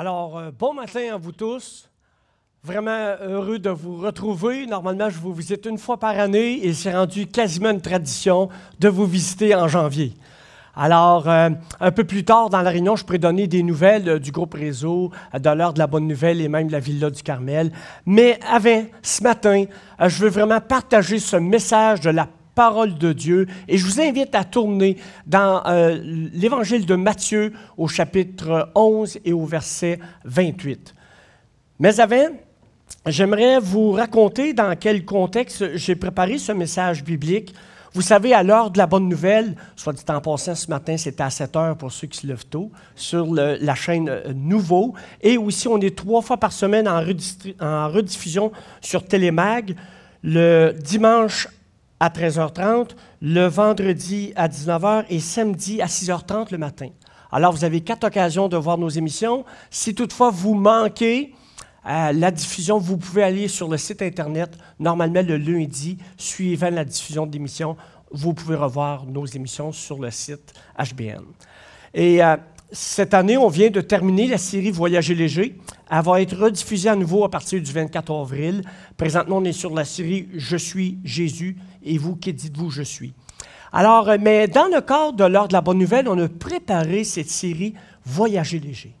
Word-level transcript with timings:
Alors, 0.00 0.38
euh, 0.38 0.52
bon 0.56 0.74
matin 0.74 1.00
à 1.12 1.16
vous 1.16 1.32
tous. 1.32 1.90
Vraiment 2.62 3.16
heureux 3.20 3.58
de 3.58 3.70
vous 3.70 3.96
retrouver. 3.96 4.64
Normalement, 4.64 5.10
je 5.10 5.18
vous 5.18 5.32
visite 5.32 5.66
une 5.66 5.76
fois 5.76 5.98
par 5.98 6.16
année 6.16 6.64
et 6.64 6.72
c'est 6.72 6.94
rendu 6.94 7.26
quasiment 7.26 7.70
une 7.70 7.80
tradition 7.80 8.48
de 8.78 8.88
vous 8.88 9.06
visiter 9.06 9.56
en 9.56 9.66
janvier. 9.66 10.12
Alors, 10.76 11.28
euh, 11.28 11.50
un 11.80 11.90
peu 11.90 12.04
plus 12.04 12.24
tard 12.24 12.48
dans 12.48 12.62
la 12.62 12.70
réunion, 12.70 12.94
je 12.94 13.04
pourrais 13.04 13.18
donner 13.18 13.48
des 13.48 13.64
nouvelles 13.64 14.08
euh, 14.08 14.18
du 14.20 14.30
groupe 14.30 14.54
Réseau, 14.54 15.10
de 15.34 15.50
l'heure 15.50 15.72
de 15.72 15.80
la 15.80 15.88
bonne 15.88 16.06
nouvelle 16.06 16.40
et 16.40 16.48
même 16.48 16.68
de 16.68 16.72
la 16.72 16.78
Villa 16.78 17.10
du 17.10 17.24
Carmel. 17.24 17.72
Mais 18.06 18.38
avant, 18.48 18.84
ce 19.02 19.24
matin, 19.24 19.64
je 19.98 20.22
veux 20.22 20.30
vraiment 20.30 20.60
partager 20.60 21.18
ce 21.18 21.34
message 21.34 22.02
de 22.02 22.10
la 22.10 22.28
parole 22.58 22.98
de 22.98 23.12
Dieu. 23.12 23.46
Et 23.68 23.78
je 23.78 23.86
vous 23.86 24.00
invite 24.00 24.34
à 24.34 24.42
tourner 24.42 24.96
dans 25.28 25.62
euh, 25.66 25.96
l'évangile 26.02 26.86
de 26.86 26.96
Matthieu 26.96 27.52
au 27.76 27.86
chapitre 27.86 28.72
11 28.74 29.20
et 29.24 29.32
au 29.32 29.44
verset 29.44 30.00
28. 30.24 30.92
Mais 31.78 32.00
avant, 32.00 32.30
j'aimerais 33.06 33.60
vous 33.60 33.92
raconter 33.92 34.54
dans 34.54 34.74
quel 34.74 35.04
contexte 35.04 35.76
j'ai 35.76 35.94
préparé 35.94 36.36
ce 36.38 36.50
message 36.50 37.04
biblique. 37.04 37.54
Vous 37.94 38.02
savez, 38.02 38.34
à 38.34 38.42
l'heure 38.42 38.72
de 38.72 38.78
la 38.78 38.88
bonne 38.88 39.08
nouvelle, 39.08 39.54
soit 39.76 39.92
dit 39.92 40.02
en 40.08 40.20
passant, 40.20 40.56
ce 40.56 40.68
matin, 40.68 40.96
c'était 40.96 41.22
à 41.22 41.30
7 41.30 41.54
heures 41.54 41.76
pour 41.76 41.92
ceux 41.92 42.08
qui 42.08 42.18
se 42.18 42.26
lèvent 42.26 42.46
tôt, 42.46 42.72
sur 42.96 43.32
la 43.32 43.74
chaîne 43.76 44.08
euh, 44.08 44.32
Nouveau. 44.34 44.94
Et 45.22 45.38
aussi, 45.38 45.68
on 45.68 45.78
est 45.78 45.96
trois 45.96 46.22
fois 46.22 46.38
par 46.38 46.50
semaine 46.50 46.88
en, 46.88 47.04
en 47.60 47.88
rediffusion 47.88 48.50
sur 48.80 49.04
Télémag, 49.04 49.76
le 50.24 50.72
dimanche 50.72 51.46
à 52.00 52.08
13h30, 52.08 52.90
le 53.20 53.46
vendredi 53.46 54.32
à 54.36 54.48
19h 54.48 55.04
et 55.08 55.20
samedi 55.20 55.82
à 55.82 55.86
6h30 55.86 56.52
le 56.52 56.58
matin. 56.58 56.88
Alors, 57.30 57.52
vous 57.52 57.64
avez 57.64 57.80
quatre 57.80 58.04
occasions 58.04 58.48
de 58.48 58.56
voir 58.56 58.78
nos 58.78 58.88
émissions. 58.88 59.44
Si 59.70 59.94
toutefois 59.94 60.30
vous 60.30 60.54
manquez 60.54 61.34
euh, 61.86 62.12
la 62.12 62.30
diffusion, 62.30 62.78
vous 62.78 62.96
pouvez 62.96 63.22
aller 63.22 63.48
sur 63.48 63.68
le 63.68 63.76
site 63.76 64.02
Internet, 64.02 64.56
normalement 64.78 65.22
le 65.22 65.36
lundi, 65.36 65.98
suivant 66.16 66.70
la 66.70 66.84
diffusion 66.84 67.26
d'émissions, 67.26 67.76
vous 68.10 68.32
pouvez 68.32 68.56
revoir 68.56 69.04
nos 69.04 69.26
émissions 69.26 69.72
sur 69.72 69.98
le 69.98 70.10
site 70.10 70.54
HBN. 70.78 71.24
Et 71.92 72.22
euh, 72.22 72.36
cette 72.70 73.14
année, 73.14 73.38
on 73.38 73.48
vient 73.48 73.70
de 73.70 73.80
terminer 73.80 74.26
la 74.26 74.38
série 74.38 74.70
Voyager 74.70 75.14
léger. 75.14 75.58
Elle 75.90 76.02
va 76.02 76.20
être 76.20 76.36
rediffusée 76.36 76.90
à 76.90 76.96
nouveau 76.96 77.24
à 77.24 77.30
partir 77.30 77.62
du 77.62 77.72
24 77.72 78.12
avril. 78.14 78.62
Présentement, 78.96 79.38
on 79.38 79.44
est 79.44 79.52
sur 79.52 79.74
la 79.74 79.86
série 79.86 80.28
Je 80.34 80.56
suis 80.56 80.98
Jésus 81.04 81.56
et 81.88 81.98
vous, 81.98 82.16
qui 82.16 82.32
dites-vous 82.32 82.70
Je 82.70 82.82
suis? 82.82 83.14
Alors, 83.72 84.08
euh, 84.08 84.16
mais 84.20 84.46
dans 84.48 84.66
le 84.66 84.80
cadre 84.80 85.12
de 85.12 85.24
l'heure 85.24 85.48
de 85.48 85.52
la 85.52 85.60
bonne 85.60 85.78
nouvelle, 85.78 86.08
on 86.08 86.18
a 86.18 86.28
préparé 86.28 87.04
cette 87.04 87.30
série 87.30 87.74
Voyager 88.04 88.58
léger. 88.58 88.94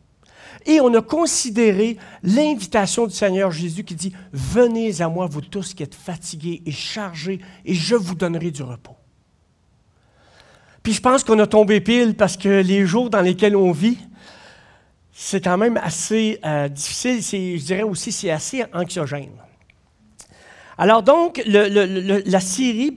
Et 0.66 0.80
on 0.80 0.92
a 0.92 1.00
considéré 1.00 1.96
l'invitation 2.22 3.06
du 3.06 3.14
Seigneur 3.14 3.50
Jésus 3.50 3.84
qui 3.84 3.94
dit, 3.94 4.12
Venez 4.32 5.00
à 5.00 5.08
moi, 5.08 5.26
vous 5.26 5.40
tous 5.40 5.72
qui 5.72 5.82
êtes 5.82 5.94
fatigués 5.94 6.62
et 6.66 6.72
chargés, 6.72 7.40
et 7.64 7.74
je 7.74 7.94
vous 7.94 8.14
donnerai 8.14 8.50
du 8.50 8.62
repos. 8.62 8.96
Puis 10.82 10.92
je 10.92 11.00
pense 11.00 11.24
qu'on 11.24 11.38
a 11.38 11.46
tombé 11.46 11.80
pile 11.80 12.14
parce 12.14 12.36
que 12.36 12.48
les 12.60 12.86
jours 12.86 13.10
dans 13.10 13.20
lesquels 13.20 13.56
on 13.56 13.72
vit, 13.72 13.98
c'est 15.12 15.42
quand 15.42 15.58
même 15.58 15.76
assez 15.78 16.38
euh, 16.44 16.68
difficile. 16.68 17.58
Je 17.58 17.64
dirais 17.64 17.82
aussi 17.82 18.12
c'est 18.12 18.30
assez 18.30 18.64
anxiogène. 18.72 19.32
Alors 20.78 21.02
donc, 21.02 21.42
la 21.46 22.40
série 22.40 22.96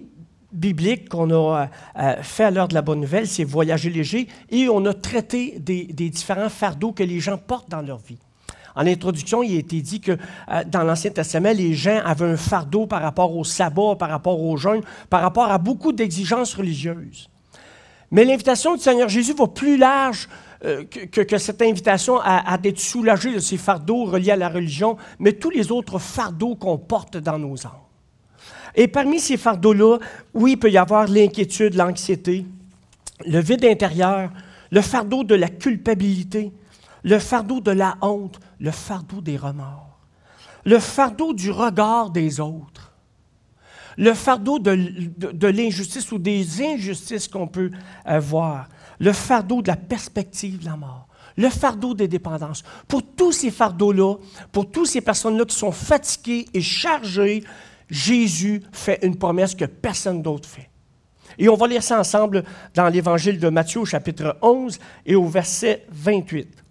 biblique 0.52 1.09
qu'on 1.09 1.31
a 1.31 1.69
euh, 1.97 2.16
fait 2.22 2.44
à 2.44 2.52
l'heure 2.52 2.68
de 2.68 2.75
la 2.75 2.81
bonne 2.81 3.00
nouvelle, 3.00 3.25
c'est 3.25 3.44
Voyager 3.44 3.90
léger, 3.90 4.28
et 4.50 4.69
on 4.69 4.86
a 4.86 4.94
traité 4.94 5.58
des, 5.59 5.86
différents 5.86 6.50
fardeaux 6.50 6.92
que 6.92 7.03
les 7.03 7.19
gens 7.19 7.38
portent 7.38 7.69
dans 7.69 7.81
leur 7.81 7.97
vie. 7.97 8.19
En 8.75 8.86
introduction, 8.86 9.44
il 9.44 9.56
a 9.56 9.59
été 9.59 9.81
dit 9.81 10.00
que 10.00 10.12
euh, 10.12 10.64
dans 10.68 10.84
l'Ancien 10.84 11.12
Testament, 11.12 11.53
les 11.53 11.74
gens 11.74 12.00
avaient 12.06 12.30
un 12.30 12.38
fardeau 12.38 12.86
par 12.86 13.02
rapport 13.02 13.36
au 13.36 13.44
sabbat, 13.44 13.96
par 13.98 14.09
rapport 14.09 14.42
au 14.42 14.56
jeûne, 14.58 14.81
par 15.09 15.22
rapport 15.22 15.52
à 15.52 15.58
beaucoup 15.58 15.92
d'exigences 15.92 16.53
religieuses. 16.53 17.30
Mais 18.12 18.25
l'invitation 18.25 18.75
du 18.75 18.81
Seigneur 18.81 19.09
Jésus 19.09 19.34
va 19.34 19.48
plus 19.48 19.78
large 19.78 20.28
euh, 20.64 20.84
que, 20.86 21.38
cette 21.40 21.64
invitation 21.64 22.20
à, 22.22 22.60
être 22.64 22.80
soulagé 22.80 23.34
de 23.34 23.40
ces 23.40 23.58
fardeaux 23.58 24.06
reliés 24.06 24.32
à 24.32 24.36
la 24.36 24.50
religion, 24.50 24.96
mais 25.18 25.34
tous 25.34 25.50
les 25.50 25.72
autres 25.72 25.98
fardeaux 25.98 26.56
qu'on 26.56 26.78
porte 26.78 27.18
dans 27.18 27.40
nos 27.40 27.66
âmes. 27.66 27.72
Et 28.76 28.88
parmi 28.88 29.20
ces 29.20 29.38
fardeaux-là, 29.38 29.98
oui, 30.36 30.52
il 30.52 30.58
peut 30.58 30.70
y 30.70 30.78
avoir 30.78 31.08
l'inquiétude, 31.08 31.74
l'anxiété, 31.74 32.46
le 33.26 33.40
vide 33.40 33.66
intérieur, 33.66 34.30
le 34.70 34.82
fardeau 34.82 35.24
de 35.24 35.34
la 35.34 35.50
culpabilité, 35.50 36.52
le 37.04 37.18
fardeau 37.18 37.60
de 37.60 37.72
la 37.72 37.98
honte, 38.02 38.40
le 38.60 38.70
fardeau 38.70 39.20
des 39.20 39.38
remords, 39.38 40.00
le 40.66 40.78
fardeau 40.78 41.34
du 41.34 41.50
regard 41.50 42.12
des 42.12 42.40
autres, 42.40 42.94
le 43.98 44.14
fardeau 44.14 44.60
de, 44.60 45.48
l'injustice 45.48 46.12
ou 46.12 46.20
des 46.20 46.62
injustices 46.64 47.28
qu'on 47.28 47.48
peut 47.48 47.72
voir, 48.20 48.68
le 49.01 49.13
fardeau 49.13 49.63
de 49.63 49.67
la 49.67 49.75
perspective 49.75 50.59
de 50.59 50.66
la 50.66 50.78
mort, 50.78 51.07
le 51.35 51.50
fardeau 51.50 51.95
des 51.95 52.07
dépendances. 52.07 52.63
Pour 52.88 53.01
tous 53.03 53.31
ces 53.31 53.50
fardeaux-là, 53.50 54.16
pour 54.51 54.69
toutes 54.69 54.88
ces 54.88 55.01
personnes-là 55.01 55.44
qui 55.45 55.56
sont 55.56 55.72
fatiguées 55.72 56.45
et 56.53 56.62
chargées, 56.62 57.44
Jésus 57.89 58.62
fait 58.72 59.00
une 59.03 59.17
promesse 59.17 59.56
que 59.56 59.66
personne 59.66 60.22
d'autre 60.22 60.47
fait. 60.47 60.69
Et 61.39 61.50
on 61.50 61.56
va 61.56 61.67
lire 61.67 61.81
ça 61.81 62.00
ensemble 62.00 62.44
dans 62.75 62.89
l'évangile 62.89 63.39
de 63.39 63.50
Matthieu 63.50 63.81
au 63.81 63.85
chapitre 63.85 64.38
11 64.41 64.78
et 65.07 65.16
au 65.16 65.25
verset 65.25 65.88
28. 65.89 66.63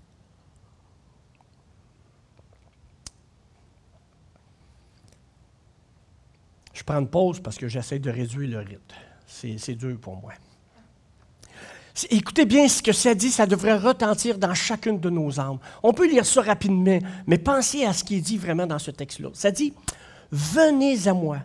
Je 6.74 6.84
prends 6.84 7.00
une 7.00 7.08
pause 7.08 7.40
parce 7.40 7.56
que 7.56 7.66
j'essaie 7.66 7.98
de 7.98 8.10
réduire 8.10 8.50
le 8.50 8.58
rythme. 8.58 8.94
C'est 9.26 9.74
dur 9.74 9.98
pour 9.98 10.16
moi. 10.16 10.32
Écoutez 12.08 12.44
bien 12.44 12.68
ce 12.68 12.82
que 12.82 12.92
ça 12.92 13.14
dit, 13.14 13.30
ça 13.30 13.46
devrait 13.46 13.76
retentir 13.76 14.38
dans 14.38 14.54
chacune 14.54 14.98
de 14.98 15.10
nos 15.10 15.38
âmes. 15.40 15.58
On 15.82 15.92
peut 15.92 16.08
lire 16.08 16.24
ça 16.24 16.42
rapidement, 16.42 16.98
mais 17.26 17.38
pensez 17.38 17.84
à 17.84 17.92
ce 17.92 18.04
qui 18.04 18.16
est 18.16 18.20
dit 18.20 18.38
vraiment 18.38 18.66
dans 18.66 18.78
ce 18.78 18.90
texte-là. 18.90 19.28
Ça 19.34 19.50
dit, 19.50 19.74
Venez 20.32 21.08
à 21.08 21.14
moi, 21.14 21.38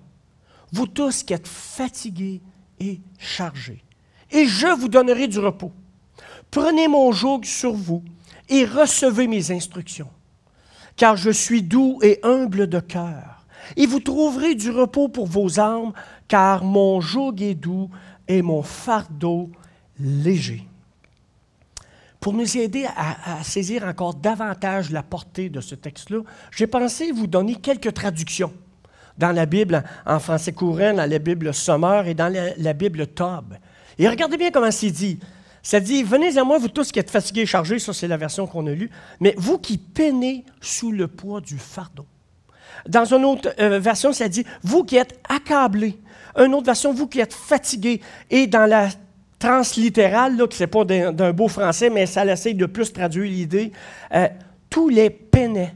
vous 0.72 0.88
tous 0.88 1.24
qui 1.24 1.34
êtes 1.34 1.48
fatigués 1.48 2.42
et 2.80 3.02
chargés, 3.18 3.84
et 4.32 4.46
je 4.46 4.68
vous 4.68 4.90
donnerai 4.90 5.28
du 5.28 5.40
repos. 5.40 5.72
Prenez 6.52 6.88
mon 6.88 7.12
joug 7.12 7.42
sur 7.44 7.74
vous 7.74 8.04
et 8.48 8.66
recevez 8.66 9.28
mes 9.28 9.52
instructions, 9.52 10.10
car 10.96 11.18
je 11.18 11.32
suis 11.32 11.64
doux 11.64 12.00
et 12.04 12.20
humble 12.24 12.68
de 12.68 12.80
cœur 12.80 13.36
et 13.76 13.86
vous 13.86 14.00
trouverez 14.00 14.56
du 14.56 14.72
repos 14.72 15.08
pour 15.08 15.28
vos 15.28 15.60
âmes, 15.60 15.94
car 16.28 16.64
mon 16.64 17.02
joug 17.02 17.36
est 17.42 17.56
doux 17.56 17.90
et 18.28 18.42
mon 18.42 18.64
fardeau 18.64 19.50
léger. 20.00 20.66
Pour 22.20 22.34
nous 22.34 22.58
aider 22.58 22.88
à, 22.98 23.44
saisir 23.44 23.84
encore 23.84 24.16
davantage 24.16 24.90
la 24.90 25.03
portée 25.03 25.50
de 25.50 25.62
ce 25.62 25.76
texte-là, 25.76 26.22
j'ai 26.50 26.66
pensé 26.66 27.12
vous 27.12 27.28
donner 27.28 27.56
quelques 27.56 27.94
traductions 27.94 28.52
dans 29.18 29.32
la 29.32 29.46
Bible 29.46 29.84
en 30.08 30.20
français 30.20 30.52
courant, 30.52 30.94
dans 30.94 31.08
la 31.08 31.20
Bible 31.20 31.53
Sommeur 31.53 32.08
et 32.08 32.16
dans 32.16 32.34
la, 32.58 32.74
Bible 32.74 33.08
Tob. 33.08 33.56
Et 34.00 34.09
regardez 34.09 34.38
bien 34.38 34.50
comment 34.50 34.72
c'est 34.72 34.90
dit. 34.90 35.20
Ça 35.62 35.80
dit, 35.80 36.03
venez 36.03 36.38
à 36.38 36.44
moi, 36.44 36.58
vous 36.58 36.68
tous 36.68 36.91
qui 36.91 37.00
êtes 37.00 37.12
fatigués 37.12 37.41
et 37.41 37.46
chargés, 37.46 37.80
ça 37.80 37.94
c'est 37.94 38.08
la 38.08 38.18
version 38.18 38.48
qu'on 38.48 38.66
a 38.68 38.72
lue, 38.72 38.90
mais 39.20 39.36
vous 39.38 39.59
qui 39.59 39.78
peinez 39.78 40.46
sous 40.62 40.91
le 40.91 41.08
poids 41.08 41.41
du 41.41 41.58
fardeau. 41.58 42.06
Dans 42.88 43.06
une 43.06 43.26
autre 43.26 43.53
euh, 43.59 43.80
version, 43.80 44.12
ça 44.14 44.28
dit 44.28 44.46
Vous 44.64 44.84
qui 44.84 44.98
êtes 44.98 45.20
accablés. 45.30 46.00
Une 46.36 46.53
autre 46.53 46.66
version, 46.66 46.94
vous 46.94 47.08
qui 47.08 47.20
êtes 47.20 47.34
fatigués. 47.34 48.02
Et 48.30 48.48
dans 48.48 48.66
la 48.66 48.90
translittérale, 49.40 50.37
là, 50.37 50.47
qui 50.47 50.61
n'est 50.61 50.67
pas 50.67 50.85
d'un 50.85 51.34
beau 51.34 51.47
français, 51.47 51.90
mais 51.90 52.05
ça 52.05 52.26
essaie 52.26 52.53
de 52.53 52.66
plus 52.66 52.91
traduire 52.91 53.29
l'idée, 53.29 53.72
euh, 54.14 54.28
tous 54.70 54.90
les 54.90 55.09
peinaient 55.09 55.76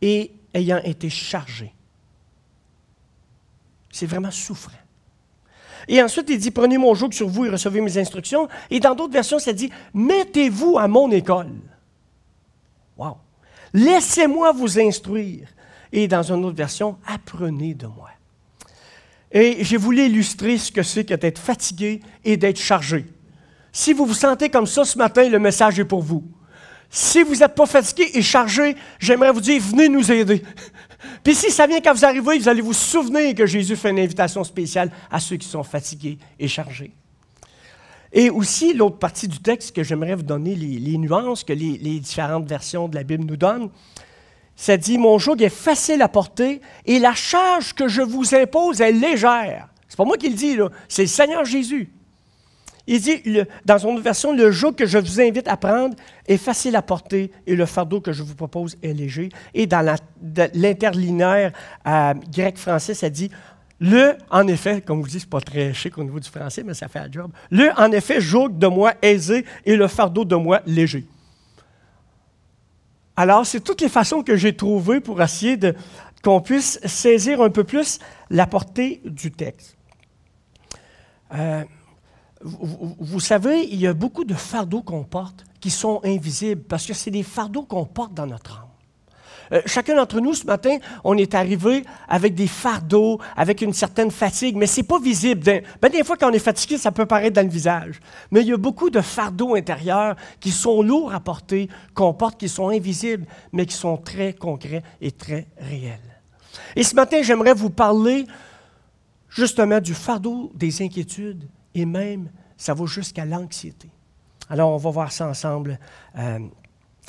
et 0.00 0.32
ayant 0.54 0.80
été 0.82 1.08
chargés. 1.10 1.72
C'est 3.90 4.06
vraiment 4.06 4.30
souffrant. 4.30 4.72
Et 5.88 6.02
ensuite, 6.02 6.28
il 6.30 6.38
dit, 6.38 6.50
prenez 6.50 6.78
mon 6.78 6.94
joug 6.94 7.12
sur 7.12 7.28
vous 7.28 7.46
et 7.46 7.50
recevez 7.50 7.80
mes 7.80 7.98
instructions. 7.98 8.48
Et 8.70 8.78
dans 8.78 8.94
d'autres 8.94 9.12
versions, 9.12 9.38
ça 9.38 9.52
dit, 9.52 9.70
mettez-vous 9.94 10.78
à 10.78 10.86
mon 10.86 11.10
école. 11.10 11.50
Wow. 12.96 13.16
Laissez-moi 13.72 14.52
vous 14.52 14.78
instruire. 14.78 15.48
Et 15.92 16.06
dans 16.06 16.22
une 16.22 16.44
autre 16.44 16.56
version, 16.56 16.96
apprenez 17.06 17.74
de 17.74 17.86
moi. 17.86 18.10
Et 19.32 19.62
j'ai 19.64 19.76
voulu 19.76 20.06
illustrer 20.06 20.58
ce 20.58 20.72
que 20.72 20.82
c'est 20.82 21.04
que 21.04 21.14
d'être 21.14 21.38
fatigué 21.38 22.00
et 22.24 22.36
d'être 22.36 22.58
chargé. 22.58 23.06
Si 23.72 23.92
vous 23.92 24.04
vous 24.04 24.14
sentez 24.14 24.50
comme 24.50 24.66
ça 24.66 24.84
ce 24.84 24.98
matin, 24.98 25.28
le 25.28 25.38
message 25.38 25.78
est 25.78 25.84
pour 25.84 26.02
vous. 26.02 26.24
Si 26.90 27.22
vous 27.22 27.36
n'êtes 27.36 27.54
pas 27.54 27.66
fatigué 27.66 28.10
et 28.14 28.22
chargé, 28.22 28.74
j'aimerais 28.98 29.30
vous 29.30 29.40
dire, 29.40 29.62
venez 29.62 29.88
nous 29.88 30.10
aider. 30.10 30.42
Puis 31.22 31.36
si 31.36 31.50
ça 31.52 31.68
vient 31.68 31.80
quand 31.80 31.94
vous 31.94 32.04
arrivez, 32.04 32.38
vous 32.38 32.48
allez 32.48 32.60
vous 32.60 32.72
souvenir 32.72 33.34
que 33.34 33.46
Jésus 33.46 33.76
fait 33.76 33.90
une 33.90 34.00
invitation 34.00 34.42
spéciale 34.42 34.90
à 35.10 35.20
ceux 35.20 35.36
qui 35.36 35.46
sont 35.46 35.62
fatigués 35.62 36.18
et 36.38 36.48
chargés. 36.48 36.90
Et 38.12 38.28
aussi, 38.28 38.74
l'autre 38.74 38.98
partie 38.98 39.28
du 39.28 39.38
texte 39.38 39.74
que 39.74 39.84
j'aimerais 39.84 40.16
vous 40.16 40.24
donner 40.24 40.56
les, 40.56 40.98
nuances 40.98 41.44
que 41.44 41.52
les, 41.52 41.78
les, 41.78 42.00
différentes 42.00 42.48
versions 42.48 42.88
de 42.88 42.96
la 42.96 43.04
Bible 43.04 43.24
nous 43.24 43.36
donnent, 43.36 43.70
ça 44.60 44.76
dit 44.76 44.98
Mon 44.98 45.18
joug 45.18 45.40
est 45.40 45.48
facile 45.48 46.02
à 46.02 46.08
porter 46.08 46.60
et 46.84 46.98
la 46.98 47.14
charge 47.14 47.72
que 47.72 47.88
je 47.88 48.02
vous 48.02 48.34
impose 48.34 48.82
est 48.82 48.92
légère. 48.92 49.68
C'est 49.88 49.96
pas 49.96 50.04
moi 50.04 50.18
qui 50.18 50.28
le 50.28 50.36
dis, 50.36 50.58
c'est 50.86 51.02
le 51.02 51.08
Seigneur 51.08 51.46
Jésus. 51.46 51.90
Il 52.86 53.00
dit, 53.00 53.22
dans 53.64 53.78
une 53.78 54.00
version, 54.00 54.34
le 54.34 54.50
joug 54.50 54.72
que 54.72 54.84
je 54.84 54.98
vous 54.98 55.20
invite 55.20 55.48
à 55.48 55.56
prendre 55.56 55.94
est 56.26 56.36
facile 56.36 56.76
à 56.76 56.82
porter 56.82 57.30
et 57.46 57.56
le 57.56 57.64
fardeau 57.64 58.00
que 58.00 58.12
je 58.12 58.22
vous 58.22 58.34
propose 58.34 58.76
est 58.82 58.92
léger. 58.92 59.30
Et 59.54 59.66
dans 59.66 59.96
l'interlinéaire 60.54 61.52
euh, 61.86 62.14
grec-français, 62.30 62.94
ça 62.94 63.08
dit, 63.08 63.30
le, 63.80 64.14
en 64.30 64.46
effet, 64.46 64.82
comme 64.82 65.00
vous 65.00 65.08
dites, 65.08 65.20
c'est 65.20 65.30
pas 65.30 65.40
très 65.40 65.72
chic 65.72 65.96
au 65.96 66.04
niveau 66.04 66.20
du 66.20 66.28
français, 66.28 66.62
mais 66.64 66.74
ça 66.74 66.88
fait 66.88 66.98
un 66.98 67.10
job. 67.10 67.30
Le, 67.50 67.70
en 67.78 67.92
effet, 67.92 68.20
joug 68.20 68.50
de 68.50 68.66
moi 68.66 68.92
aisé 69.00 69.46
et 69.64 69.76
le 69.76 69.88
fardeau 69.88 70.24
de 70.24 70.36
moi 70.36 70.60
léger. 70.66 71.06
Alors, 73.16 73.44
c'est 73.44 73.60
toutes 73.60 73.80
les 73.80 73.88
façons 73.88 74.22
que 74.22 74.36
j'ai 74.36 74.56
trouvées 74.56 75.00
pour 75.00 75.20
essayer 75.22 75.58
qu'on 76.22 76.40
puisse 76.40 76.80
saisir 76.86 77.42
un 77.42 77.50
peu 77.50 77.64
plus 77.64 77.98
la 78.30 78.46
portée 78.46 79.00
du 79.04 79.30
texte. 79.30 79.76
Euh, 81.34 81.64
vous, 82.42 83.20
savez, 83.20 83.68
il 83.70 83.78
y 83.78 83.86
a 83.86 83.92
beaucoup 83.92 84.24
de 84.24 84.34
fardeaux 84.34 84.82
qu'on 84.82 85.04
porte 85.04 85.44
qui 85.60 85.70
sont 85.70 86.00
invisibles 86.04 86.62
parce 86.62 86.86
que 86.86 86.94
c'est 86.94 87.10
des 87.10 87.22
fardeaux 87.22 87.64
qu'on 87.64 87.84
porte 87.84 88.14
dans 88.14 88.26
notre 88.26 88.60
âme. 88.60 88.69
Euh, 89.52 89.62
chacun 89.66 89.96
d'entre 89.96 90.20
nous, 90.20 90.34
ce 90.34 90.44
matin, 90.46 90.78
on 91.04 91.16
est 91.16 91.34
arrivé 91.34 91.84
avec 92.08 92.34
des 92.34 92.46
fardeaux, 92.46 93.20
avec 93.36 93.62
une 93.62 93.72
certaine 93.72 94.10
fatigue, 94.10 94.56
mais 94.56 94.66
ce 94.66 94.80
n'est 94.80 94.86
pas 94.86 94.98
visible. 94.98 95.42
Ben, 95.80 95.90
des 95.90 96.04
fois, 96.04 96.16
quand 96.16 96.30
on 96.30 96.32
est 96.32 96.38
fatigué, 96.38 96.78
ça 96.78 96.92
peut 96.92 97.06
paraître 97.06 97.34
dans 97.34 97.46
le 97.46 97.52
visage. 97.52 98.00
Mais 98.30 98.42
il 98.42 98.48
y 98.48 98.52
a 98.52 98.56
beaucoup 98.56 98.90
de 98.90 99.00
fardeaux 99.00 99.54
intérieurs 99.54 100.16
qui 100.38 100.50
sont 100.50 100.82
lourds 100.82 101.14
à 101.14 101.20
porter, 101.20 101.68
qu'on 101.94 102.14
porte, 102.14 102.38
qui 102.38 102.48
sont 102.48 102.68
invisibles, 102.68 103.26
mais 103.52 103.66
qui 103.66 103.74
sont 103.74 103.96
très 103.96 104.32
concrets 104.32 104.82
et 105.00 105.10
très 105.12 105.46
réels. 105.58 105.98
Et 106.76 106.82
ce 106.82 106.94
matin, 106.94 107.22
j'aimerais 107.22 107.54
vous 107.54 107.70
parler 107.70 108.26
justement 109.28 109.80
du 109.80 109.94
fardeau 109.94 110.50
des 110.54 110.82
inquiétudes 110.82 111.48
et 111.74 111.84
même 111.84 112.28
ça 112.56 112.74
va 112.74 112.86
jusqu'à 112.86 113.24
l'anxiété. 113.24 113.88
Alors, 114.48 114.72
on 114.72 114.76
va 114.76 114.90
voir 114.90 115.12
ça 115.12 115.28
ensemble. 115.28 115.78
Euh, 116.18 116.40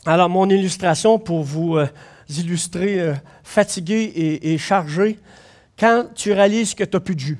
alors, 0.05 0.29
mon 0.29 0.47
illustration 0.49 1.19
pour 1.19 1.43
vous 1.43 1.77
euh, 1.77 1.87
illustrer 2.39 2.99
euh, 2.99 3.13
fatigué 3.43 4.39
et, 4.41 4.57
chargé, 4.57 5.19
quand 5.77 6.05
tu 6.15 6.31
réalises 6.31 6.73
que 6.73 6.83
tu 6.83 6.95
n'as 6.95 6.99
plus 6.99 7.15
de 7.15 7.19
jus. 7.19 7.37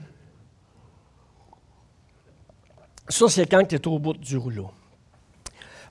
Ça, 3.10 3.28
c'est 3.28 3.46
quand 3.46 3.64
tu 3.66 3.76
es 3.76 3.88
au 3.88 4.00
bout 4.00 4.14
du 4.14 4.38
rouleau. 4.38 4.72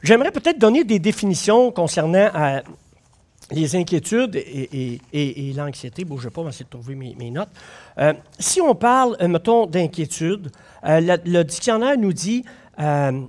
J'aimerais 0.02 0.30
peut-être 0.30 0.58
donner 0.58 0.84
des 0.84 0.98
définitions 0.98 1.70
concernant 1.70 2.62
les 3.50 3.76
inquiétudes 3.76 4.36
et, 4.36 5.52
l'anxiété. 5.54 6.04
Bon, 6.04 6.16
je 6.16 6.22
ne 6.22 6.30
vais 6.30 6.34
pas 6.34 6.48
essayer 6.48 6.64
de 6.64 6.70
trouver 6.70 6.94
mes, 6.94 7.30
notes. 7.30 7.50
si 8.38 8.62
on 8.62 8.74
parle, 8.74 9.16
mettons, 9.26 9.66
d'inquiétude, 9.66 10.50
euh, 10.84 11.18
le, 11.24 11.42
dictionnaire 11.42 11.96
nous 11.98 12.12
dit 12.12 12.44
euh, 12.78 13.22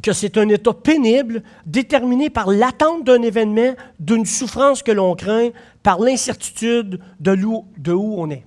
que 0.00 0.12
c'est 0.12 0.36
un 0.36 0.48
état 0.48 0.72
pénible 0.72 1.42
déterminé 1.66 2.30
par 2.30 2.50
l'attente 2.50 3.04
d'un 3.04 3.22
événement, 3.22 3.74
d'une 3.98 4.26
souffrance 4.26 4.82
que 4.82 4.92
l'on 4.92 5.14
craint, 5.14 5.50
par 5.82 5.98
l'incertitude 6.00 7.00
de, 7.20 7.36
de, 7.78 7.92
où 7.92 8.14
on 8.18 8.30
est. 8.30 8.44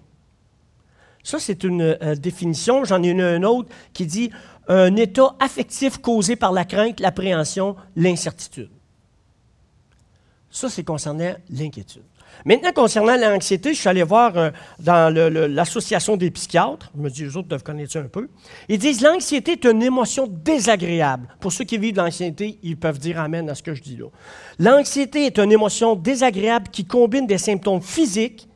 Ça, 1.23 1.39
c'est 1.39 1.63
une 1.63 1.81
euh, 1.81 2.15
définition. 2.15 2.83
J'en 2.83 3.03
ai 3.03 3.09
une, 3.09 3.21
une 3.21 3.45
autre 3.45 3.69
qui 3.93 4.05
dit 4.05 4.31
un 4.67 4.95
état 4.95 5.35
affectif 5.39 5.97
causé 5.97 6.35
par 6.35 6.51
la 6.51 6.65
crainte, 6.65 6.99
l'appréhension, 6.99 7.75
l'incertitude. 7.95 8.69
Ça, 10.49 10.69
c'est 10.69 10.83
concernant 10.83 11.33
l'inquiétude. 11.49 12.03
Maintenant, 12.45 12.71
concernant 12.73 13.15
l'anxiété, 13.15 13.73
je 13.73 13.79
suis 13.79 13.89
allé 13.89 14.03
voir 14.03 14.35
euh, 14.37 14.49
dans 14.79 15.13
l'Association 15.13 16.17
des 16.17 16.31
psychiatres, 16.31 16.91
je 16.95 17.01
me 17.01 17.09
dis, 17.09 17.23
les 17.23 17.37
autres 17.37 17.47
doivent 17.47 17.63
connaître 17.63 17.91
ça 17.91 17.99
un 17.99 18.07
peu. 18.07 18.29
Ils 18.67 18.79
disent 18.79 19.01
l'anxiété 19.01 19.53
est 19.53 19.65
une 19.65 19.83
émotion 19.83 20.27
désagréable. 20.27 21.27
Pour 21.39 21.51
ceux 21.51 21.65
qui 21.65 21.77
vivent 21.77 21.97
l'anxiété, 21.97 22.57
ils 22.63 22.77
peuvent 22.77 22.99
dire 22.99 23.19
Amen 23.19 23.49
à 23.49 23.55
ce 23.55 23.63
que 23.63 23.73
je 23.73 23.81
dis 23.81 23.97
là. 23.97 24.07
L'anxiété 24.59 25.25
est 25.25 25.39
une 25.39 25.51
émotion 25.51 25.95
désagréable 25.95 26.67
qui 26.71 26.85
combine 26.85 27.27
des 27.27 27.37
symptômes 27.37 27.81
physiques, 27.81 28.47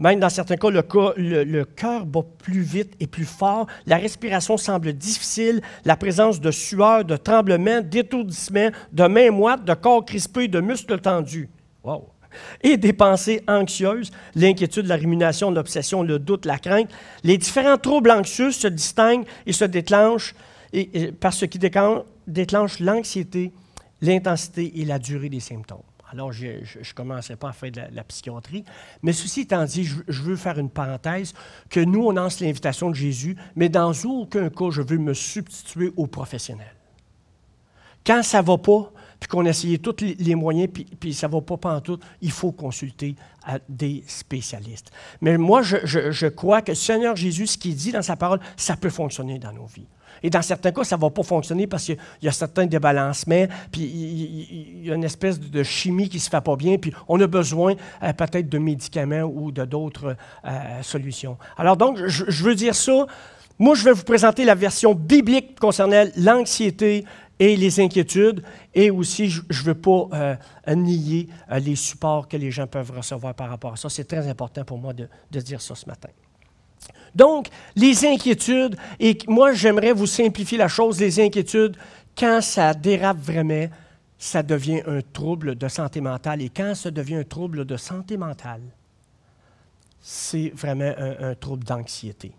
même 0.00 0.18
dans 0.18 0.30
certains 0.30 0.56
cas, 0.56 0.70
le, 0.70 1.64
cœur 1.64 2.06
bat 2.06 2.24
plus 2.38 2.62
vite 2.62 2.94
et 3.00 3.06
plus 3.06 3.26
fort, 3.26 3.66
la 3.86 3.98
respiration 3.98 4.56
semble 4.56 4.94
difficile, 4.94 5.60
la 5.84 5.94
présence 5.94 6.40
de 6.40 6.50
sueur, 6.50 7.04
de 7.04 7.16
tremblements, 7.18 7.82
d'étourdissements, 7.82 8.70
de 8.92 9.06
mains 9.06 9.30
moites, 9.30 9.62
de 9.64 9.74
corps 9.74 10.04
crispés, 10.06 10.48
de 10.48 10.60
muscles 10.60 11.00
tendus. 11.00 11.50
Wow! 11.84 12.08
Et 12.62 12.76
des 12.76 12.92
pensées 12.92 13.42
anxieuses, 13.48 14.10
l'inquiétude, 14.34 14.86
la 14.86 14.96
rumination, 14.96 15.50
l'obsession, 15.50 16.02
le 16.02 16.18
doute, 16.18 16.46
la 16.46 16.58
crainte. 16.58 16.90
Les 17.24 17.38
différents 17.38 17.78
troubles 17.78 18.10
anxieux 18.10 18.50
se 18.50 18.68
distinguent 18.68 19.26
et 19.46 19.52
se 19.52 19.64
déclenchent 19.64 20.34
par 21.18 21.32
ce 21.32 21.44
qui 21.44 21.58
déclenche 21.58 22.80
l'anxiété, 22.80 23.52
l'intensité 24.00 24.80
et 24.80 24.84
la 24.84 24.98
durée 24.98 25.28
des 25.28 25.40
symptômes. 25.40 25.82
Alors, 26.12 26.32
je 26.32 26.46
ne 26.46 26.94
commencerai 26.94 27.36
pas 27.36 27.50
à 27.50 27.52
faire 27.52 27.70
de 27.70 27.80
la, 27.92 28.02
psychiatrie, 28.02 28.64
mais 29.00 29.12
ceci 29.12 29.42
étant 29.42 29.64
dit, 29.64 29.84
je, 29.84 29.96
je, 30.08 30.22
veux 30.22 30.34
faire 30.34 30.58
une 30.58 30.70
parenthèse, 30.70 31.34
que 31.68 31.78
nous, 31.78 32.04
on 32.04 32.10
lance 32.10 32.40
l'invitation 32.40 32.90
de 32.90 32.96
Jésus, 32.96 33.36
mais 33.54 33.68
dans 33.68 33.92
aucun 34.04 34.50
cas, 34.50 34.70
je 34.70 34.82
veux 34.82 34.98
me 34.98 35.14
substituer 35.14 35.92
aux 35.96 36.08
professionnels. 36.08 36.74
Quand 38.04 38.24
ça 38.24 38.42
ne 38.42 38.46
va 38.46 38.58
pas, 38.58 38.92
puis 39.20 39.28
qu'on 39.28 39.44
a 39.44 39.50
essayé 39.50 39.78
tous 39.78 39.96
les 40.00 40.34
moyens, 40.34 40.68
puis, 40.98 41.14
ça 41.14 41.28
ne 41.28 41.32
va 41.32 41.40
pas 41.42 41.80
tout, 41.82 41.98
il 42.22 42.30
faut 42.30 42.52
consulter 42.52 43.14
des 43.68 44.02
spécialistes. 44.06 44.90
Mais 45.20 45.36
moi, 45.36 45.60
je, 45.62 46.26
crois 46.28 46.62
que 46.62 46.72
Seigneur 46.74 47.14
Jésus, 47.16 47.46
ce 47.46 47.58
qu'il 47.58 47.74
dit 47.74 47.92
dans 47.92 48.02
sa 48.02 48.16
parole, 48.16 48.40
ça 48.56 48.76
peut 48.76 48.90
fonctionner 48.90 49.38
dans 49.38 49.52
nos 49.52 49.66
vies. 49.66 49.86
Et 50.22 50.30
dans 50.30 50.42
certains 50.42 50.72
cas, 50.72 50.84
ça 50.84 50.96
ne 50.96 51.00
va 51.00 51.10
pas 51.10 51.22
fonctionner 51.22 51.66
parce 51.66 51.84
qu'il 51.84 51.96
y 52.22 52.28
a 52.28 52.32
certains 52.32 52.66
débalancements, 52.66 53.46
puis 53.70 53.82
il 53.82 54.86
y 54.86 54.90
a 54.90 54.94
une 54.94 55.04
espèce 55.04 55.38
de 55.38 55.62
chimie 55.62 56.08
qui 56.08 56.16
ne 56.16 56.22
se 56.22 56.28
fait 56.28 56.40
pas 56.40 56.56
bien, 56.56 56.78
puis 56.78 56.92
on 57.08 57.20
a 57.20 57.26
besoin 57.26 57.74
euh, 58.02 58.12
peut-être 58.12 58.48
de 58.48 58.58
médicaments 58.58 59.22
ou 59.22 59.52
de 59.52 59.64
d'autres 59.64 60.16
euh, 60.44 60.82
solutions. 60.82 61.38
Alors 61.56 61.76
donc, 61.76 61.98
je, 62.06 62.24
je 62.28 62.44
veux 62.44 62.54
dire 62.54 62.74
ça. 62.74 63.06
Moi, 63.58 63.74
je 63.74 63.84
vais 63.84 63.92
vous 63.92 64.04
présenter 64.04 64.44
la 64.44 64.54
version 64.54 64.94
biblique 64.94 65.58
concernant 65.60 66.04
l'anxiété 66.16 67.04
et 67.40 67.56
les 67.56 67.80
inquiétudes, 67.80 68.42
et 68.74 68.90
aussi, 68.90 69.30
je 69.30 69.40
ne 69.40 69.64
veux 69.64 69.74
pas 69.74 70.08
euh, 70.12 70.36
nier 70.74 71.26
euh, 71.50 71.58
les 71.58 71.74
supports 71.74 72.28
que 72.28 72.36
les 72.36 72.50
gens 72.50 72.66
peuvent 72.66 72.92
recevoir 72.94 73.34
par 73.34 73.48
rapport 73.48 73.72
à 73.72 73.76
ça. 73.76 73.88
C'est 73.88 74.04
très 74.04 74.28
important 74.28 74.62
pour 74.62 74.78
moi 74.78 74.92
de, 74.92 75.08
dire 75.40 75.60
ça 75.62 75.74
ce 75.74 75.86
matin. 75.86 76.10
Donc, 77.14 77.48
les 77.74 78.04
inquiétudes, 78.04 78.76
et 79.00 79.16
moi 79.26 79.54
j'aimerais 79.54 79.92
vous 79.92 80.06
simplifier 80.06 80.58
la 80.58 80.68
chose, 80.68 81.00
les 81.00 81.18
inquiétudes, 81.18 81.76
quand 82.16 82.42
ça 82.42 82.74
dérape 82.74 83.18
vraiment, 83.18 83.66
ça 84.18 84.42
devient 84.42 84.82
un 84.86 85.00
trouble 85.00 85.54
de 85.54 85.66
santé 85.66 86.02
mentale. 86.02 86.42
Et 86.42 86.50
quand 86.50 86.74
ça 86.74 86.90
devient 86.90 87.16
un 87.16 87.24
trouble 87.24 87.64
de 87.64 87.76
santé 87.78 88.18
mentale, 88.18 88.60
c'est 90.02 90.52
vraiment 90.54 90.92
un 90.98 91.34
trouble 91.34 91.64
d'anxiété. 91.64 92.32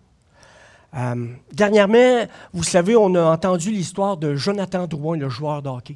Euh, 0.98 1.28
dernièrement, 1.54 2.26
vous 2.54 2.64
savez, 2.64 2.96
on 2.96 3.16
a 3.16 3.24
entendu 3.24 3.72
l'histoire 3.72 4.18
de 4.18 4.36
Jonathan 4.36 4.88
Drouin, 4.88 5.18
le 5.18 5.30
joueur 5.30 5.62
de 5.62 5.70
hockey. 5.70 5.96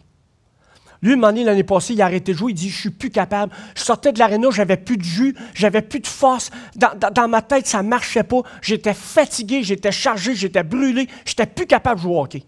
Lui, 1.02 1.14
un 1.14 1.32
l'année 1.32 1.64
passée, 1.64 1.94
il 1.94 2.02
a 2.02 2.06
arrêté 2.06 2.32
de 2.32 2.38
jouer. 2.38 2.52
Il 2.52 2.56
dit 2.56 2.70
Je 2.70 2.80
suis 2.80 2.90
plus 2.90 3.12
capable. 3.12 3.54
Je 3.76 3.84
sortais 3.84 4.12
de 4.12 4.20
l'aréna, 4.20 4.50
j'avais 4.52 4.78
plus 4.78 4.98
de 4.98 5.04
jus, 5.04 5.36
j'avais 5.54 5.82
plus 5.82 6.00
de 6.00 6.08
force. 6.08 6.50
Dans, 6.76 7.28
ma 7.28 7.42
tête, 7.42 7.68
ça 7.68 7.84
ne 7.84 7.90
marchait 7.90 8.24
pas. 8.24 8.42
J'étais 8.62 8.94
fatigué, 8.94 9.62
j'étais 9.62 9.92
chargé, 9.92 10.34
j'étais 10.34 10.64
brûlé. 10.64 11.08
J'étais 11.26 11.46
plus 11.46 11.68
capable 11.68 11.98
de 11.98 12.04
jouer 12.04 12.16
au 12.16 12.22
hockey. 12.24 12.44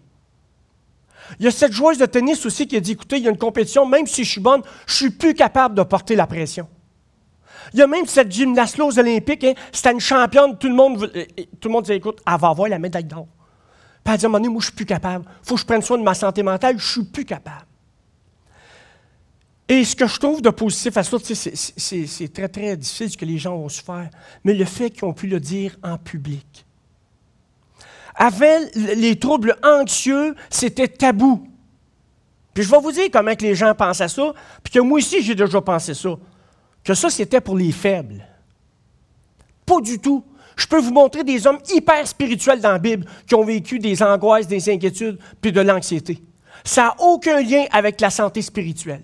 Il 1.38 1.44
y 1.44 1.48
a 1.48 1.50
cette 1.50 1.72
joueuse 1.72 1.98
de 1.98 2.06
tennis 2.06 2.44
aussi 2.46 2.66
qui 2.66 2.76
a 2.76 2.80
dit 2.80 2.92
Écoutez, 2.92 3.18
il 3.18 3.24
y 3.24 3.28
a 3.28 3.30
une 3.30 3.38
compétition, 3.38 3.86
même 3.86 4.06
si 4.06 4.24
je 4.24 4.30
suis 4.30 4.40
bonne, 4.40 4.62
je 4.86 4.94
suis 4.94 5.10
plus 5.10 5.34
capable 5.34 5.74
de 5.74 5.82
porter 5.82 6.16
la 6.16 6.26
pression. 6.26 6.66
Il 7.72 7.80
y 7.80 7.82
a 7.82 7.86
même 7.86 8.06
cette 8.06 8.30
gymnaste 8.30 8.78
aux 8.80 8.98
Olympiques, 8.98 9.44
hein, 9.44 9.54
c'était 9.72 9.92
une 9.92 10.00
championne, 10.00 10.56
tout 10.58 10.68
le 10.68 10.74
monde, 10.74 11.02
euh, 11.02 11.24
euh, 11.38 11.44
tout 11.60 11.68
le 11.68 11.72
monde 11.72 11.84
disait, 11.84 11.96
écoute, 11.96 12.20
elle 12.26 12.38
va 12.38 12.48
avoir 12.48 12.68
la 12.68 12.78
médaille 12.78 13.04
d'or. 13.04 13.26
Puis 14.04 14.14
elle 14.14 14.20
dit, 14.20 14.26
à 14.26 14.28
moi, 14.28 14.40
je 14.42 14.48
ne 14.48 14.60
suis 14.60 14.72
plus 14.72 14.86
capable. 14.86 15.24
Il 15.42 15.48
faut 15.48 15.54
que 15.54 15.60
je 15.60 15.66
prenne 15.66 15.82
soin 15.82 15.98
de 15.98 16.02
ma 16.02 16.14
santé 16.14 16.42
mentale, 16.42 16.78
je 16.78 16.84
ne 16.84 17.04
suis 17.04 17.04
plus 17.04 17.24
capable. 17.24 17.66
Et 19.68 19.84
ce 19.84 19.94
que 19.94 20.06
je 20.06 20.18
trouve 20.18 20.40
de 20.40 20.48
positif 20.48 20.96
à 20.96 21.02
ça, 21.02 21.18
c'est 21.20 22.32
très, 22.32 22.48
très 22.48 22.76
difficile 22.76 23.10
ce 23.10 23.16
que 23.18 23.26
les 23.26 23.36
gens 23.36 23.68
se 23.68 23.82
faire, 23.82 24.08
mais 24.42 24.54
le 24.54 24.64
fait 24.64 24.90
qu'ils 24.90 25.04
ont 25.04 25.12
pu 25.12 25.26
le 25.26 25.40
dire 25.40 25.76
en 25.82 25.98
public. 25.98 26.64
Avant, 28.14 28.58
les 28.74 29.18
troubles 29.18 29.56
anxieux, 29.62 30.34
c'était 30.48 30.88
tabou. 30.88 31.46
Puis 32.54 32.64
je 32.64 32.70
vais 32.70 32.80
vous 32.80 32.92
dire 32.92 33.08
comment 33.12 33.34
que 33.34 33.42
les 33.42 33.54
gens 33.54 33.74
pensent 33.74 34.00
à 34.00 34.08
ça, 34.08 34.32
puis 34.64 34.72
que 34.72 34.80
moi 34.80 34.98
aussi, 34.98 35.22
j'ai 35.22 35.34
déjà 35.34 35.60
pensé 35.60 35.92
ça 35.92 36.16
que 36.88 36.94
ça, 36.94 37.10
c'était 37.10 37.42
pour 37.42 37.54
les 37.54 37.70
faibles. 37.70 38.26
Pas 39.66 39.78
du 39.82 39.98
tout. 39.98 40.24
Je 40.56 40.66
peux 40.66 40.80
vous 40.80 40.90
montrer 40.90 41.22
des 41.22 41.46
hommes 41.46 41.58
hyper 41.70 42.08
spirituels 42.08 42.62
dans 42.62 42.72
la 42.72 42.78
Bible 42.78 43.04
qui 43.26 43.34
ont 43.34 43.44
vécu 43.44 43.78
des 43.78 44.02
angoisses, 44.02 44.46
des 44.46 44.70
inquiétudes, 44.70 45.18
puis 45.42 45.52
de 45.52 45.60
l'anxiété. 45.60 46.22
Ça 46.64 46.84
n'a 46.84 46.96
aucun 47.00 47.42
lien 47.42 47.66
avec 47.72 48.00
la 48.00 48.08
santé 48.08 48.40
spirituelle. 48.40 49.02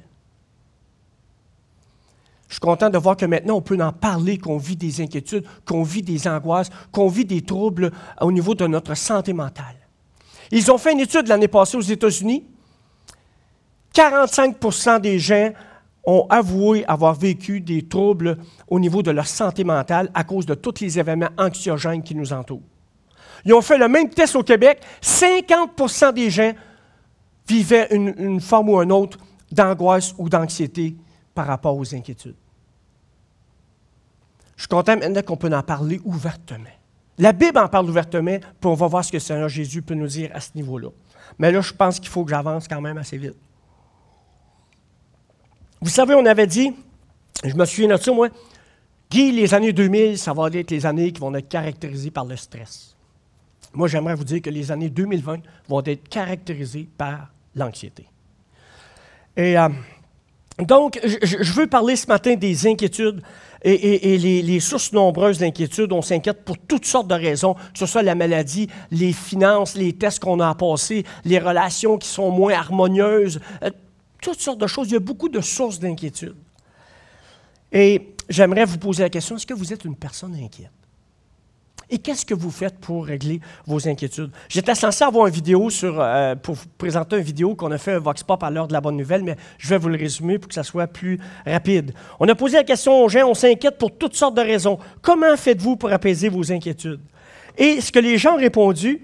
Je 2.48 2.54
suis 2.54 2.60
content 2.60 2.88
de 2.88 2.96
voir 2.96 3.18
que 3.18 3.26
maintenant, 3.26 3.56
on 3.56 3.60
peut 3.60 3.78
en 3.78 3.92
parler, 3.92 4.38
qu'on 4.38 4.56
vit 4.56 4.76
des 4.76 5.02
inquiétudes, 5.02 5.44
qu'on 5.66 5.82
vit 5.82 6.02
des 6.02 6.26
angoisses, 6.26 6.70
qu'on 6.90 7.08
vit 7.08 7.26
des 7.26 7.42
troubles 7.42 7.92
au 8.18 8.32
niveau 8.32 8.54
de 8.54 8.66
notre 8.66 8.94
santé 8.94 9.34
mentale. 9.34 9.76
Ils 10.50 10.72
ont 10.72 10.78
fait 10.78 10.92
une 10.92 11.00
étude 11.00 11.28
l'année 11.28 11.48
passée 11.48 11.76
aux 11.76 11.82
États-Unis. 11.82 12.44
45% 13.94 15.00
des 15.00 15.18
gens 15.18 15.52
ont 16.06 16.26
avoué 16.28 16.84
avoir 16.86 17.14
vécu 17.14 17.60
des 17.60 17.86
troubles 17.86 18.38
au 18.68 18.78
niveau 18.78 19.02
de 19.02 19.10
leur 19.10 19.26
santé 19.26 19.64
mentale 19.64 20.10
à 20.14 20.24
cause 20.24 20.46
de 20.46 20.54
tous 20.54 20.80
les 20.80 20.98
événements 20.98 21.30
anxiogènes 21.38 22.02
qui 22.02 22.14
nous 22.14 22.32
entourent. 22.32 22.62
Ils 23.44 23.52
ont 23.52 23.62
fait 23.62 23.78
le 23.78 23.88
même 23.88 24.08
test 24.08 24.36
au 24.36 24.42
Québec. 24.42 24.80
50% 25.02 26.12
des 26.14 26.30
gens 26.30 26.52
vivaient 27.46 27.88
une, 27.90 28.14
une 28.18 28.40
forme 28.40 28.70
ou 28.70 28.80
une 28.80 28.92
autre 28.92 29.18
d'angoisse 29.52 30.14
ou 30.18 30.28
d'anxiété 30.28 30.96
par 31.34 31.46
rapport 31.46 31.76
aux 31.76 31.94
inquiétudes. 31.94 32.36
Je 34.56 34.62
suis 34.62 34.68
content 34.68 34.96
maintenant 34.96 35.22
qu'on 35.22 35.36
peut 35.36 35.52
en 35.52 35.62
parler 35.62 36.00
ouvertement. 36.04 36.64
La 37.18 37.32
Bible 37.32 37.58
en 37.58 37.68
parle 37.68 37.88
ouvertement, 37.88 38.38
puis 38.38 38.70
on 38.70 38.74
va 38.74 38.86
voir 38.86 39.04
ce 39.04 39.10
que 39.10 39.16
le 39.16 39.20
Seigneur 39.20 39.48
Jésus 39.48 39.82
peut 39.82 39.94
nous 39.94 40.06
dire 40.06 40.30
à 40.32 40.40
ce 40.40 40.50
niveau-là. 40.54 40.88
Mais 41.38 41.52
là, 41.52 41.60
je 41.60 41.72
pense 41.72 42.00
qu'il 42.00 42.08
faut 42.08 42.24
que 42.24 42.30
j'avance 42.30 42.66
quand 42.66 42.80
même 42.80 42.98
assez 42.98 43.18
vite. 43.18 43.36
Vous 45.84 45.90
savez, 45.90 46.14
on 46.14 46.24
avait 46.24 46.46
dit, 46.46 46.72
je 47.44 47.54
me 47.54 47.66
souviens 47.66 47.94
de 47.94 48.00
ça, 48.00 48.10
moi, 48.10 48.28
Guy, 49.10 49.32
les 49.32 49.52
années 49.52 49.74
2000, 49.74 50.16
ça 50.16 50.32
va 50.32 50.48
être 50.50 50.70
les 50.70 50.86
années 50.86 51.12
qui 51.12 51.20
vont 51.20 51.34
être 51.34 51.46
caractérisées 51.46 52.10
par 52.10 52.24
le 52.24 52.36
stress. 52.36 52.96
Moi, 53.74 53.86
j'aimerais 53.86 54.14
vous 54.14 54.24
dire 54.24 54.40
que 54.40 54.48
les 54.48 54.72
années 54.72 54.88
2020 54.88 55.40
vont 55.68 55.82
être 55.84 56.08
caractérisées 56.08 56.88
par 56.96 57.28
l'anxiété. 57.54 58.06
Et 59.36 59.58
euh, 59.58 59.68
donc, 60.58 60.98
je, 61.04 61.52
veux 61.52 61.66
parler 61.66 61.96
ce 61.96 62.06
matin 62.06 62.34
des 62.34 62.66
inquiétudes 62.66 63.20
et, 63.62 64.16
les, 64.16 64.60
sources 64.60 64.90
nombreuses 64.90 65.40
d'inquiétudes. 65.40 65.92
On 65.92 66.00
s'inquiète 66.00 66.46
pour 66.46 66.56
toutes 66.56 66.86
sortes 66.86 67.08
de 67.08 67.14
raisons, 67.14 67.52
que 67.52 67.78
ce 67.78 67.84
soit 67.84 68.02
la 68.02 68.14
maladie, 68.14 68.70
les 68.90 69.12
finances, 69.12 69.74
les 69.74 69.92
tests 69.92 70.20
qu'on 70.20 70.40
a 70.40 70.48
à 70.48 70.54
passer, 70.54 71.04
les 71.26 71.38
relations 71.38 71.98
qui 71.98 72.08
sont 72.08 72.30
moins 72.30 72.54
harmonieuses, 72.54 73.38
euh, 73.62 73.68
toutes 74.24 74.40
sortes 74.40 74.58
de 74.58 74.66
choses. 74.66 74.88
Il 74.88 74.94
y 74.94 74.96
a 74.96 75.00
beaucoup 75.00 75.28
de 75.28 75.40
sources 75.40 75.78
d'inquiétude. 75.78 76.36
Et 77.70 78.14
j'aimerais 78.28 78.64
vous 78.64 78.78
poser 78.78 79.02
la 79.02 79.10
question, 79.10 79.36
est-ce 79.36 79.46
que 79.46 79.54
vous 79.54 79.72
êtes 79.72 79.84
une 79.84 79.96
personne 79.96 80.34
inquiète? 80.34 80.70
Et 81.90 81.98
qu'est-ce 81.98 82.24
que 82.24 82.32
vous 82.32 82.50
faites 82.50 82.78
pour 82.78 83.04
régler 83.04 83.40
vos 83.66 83.86
inquiétudes? 83.86 84.30
J'étais 84.48 84.74
censé 84.74 85.04
avoir 85.04 85.26
une 85.26 85.34
vidéo 85.34 85.68
sur, 85.68 86.00
euh, 86.00 86.34
pour 86.34 86.54
vous 86.54 86.64
présenter 86.78 87.16
une 87.16 87.22
vidéo 87.22 87.54
qu'on 87.54 87.70
a 87.72 87.76
fait 87.76 87.92
un 87.92 87.98
Vox 87.98 88.22
Pop 88.22 88.42
à 88.42 88.50
l'heure 88.50 88.66
de 88.66 88.72
la 88.72 88.80
bonne 88.80 88.96
nouvelle, 88.96 89.22
mais 89.22 89.36
je 89.58 89.68
vais 89.68 89.76
vous 89.76 89.90
le 89.90 89.98
résumer 89.98 90.38
pour 90.38 90.48
que 90.48 90.54
ça 90.54 90.62
soit 90.62 90.86
plus 90.86 91.20
rapide. 91.44 91.92
On 92.18 92.28
a 92.28 92.34
posé 92.34 92.56
la 92.56 92.64
question 92.64 93.04
aux 93.04 93.08
gens, 93.10 93.28
on 93.28 93.34
s'inquiète 93.34 93.76
pour 93.76 93.94
toutes 93.94 94.14
sortes 94.14 94.34
de 94.34 94.40
raisons. 94.40 94.78
Comment 95.02 95.36
faites-vous 95.36 95.76
pour 95.76 95.92
apaiser 95.92 96.30
vos 96.30 96.50
inquiétudes? 96.50 97.00
Et 97.56 97.80
ce 97.80 97.92
que 97.92 97.98
les 97.98 98.18
gens 98.18 98.34
ont 98.34 98.38
répondu, 98.38 99.02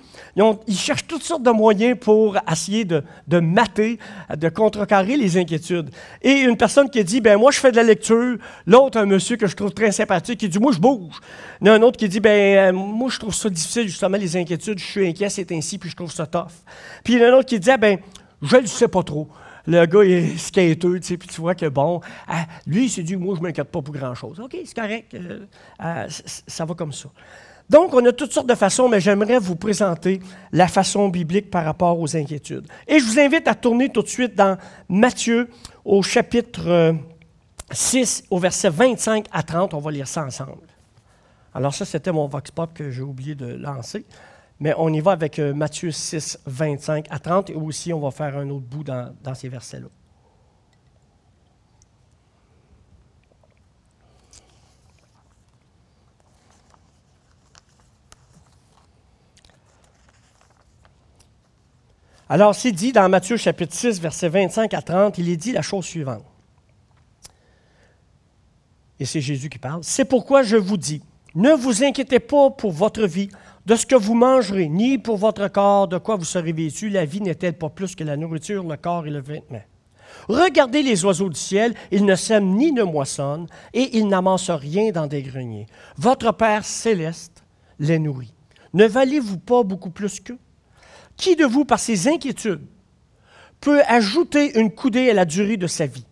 ils, 0.67 0.77
cherchent 0.77 1.07
toutes 1.07 1.23
sortes 1.23 1.43
de 1.43 1.51
moyens 1.51 1.97
pour 1.99 2.37
essayer 2.51 2.85
de, 2.85 3.03
mater, 3.41 3.99
de 4.35 4.49
contrecarrer 4.49 5.17
les 5.17 5.39
inquiétudes. 5.39 5.91
Et 6.23 6.41
une 6.41 6.57
personne 6.57 6.91
qui 6.91 7.03
dit, 7.05 7.21
ben 7.21 7.39
moi 7.39 7.51
je 7.51 7.59
fais 7.59 7.71
de 7.71 7.77
la 7.77 7.83
lecture. 7.83 8.39
L'autre, 8.67 8.99
un 8.99 9.07
monsieur 9.07 9.37
que 9.37 9.47
je 9.47 9.57
trouve 9.57 9.73
très 9.73 9.93
sympathique, 9.93 10.41
qui 10.41 10.49
dit, 10.49 10.59
moi 10.59 10.73
je 10.73 10.79
bouge. 10.79 11.21
Il 11.61 11.67
y 11.67 11.71
a 11.71 11.75
un 11.75 11.83
autre 11.83 11.97
qui 11.97 12.09
dit, 12.09 12.21
ben 12.21 12.59
euh, 12.59 12.73
moi 12.73 13.09
je 13.11 13.19
trouve 13.19 13.35
ça 13.35 13.49
difficile 13.49 13.89
justement 13.89 14.17
les 14.17 14.37
inquiétudes, 14.37 14.79
je 14.79 14.85
suis 14.85 15.09
inquiet, 15.09 15.29
c'est 15.29 15.51
ainsi, 15.53 15.79
puis 15.79 15.91
je 15.91 15.97
trouve 15.97 16.13
ça 16.13 16.27
tough. 16.27 16.53
Puis 17.05 17.15
il 17.15 17.21
y 17.21 17.23
en 17.23 17.27
a 17.27 17.31
un 17.31 17.39
autre 17.39 17.49
qui 17.49 17.61
dit, 17.61 17.71
ben 17.79 17.99
je 18.43 18.57
ne 18.57 18.67
sais 18.67 18.89
pas 18.89 19.03
trop. 19.03 19.29
Le 19.67 19.85
gars 19.85 20.01
est 20.01 20.39
skateux, 20.39 20.99
tu 21.01 21.07
sais, 21.07 21.17
puis 21.19 21.29
tu 21.29 21.41
vois 21.41 21.55
que 21.55 21.67
bon, 21.67 22.01
ah, 22.27 22.47
lui 22.67 22.87
il 22.87 22.91
s'est 22.91 23.03
dit, 23.03 23.15
moi 23.15 23.35
je 23.35 23.41
ne 23.41 23.47
m'inquiète 23.47 23.71
pas 23.71 23.83
pour 23.83 23.95
grand-chose. 23.95 24.41
OK, 24.41 24.57
c'est 24.65 24.75
correct, 24.75 25.15
euh, 25.15 25.41
euh, 25.85 26.09
ça 26.47 26.65
va 26.65 26.75
comme 26.75 26.93
ça. 26.93 27.11
Donc, 27.71 27.95
on 27.95 28.05
a 28.05 28.11
toutes 28.11 28.33
sortes 28.33 28.49
de 28.49 28.57
façons, 28.57 28.89
mais 28.89 29.01
j'aimerais 29.01 29.39
vous 29.39 29.55
présenter 29.55 30.19
la 30.51 30.67
façon 30.67 31.09
biblique 31.09 31.53
par 31.53 31.65
rapport 31.65 32.01
aux 32.01 32.17
inquiétudes. 32.17 32.67
Et 32.89 32.99
je 32.99 33.05
vous 33.05 33.21
invite 33.21 33.47
à 33.47 33.55
tourner 33.55 33.91
tout 33.91 34.03
de 34.03 34.09
suite 34.09 34.35
dans 34.35 34.59
Matthieu 34.89 35.49
au 35.85 36.03
chapitre 36.03 36.97
6, 37.71 38.25
euh, 38.25 38.35
au 38.35 38.39
verset 38.41 38.71
25 38.71 39.27
à 39.31 39.45
30. 39.45 39.73
On 39.75 39.79
va 39.79 39.93
lire 39.93 40.09
ça 40.09 40.25
ensemble. 40.25 40.67
Alors 41.55 41.73
ça, 41.73 41.85
c'était 41.85 42.11
mon 42.11 42.27
vox 42.27 42.51
pop 42.51 42.75
que 42.75 42.91
j'ai 42.91 43.03
oublié 43.03 43.37
de 43.37 43.47
lancer. 43.55 44.05
Mais 44.59 44.75
on 44.77 44.93
y 44.93 44.99
va 44.99 45.13
avec 45.13 45.39
euh, 45.39 45.55
Matthieu 45.55 45.93
6, 45.93 46.41
25 46.47 47.07
à 47.09 47.21
30. 47.21 47.51
Et 47.51 47.55
aussi, 47.55 47.93
on 47.93 48.01
va 48.01 48.11
faire 48.11 48.37
un 48.37 48.51
autre 48.51 48.67
bout 48.67 48.83
dans, 48.83 49.15
dans 49.23 49.37
ces 49.37 49.49
versets-là. 49.49 49.87
Alors, 62.33 62.55
c'est 62.55 62.71
dit 62.71 62.93
dans 62.93 63.09
Matthieu 63.09 63.37
chapitre 63.37 63.75
6, 63.75 64.01
versets 64.01 64.29
25 64.29 64.73
à 64.73 64.83
30, 64.83 65.19
il 65.19 65.29
est 65.29 65.37
dit 65.37 65.51
la 65.51 65.63
chose 65.63 65.85
suivante. 65.85 66.23
Et 69.01 69.05
c'est 69.05 69.21
Jésus 69.21 69.49
qui 69.49 69.59
parle. 69.59 69.81
C'est 69.83 70.05
pourquoi 70.05 70.45
je 70.45 70.57
vous 70.57 70.77
dis, 70.77 71.03
ne 71.35 71.51
vous 71.51 71.83
inquiétez 71.83 72.21
pas 72.21 72.51
pour 72.51 72.71
votre 72.71 73.05
vie, 73.05 73.31
de 73.67 73.75
ce 73.75 73.85
que 73.85 73.97
vous 73.97 74.15
mangerez, 74.15 74.69
ni 74.69 74.97
pour 74.97 75.17
votre 75.17 75.49
corps, 75.49 75.89
de 75.89 75.99
quoi 75.99 76.15
vous 76.15 76.25
serez 76.25 76.53
vêtu. 76.53 76.89
La 76.89 77.05
vie 77.05 77.21
n'est-elle 77.21 77.59
pas 77.59 77.69
plus 77.69 77.97
que 77.97 78.05
la 78.05 78.17
nourriture, 78.17 78.63
le 78.63 78.77
corps 78.77 79.09
et 79.09 79.11
le 79.11 79.21
vêtement? 79.21 79.63
Regardez 80.29 80.85
les 80.85 81.05
oiseaux 81.05 81.31
du 81.31 81.39
ciel, 81.39 81.75
ils 81.91 82.05
ne 82.05 82.15
sèment 82.15 82.55
ni 82.55 82.71
ne 82.71 82.85
moissonnent, 82.85 83.49
et 83.75 83.99
ils 83.99 84.07
n'amassent 84.07 84.51
rien 84.51 84.93
dans 84.93 85.09
des 85.09 85.23
greniers. 85.23 85.67
Votre 85.97 86.31
Père 86.31 86.65
céleste 86.65 87.43
les 87.81 87.99
nourrit. 87.99 88.35
Ne 88.73 88.87
valez-vous 88.87 89.39
pas 89.39 89.65
beaucoup 89.65 89.91
plus 89.91 90.21
qu'eux? 90.21 90.39
Qui 91.21 91.37
de 91.37 91.45
vous, 91.45 91.67
par 91.67 91.79
ses 91.79 92.09
inquiétudes, 92.09 92.65
peut 93.61 93.83
ajouter 93.87 94.59
une 94.59 94.75
coudée 94.75 95.11
à 95.11 95.13
la 95.13 95.27
durée 95.27 95.59
de 95.59 95.67
sa 95.67 95.85
vie? 95.85 96.07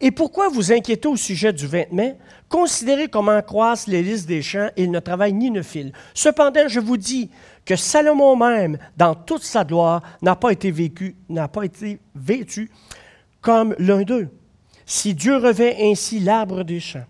Et 0.00 0.10
pourquoi 0.10 0.48
vous 0.48 0.72
inquiétez 0.72 1.08
au 1.08 1.16
sujet 1.16 1.52
du 1.52 1.66
vêtement? 1.66 2.16
Considérez 2.48 3.08
comment 3.08 3.42
croissent 3.42 3.86
les 3.86 4.02
lys 4.02 4.24
des 4.24 4.40
champs, 4.40 4.70
ils 4.78 4.90
ne 4.90 4.98
travaillent 4.98 5.34
ni 5.34 5.50
ne 5.50 5.60
filent. 5.60 5.92
Cependant, 6.14 6.68
je 6.68 6.80
vous 6.80 6.96
dis 6.96 7.28
que 7.66 7.76
Salomon 7.76 8.34
même, 8.34 8.78
dans 8.96 9.14
toute 9.14 9.42
sa 9.42 9.62
gloire, 9.62 10.00
n'a 10.22 10.36
pas 10.36 10.52
été 10.52 10.70
vécu, 10.70 11.16
n'a 11.28 11.46
pas 11.46 11.64
été 11.64 12.00
vêtu 12.14 12.70
comme 13.42 13.74
l'un 13.78 14.04
d'eux. 14.04 14.30
Si 14.86 15.12
Dieu 15.12 15.36
revêt 15.36 15.76
ainsi 15.82 16.18
l'arbre 16.18 16.64
des 16.64 16.80
champs, 16.80 17.04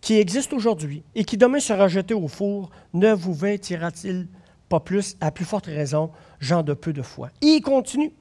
qui 0.00 0.14
existe 0.14 0.54
aujourd'hui 0.54 1.02
et 1.14 1.24
qui 1.24 1.36
demain 1.36 1.60
sera 1.60 1.88
jeté 1.88 2.14
au 2.14 2.26
four, 2.26 2.70
ne 2.94 3.12
vous 3.12 3.34
vêtira-t-il 3.34 4.28
pas 4.68 4.80
plus, 4.80 5.16
à 5.20 5.30
plus 5.30 5.44
forte 5.44 5.66
raison, 5.66 6.10
gens 6.40 6.62
de 6.62 6.74
peu 6.74 6.92
de 6.92 7.02
foi. 7.02 7.30
il 7.40 7.60
continue. 7.60 8.12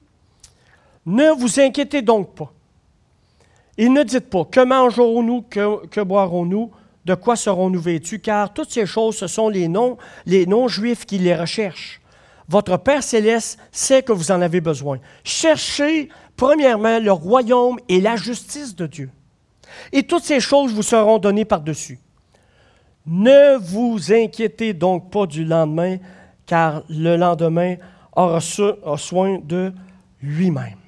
Ne 1.05 1.31
vous 1.31 1.59
inquiétez 1.59 2.01
donc 2.01 2.35
pas. 2.35 2.51
Et 3.77 3.89
ne 3.89 4.03
dites 4.03 4.29
pas, 4.29 4.43
que 4.43 4.63
mangerons-nous, 4.63 5.43
que, 5.43 6.01
boirons-nous, 6.01 6.71
de 7.05 7.15
quoi 7.15 7.35
serons-nous 7.35 7.79
vêtus, 7.79 8.19
car 8.19 8.53
toutes 8.53 8.71
ces 8.71 8.85
choses, 8.85 9.17
ce 9.17 9.27
sont 9.27 9.49
les 9.49 9.67
non, 9.67 9.97
les 10.25 10.45
non-juifs 10.45 11.05
qui 11.05 11.17
les 11.17 11.35
recherchent. 11.35 12.01
Votre 12.49 12.77
Père 12.77 13.03
céleste 13.03 13.59
sait 13.71 14.03
que 14.03 14.11
vous 14.11 14.31
en 14.31 14.41
avez 14.41 14.61
besoin. 14.61 14.99
Cherchez 15.23 16.09
premièrement 16.35 16.99
le 16.99 17.11
royaume 17.11 17.77
et 17.87 18.01
la 18.01 18.15
justice 18.15 18.75
de 18.75 18.87
Dieu. 18.87 19.09
Et 19.91 20.03
toutes 20.03 20.23
ces 20.23 20.39
choses 20.39 20.73
vous 20.73 20.83
seront 20.83 21.19
données 21.19 21.45
par-dessus. 21.45 21.99
Ne 23.05 23.57
vous 23.57 24.11
inquiétez 24.11 24.73
donc 24.73 25.11
pas 25.11 25.25
du 25.25 25.45
lendemain, 25.45 25.97
car 26.47 26.81
le 26.89 27.15
lendemain 27.15 27.75
aura 28.15 28.39
soin 28.41 29.37
de 29.43 29.71
lui-même. 30.23 30.79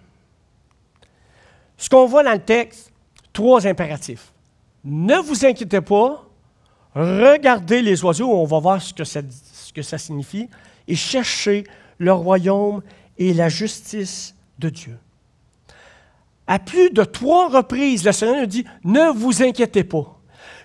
Ce 1.77 1.87
qu'on 1.87 2.07
voit 2.07 2.23
dans 2.23 2.33
le 2.33 2.39
texte, 2.39 2.91
trois 3.31 3.67
impératifs. 3.67 4.33
Ne 4.83 5.17
vous 5.17 5.45
inquiétez 5.45 5.81
pas, 5.81 6.25
regardez 6.95 7.81
les 7.81 8.03
oiseaux, 8.03 8.31
on 8.31 8.45
va 8.45 8.59
voir 8.59 8.81
ce 8.81 8.93
que 8.93 9.81
ça, 9.83 9.97
signifie, 9.97 10.49
et 10.87 10.95
cherchez 10.95 11.65
le 11.99 12.13
royaume 12.13 12.81
et 13.17 13.33
la 13.33 13.49
justice 13.49 14.35
de 14.57 14.69
Dieu. 14.69 14.97
À 16.47 16.57
plus 16.57 16.89
de 16.89 17.03
trois 17.03 17.49
reprises, 17.49 18.03
le 18.03 18.11
Seigneur 18.11 18.37
nous 18.37 18.45
dit, 18.47 18.65
ne 18.83 19.11
vous 19.11 19.43
inquiétez 19.43 19.83
pas. 19.83 20.18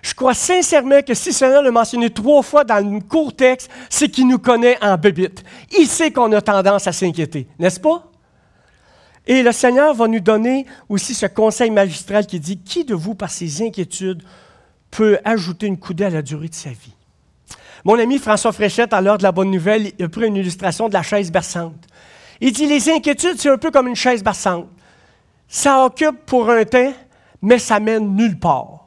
Je 0.05 0.13
crois 0.13 0.35
sincèrement 0.35 1.01
que 1.01 1.15
si 1.15 1.29
le 1.29 1.33
Seigneur 1.33 1.63
l'a 1.63 1.71
mentionné 1.71 2.11
trois 2.11 2.43
fois 2.43 2.63
dans 2.63 2.77
le 2.77 2.99
court 2.99 3.35
texte, 3.35 3.71
c'est 3.89 4.07
qu'il 4.07 4.27
nous 4.27 4.37
connaît 4.37 4.77
en 4.79 4.97
bébite. 4.97 5.43
Il 5.75 5.87
sait 5.87 6.11
qu'on 6.11 6.31
a 6.31 6.41
tendance 6.41 6.85
à 6.85 6.91
s'inquiéter, 6.91 7.47
n'est-ce 7.57 7.79
pas? 7.79 8.03
Et 9.25 9.41
le 9.41 9.51
Seigneur 9.51 9.95
va 9.95 10.07
nous 10.07 10.19
donner 10.19 10.67
aussi 10.89 11.15
ce 11.15 11.25
conseil 11.25 11.71
magistral 11.71 12.27
qui 12.27 12.39
dit, 12.39 12.59
qui 12.59 12.85
de 12.85 12.93
vous, 12.93 13.15
par 13.15 13.31
ses 13.31 13.63
inquiétudes, 13.63 14.21
peut 14.91 15.17
ajouter 15.25 15.65
une 15.65 15.79
coudée 15.79 16.05
à 16.05 16.11
la 16.11 16.21
durée 16.21 16.49
de 16.49 16.53
sa 16.53 16.69
vie? 16.69 16.93
Mon 17.83 17.97
ami 17.97 18.19
François 18.19 18.51
Fréchette, 18.51 18.93
à 18.93 19.01
l'heure 19.01 19.17
de 19.17 19.23
la 19.23 19.31
bonne 19.31 19.49
nouvelle, 19.49 19.91
a 19.99 20.07
pris 20.07 20.27
une 20.27 20.35
illustration 20.35 20.87
de 20.87 20.93
la 20.93 21.01
chaise 21.01 21.31
berçante. 21.31 21.87
Il 22.41 22.51
dit 22.51 22.67
Les 22.67 22.91
inquiétudes, 22.91 23.39
c'est 23.39 23.49
un 23.49 23.57
peu 23.57 23.71
comme 23.71 23.87
une 23.87 23.95
chaise 23.95 24.23
berçante. 24.23 24.67
Ça 25.47 25.83
occupe 25.83 26.27
pour 26.27 26.51
un 26.51 26.63
temps, 26.63 26.93
mais 27.41 27.57
ça 27.57 27.79
mène 27.79 28.15
nulle 28.15 28.37
part. 28.37 28.84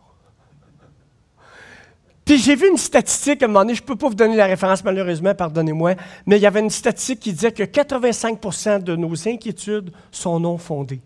Puis 2.29 2.37
j'ai 2.37 2.57
vu 2.57 2.69
une 2.69 2.77
statistique 2.77 3.43
à 3.43 3.47
un 3.47 3.49
moment 3.49 3.61
donné, 3.61 3.75
je 3.75 3.81
ne 3.81 3.87
peux 3.87 3.97
pas 3.97 4.07
vous 4.07 4.15
donner 4.15 4.37
la 4.37 4.45
référence 4.45 4.85
malheureusement, 4.85 5.35
pardonnez-moi, 5.35 5.95
mais 6.27 6.37
il 6.37 6.43
y 6.43 6.47
avait 6.47 6.61
une 6.61 6.69
statistique 6.69 7.21
qui 7.21 7.33
disait 7.33 7.53
que 7.53 7.63
85% 7.63 8.83
de 8.83 8.97
nos 8.97 9.27
inquiétudes 9.27 9.91
sont 10.13 10.39
non 10.39 10.59
fondées. 10.59 11.01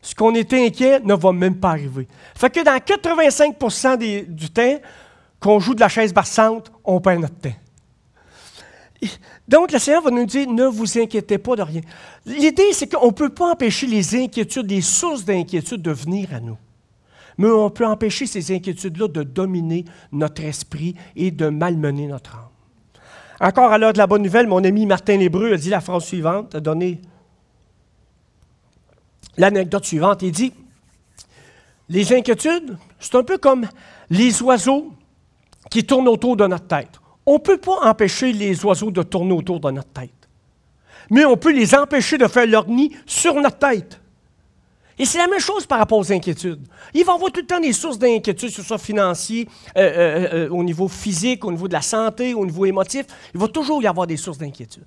Ce 0.00 0.14
qu'on 0.14 0.32
était 0.32 0.64
inquiet 0.64 1.00
ne 1.00 1.14
va 1.14 1.32
même 1.32 1.56
pas 1.56 1.70
arriver. 1.70 2.06
Fait 2.36 2.50
que 2.50 2.62
dans 2.62 2.76
85% 2.76 4.26
du 4.28 4.50
temps 4.50 4.78
qu'on 5.40 5.58
joue 5.58 5.74
de 5.74 5.80
la 5.80 5.88
chaise 5.88 6.14
barsante, 6.14 6.70
on 6.84 7.00
perd 7.00 7.22
notre 7.22 7.34
temps. 7.34 9.10
Donc, 9.48 9.72
le 9.72 9.80
Seigneur 9.80 10.02
va 10.02 10.12
nous 10.12 10.24
dire, 10.24 10.48
ne 10.48 10.66
vous 10.66 10.98
inquiétez 11.00 11.38
pas 11.38 11.56
de 11.56 11.62
rien. 11.62 11.80
L'idée, 12.24 12.72
c'est 12.74 12.86
qu'on 12.86 13.08
ne 13.08 13.12
peut 13.12 13.30
pas 13.30 13.50
empêcher 13.50 13.88
les 13.88 14.14
inquiétudes, 14.14 14.70
les 14.70 14.82
sources 14.82 15.24
d'inquiétude 15.24 15.82
de 15.82 15.90
venir 15.90 16.32
à 16.32 16.38
nous. 16.38 16.58
Mais 17.40 17.48
on 17.48 17.70
peut 17.70 17.86
empêcher 17.86 18.26
ces 18.26 18.54
inquiétudes-là 18.54 19.08
de 19.08 19.22
dominer 19.22 19.86
notre 20.12 20.44
esprit 20.44 20.94
et 21.16 21.30
de 21.30 21.48
malmener 21.48 22.06
notre 22.06 22.34
âme. 22.34 22.50
Encore 23.40 23.72
à 23.72 23.78
l'heure 23.78 23.94
de 23.94 23.98
la 23.98 24.06
bonne 24.06 24.22
nouvelle, 24.22 24.46
mon 24.46 24.62
ami 24.62 24.84
Martin 24.84 25.16
Lébreu 25.16 25.54
a 25.54 25.56
dit 25.56 25.70
la 25.70 25.80
phrase 25.80 26.04
suivante, 26.04 26.54
a 26.54 26.60
donné 26.60 27.00
l'anecdote 29.38 29.86
suivante. 29.86 30.20
Il 30.20 30.32
dit, 30.32 30.52
les 31.88 32.12
inquiétudes, 32.12 32.76
c'est 32.98 33.14
un 33.14 33.22
peu 33.22 33.38
comme 33.38 33.66
les 34.10 34.42
oiseaux 34.42 34.92
qui 35.70 35.86
tournent 35.86 36.08
autour 36.08 36.36
de 36.36 36.46
notre 36.46 36.66
tête. 36.66 37.00
On 37.24 37.34
ne 37.34 37.38
peut 37.38 37.56
pas 37.56 37.88
empêcher 37.88 38.34
les 38.34 38.62
oiseaux 38.66 38.90
de 38.90 39.02
tourner 39.02 39.32
autour 39.32 39.60
de 39.60 39.70
notre 39.70 39.88
tête. 39.88 40.28
Mais 41.08 41.24
on 41.24 41.38
peut 41.38 41.52
les 41.52 41.74
empêcher 41.74 42.18
de 42.18 42.26
faire 42.26 42.46
leur 42.46 42.68
nid 42.68 42.94
sur 43.06 43.34
notre 43.36 43.56
tête. 43.56 43.99
Et 45.00 45.06
c'est 45.06 45.16
la 45.16 45.28
même 45.28 45.40
chose 45.40 45.64
par 45.64 45.78
rapport 45.78 45.96
aux 45.96 46.12
inquiétudes. 46.12 46.60
Il 46.92 47.06
va 47.06 47.14
avoir 47.14 47.32
tout 47.32 47.40
le 47.40 47.46
temps 47.46 47.58
des 47.58 47.72
sources 47.72 47.98
d'inquiétude, 47.98 48.50
que 48.50 48.54
ce 48.54 48.62
soit 48.62 48.76
financier, 48.76 49.48
euh, 49.78 49.80
euh, 49.80 50.28
euh, 50.34 50.48
au 50.50 50.62
niveau 50.62 50.88
physique, 50.88 51.42
au 51.46 51.50
niveau 51.50 51.68
de 51.68 51.72
la 51.72 51.80
santé, 51.80 52.34
au 52.34 52.44
niveau 52.44 52.66
émotif. 52.66 53.06
Il 53.32 53.40
va 53.40 53.48
toujours 53.48 53.82
y 53.82 53.86
avoir 53.86 54.06
des 54.06 54.18
sources 54.18 54.36
d'inquiétude 54.36 54.84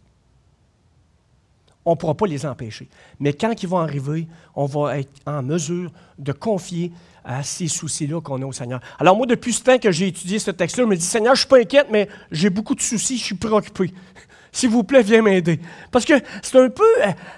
on 1.86 1.92
ne 1.92 1.96
pourra 1.96 2.14
pas 2.14 2.28
les 2.28 2.46
empêcher. 2.46 2.88
Mais 3.20 3.34
quand 3.34 3.62
ils 3.62 3.68
vont 3.68 3.80
arriver, 3.80 4.26
on 4.56 4.66
va 4.68 5.00
être 5.00 5.12
en 5.26 5.44
mesure 5.44 5.92
de 6.18 6.32
confier 6.32 6.94
à 7.26 7.44
ces 7.44 7.68
soucis-là 7.68 8.22
qu'on 8.22 8.42
a 8.42 8.46
au 8.46 8.54
Seigneur. 8.54 8.80
Alors 9.00 9.18
moi, 9.18 9.26
depuis 9.26 9.52
ce 9.52 9.64
temps 9.64 9.78
que 9.78 9.92
j'ai 9.92 10.08
étudié 10.08 10.40
ce 10.40 10.52
texte-là, 10.52 10.86
je 10.86 10.90
me 10.90 10.96
dis, 10.96 11.04
Seigneur, 11.04 11.36
je 11.36 11.40
ne 11.40 11.46
suis 11.46 11.50
pas 11.50 11.60
inquiète, 11.60 11.88
mais 11.92 12.08
j'ai 12.32 12.50
beaucoup 12.50 12.74
de 12.74 12.82
soucis, 12.82 13.18
je 13.18 13.24
suis 13.26 13.36
préoccupé. 13.36 13.94
S'il 14.54 14.70
vous 14.70 14.86
plaît, 14.86 15.04
viens 15.04 15.22
m'aider. 15.22 15.60
Parce 15.92 16.06
que 16.06 16.14
c'est 16.42 16.58
un 16.58 16.70
peu, 16.70 16.86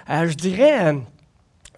je 0.08 0.34
dirais, 0.34 0.94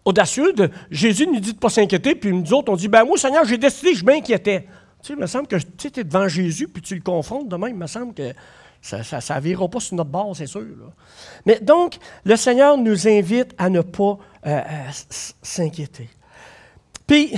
audacieux. 0.05 0.55
Jésus 0.91 1.27
nous 1.27 1.41
dit 1.41 1.51
de 1.51 1.57
ne 1.57 1.61
pas 1.61 1.71
s'inquiéter, 1.71 2.15
puis 2.15 2.33
nous 2.33 2.53
autres, 2.53 2.73
on 2.73 2.77
dit, 2.77 2.89
ben 2.89 3.05
moi, 3.05 3.17
Seigneur, 3.17 3.45
j'ai 3.45 3.59
décidé, 3.59 3.95
je 3.95 4.05
m'inquiétais. 4.05 4.63
Tu 5.03 5.09
sais, 5.09 5.13
il 5.13 5.19
me 5.19 5.27
semble 5.27 5.47
que 5.47 5.57
tu 5.57 5.89
es 5.89 6.05
devant 6.05 6.29
Jésus, 6.29 6.69
puis 6.69 6.83
tu 6.83 6.95
le 6.95 7.03
confrontes 7.03 7.49
demain, 7.49 7.69
il 7.69 7.77
me 7.77 7.87
semble 7.87 8.15
que 8.15 8.33
ça 8.81 8.99
ne 8.99 9.41
virera 9.41 9.69
pas 9.69 9.81
sur 9.81 9.97
notre 9.97 10.11
bord, 10.11 10.35
c'est 10.37 10.47
sûr. 10.47 10.65
Mais 11.45 11.61
donc, 11.61 11.99
le 12.25 12.37
Seigneur 12.37 12.77
nous 12.79 13.09
invite 13.09 13.55
à 13.59 13.69
ne 13.69 13.81
pas 13.81 14.19
euh, 14.47 14.61
euh, 14.61 14.91
s'inquiéter. 15.43 16.09
Puis, 17.07 17.35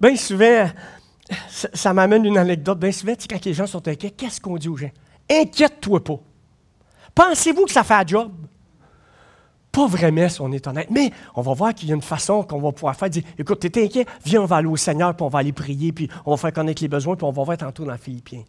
bien 0.00 0.16
souvent, 0.16 0.68
ça, 1.48 1.92
m'amène 1.92 2.24
une 2.24 2.38
anecdote. 2.38 2.78
Bien 2.78 2.92
souvent, 2.92 3.14
quand 3.28 3.44
les 3.44 3.54
gens 3.54 3.66
sont 3.66 3.86
inquiets, 3.88 4.10
qu'est-ce 4.10 4.40
qu'on 4.40 4.56
dit 4.56 4.68
aux 4.68 4.76
gens? 4.76 4.90
Inquiète-toi 5.30 6.02
pas. 6.02 6.20
Pensez-vous 7.14 7.64
que 7.64 7.72
ça 7.72 7.84
fait 7.84 7.94
un 7.94 8.06
job? 8.06 8.32
Pas 9.72 9.86
vraiment, 9.86 10.28
si 10.28 10.40
on 10.42 10.52
est 10.52 10.66
honnête. 10.66 10.88
Mais 10.90 11.10
on 11.34 11.40
va 11.40 11.54
voir 11.54 11.74
qu'il 11.74 11.88
y 11.88 11.92
a 11.92 11.94
une 11.94 12.02
façon 12.02 12.42
qu'on 12.42 12.60
va 12.60 12.72
pouvoir 12.72 12.94
faire. 12.94 13.08
Dire, 13.08 13.22
écoute, 13.38 13.60
tu 13.60 13.66
es 13.66 13.84
inquiet? 13.84 14.06
Viens, 14.24 14.42
on 14.42 14.46
va 14.46 14.56
aller 14.56 14.68
au 14.68 14.76
Seigneur, 14.76 15.16
puis 15.16 15.24
on 15.24 15.28
va 15.28 15.38
aller 15.38 15.52
prier, 15.52 15.92
puis 15.92 16.08
on 16.26 16.32
va 16.32 16.36
faire 16.36 16.52
connaître 16.52 16.82
les 16.82 16.88
besoins, 16.88 17.16
puis 17.16 17.24
on 17.24 17.32
va 17.32 17.42
voir 17.42 17.56
tantôt 17.56 17.84
dans 17.84 17.96
Philippiens. 17.96 18.44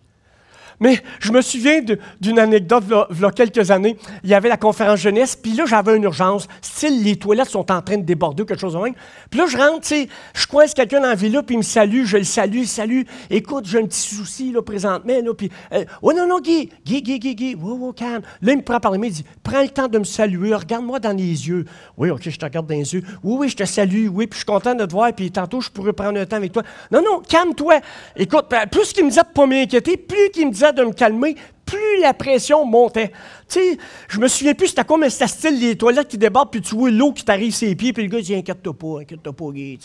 Mais 0.79 1.01
je 1.19 1.31
me 1.31 1.41
souviens 1.41 1.81
d'une 2.19 2.39
anecdote, 2.39 2.83
il 3.11 3.21
y 3.21 3.25
a 3.25 3.31
quelques 3.31 3.71
années. 3.71 3.97
Il 4.23 4.29
y 4.29 4.33
avait 4.33 4.49
la 4.49 4.57
conférence 4.57 4.99
jeunesse, 4.99 5.35
puis 5.35 5.53
là, 5.53 5.65
j'avais 5.65 5.95
une 5.95 6.03
urgence. 6.03 6.47
Style, 6.61 7.03
les 7.03 7.15
toilettes 7.15 7.49
sont 7.49 7.71
en 7.71 7.81
train 7.81 7.97
de 7.97 8.03
déborder 8.03 8.43
ou 8.43 8.45
quelque 8.45 8.59
chose 8.59 8.73
de 8.73 8.79
même. 8.79 8.93
Puis 9.29 9.39
là, 9.39 9.45
je 9.47 9.57
rentre, 9.57 9.81
tu 9.81 9.87
sais, 9.87 10.09
je 10.33 10.47
coince 10.47 10.73
quelqu'un 10.73 11.01
dans 11.01 11.07
la 11.07 11.15
villa, 11.15 11.43
puis 11.43 11.55
il 11.55 11.59
me 11.59 11.63
salue, 11.63 12.05
je 12.05 12.17
le 12.17 12.23
salue, 12.23 12.63
salue. 12.63 13.01
Écoute, 13.29 13.65
j'ai 13.65 13.79
un 13.79 13.85
petit 13.85 14.01
souci, 14.15 14.51
là, 14.51 14.61
présentement, 14.61 15.13
là, 15.23 15.33
puis... 15.33 15.49
Euh, 15.71 15.85
oh 16.01 16.13
non, 16.13 16.27
non, 16.27 16.39
Guy, 16.39 16.69
Guy, 16.85 17.01
Guy, 17.01 17.19
Guy, 17.19 17.35
Guy, 17.35 17.55
wow, 17.55 17.75
wow, 17.77 17.93
calme. 17.93 18.21
Là, 18.41 18.51
il 18.51 18.57
me 18.57 18.63
prend 18.63 18.79
par 18.79 18.91
les 18.91 18.97
mains, 18.97 19.07
il 19.07 19.13
dit, 19.13 19.25
prends 19.43 19.61
le 19.61 19.69
temps 19.69 19.87
de 19.87 19.99
me 19.99 20.03
saluer, 20.03 20.53
regarde-moi 20.53 20.99
dans 20.99 21.15
les 21.15 21.47
yeux. 21.47 21.65
Oui, 21.97 22.09
OK, 22.09 22.29
je 22.29 22.37
te 22.37 22.45
regarde 22.45 22.67
dans 22.67 22.75
les 22.75 22.93
yeux. 22.93 23.03
Oui, 23.23 23.35
oui, 23.39 23.49
je 23.49 23.55
te 23.55 23.65
salue, 23.65 24.07
oui, 24.07 24.27
puis 24.27 24.39
je 24.39 24.43
suis 24.43 24.45
content 24.45 24.75
de 24.75 24.85
te 24.85 24.91
voir, 24.91 25.13
puis 25.13 25.31
tantôt, 25.31 25.61
je 25.61 25.69
pourrais 25.69 25.93
prendre 25.93 26.19
un 26.19 26.25
temps 26.25 26.37
avec 26.37 26.51
toi. 26.51 26.63
Non, 26.91 27.01
non, 27.01 27.21
calme-toi. 27.21 27.79
Écoute, 28.15 28.45
plus 28.71 28.93
qu'il 28.93 29.05
me 29.05 29.09
disait 29.09 29.21
de 29.21 29.33
pas 29.33 29.45
m'inquiéter, 29.45 29.97
plus 29.97 30.29
qu'il 30.31 30.47
me 30.47 30.51
disait 30.51 30.62
de 30.71 30.83
me 30.83 30.93
calmer, 30.93 31.35
plus 31.65 32.01
la 32.01 32.13
pression 32.13 32.65
montait. 32.65 33.11
Tu 33.49 33.59
sais, 33.59 33.77
je 34.07 34.19
me 34.19 34.27
souviens 34.27 34.53
plus 34.53 34.67
c'était 34.67 34.83
quoi, 34.83 34.97
mais 34.97 35.09
c'était 35.09 35.27
style 35.27 35.59
les 35.59 35.77
toilettes 35.77 36.07
qui 36.07 36.17
débordent, 36.17 36.51
puis 36.51 36.61
tu 36.61 36.75
vois 36.75 36.91
l'eau 36.91 37.11
qui 37.11 37.25
t'arrive 37.25 37.53
sur 37.53 37.67
les 37.67 37.75
pieds, 37.75 37.93
puis 37.93 38.03
le 38.03 38.09
gars 38.09 38.21
dit 38.21 38.35
Inquiète-toi 38.35 38.73
pas, 38.73 39.01
inquiète-toi 39.01 39.33
pas, 39.33 39.51
Guy. 39.51 39.79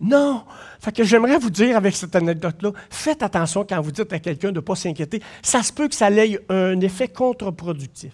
Non! 0.00 0.42
Fait 0.80 0.92
que 0.92 1.04
j'aimerais 1.04 1.38
vous 1.38 1.50
dire 1.50 1.76
avec 1.76 1.96
cette 1.96 2.14
anecdote-là, 2.14 2.72
faites 2.90 3.22
attention 3.22 3.64
quand 3.68 3.80
vous 3.80 3.92
dites 3.92 4.12
à 4.12 4.18
quelqu'un 4.18 4.48
de 4.48 4.56
ne 4.56 4.60
pas 4.60 4.74
s'inquiéter. 4.74 5.22
Ça 5.42 5.62
se 5.62 5.72
peut 5.72 5.88
que 5.88 5.94
ça 5.94 6.10
ait 6.10 6.38
un 6.48 6.80
effet 6.80 7.08
contre-productif. 7.08 8.12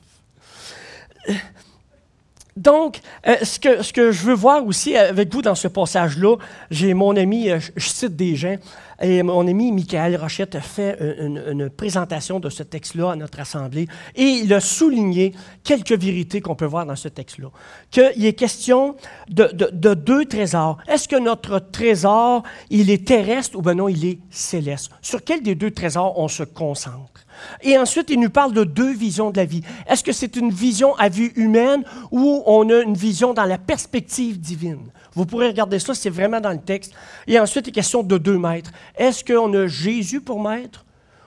Donc, 2.56 3.00
euh, 3.26 3.36
ce, 3.42 3.58
que, 3.58 3.82
ce, 3.82 3.92
que, 3.92 4.12
je 4.12 4.22
veux 4.24 4.34
voir 4.34 4.64
aussi 4.64 4.96
avec 4.96 5.32
vous 5.32 5.42
dans 5.42 5.56
ce 5.56 5.66
passage-là, 5.66 6.36
j'ai 6.70 6.94
mon 6.94 7.16
ami, 7.16 7.50
euh, 7.50 7.58
je 7.58 7.88
cite 7.88 8.14
des 8.14 8.36
gens, 8.36 8.56
et 9.02 9.24
mon 9.24 9.46
ami 9.48 9.72
Michael 9.72 10.16
Rochette 10.16 10.54
a 10.54 10.60
fait 10.60 10.96
une, 11.18 11.68
présentation 11.68 12.38
de 12.38 12.48
ce 12.48 12.62
texte-là 12.62 13.10
à 13.10 13.16
notre 13.16 13.40
assemblée 13.40 13.88
et 14.14 14.22
il 14.22 14.54
a 14.54 14.60
souligné 14.60 15.34
quelques 15.64 15.92
vérités 15.92 16.40
qu'on 16.40 16.54
peut 16.54 16.64
voir 16.64 16.86
dans 16.86 16.94
ce 16.94 17.08
texte-là. 17.08 17.48
Qu'il 17.90 18.24
est 18.24 18.34
question 18.34 18.94
de, 19.28 19.50
de 19.52 19.94
deux 19.94 20.26
trésors. 20.26 20.78
Est-ce 20.86 21.08
que 21.08 21.16
notre 21.16 21.58
trésor, 21.58 22.44
il 22.70 22.88
est 22.88 23.04
terrestre 23.04 23.58
ou 23.58 23.62
bien 23.62 23.74
non, 23.74 23.88
il 23.88 24.04
est 24.04 24.18
céleste? 24.30 24.92
Sur 25.02 25.24
quel 25.24 25.42
des 25.42 25.56
deux 25.56 25.72
trésors 25.72 26.16
on 26.18 26.28
se 26.28 26.44
concentre? 26.44 27.23
Et 27.62 27.78
ensuite, 27.78 28.10
il 28.10 28.20
nous 28.20 28.30
parle 28.30 28.52
de 28.52 28.64
deux 28.64 28.92
visions 28.92 29.30
de 29.30 29.36
la 29.36 29.44
vie. 29.44 29.62
Est-ce 29.88 30.04
que 30.04 30.12
c'est 30.12 30.36
une 30.36 30.50
vision 30.50 30.94
à 30.96 31.08
vue 31.08 31.32
humaine 31.36 31.84
ou 32.10 32.42
on 32.46 32.68
a 32.70 32.80
une 32.82 32.94
vision 32.94 33.34
dans 33.34 33.44
la 33.44 33.58
perspective 33.58 34.40
divine? 34.40 34.90
Vous 35.14 35.26
pourrez 35.26 35.48
regarder 35.48 35.78
ça, 35.78 35.94
c'est 35.94 36.10
vraiment 36.10 36.40
dans 36.40 36.50
le 36.50 36.60
texte. 36.60 36.92
Et 37.26 37.38
ensuite, 37.38 37.66
il 37.66 37.70
est 37.70 37.72
question 37.72 38.02
de 38.02 38.18
deux 38.18 38.38
maîtres. 38.38 38.70
Est-ce 38.96 39.24
qu'on 39.24 39.52
a 39.54 39.66
Jésus 39.66 40.20
pour 40.20 40.40
maître 40.40 40.84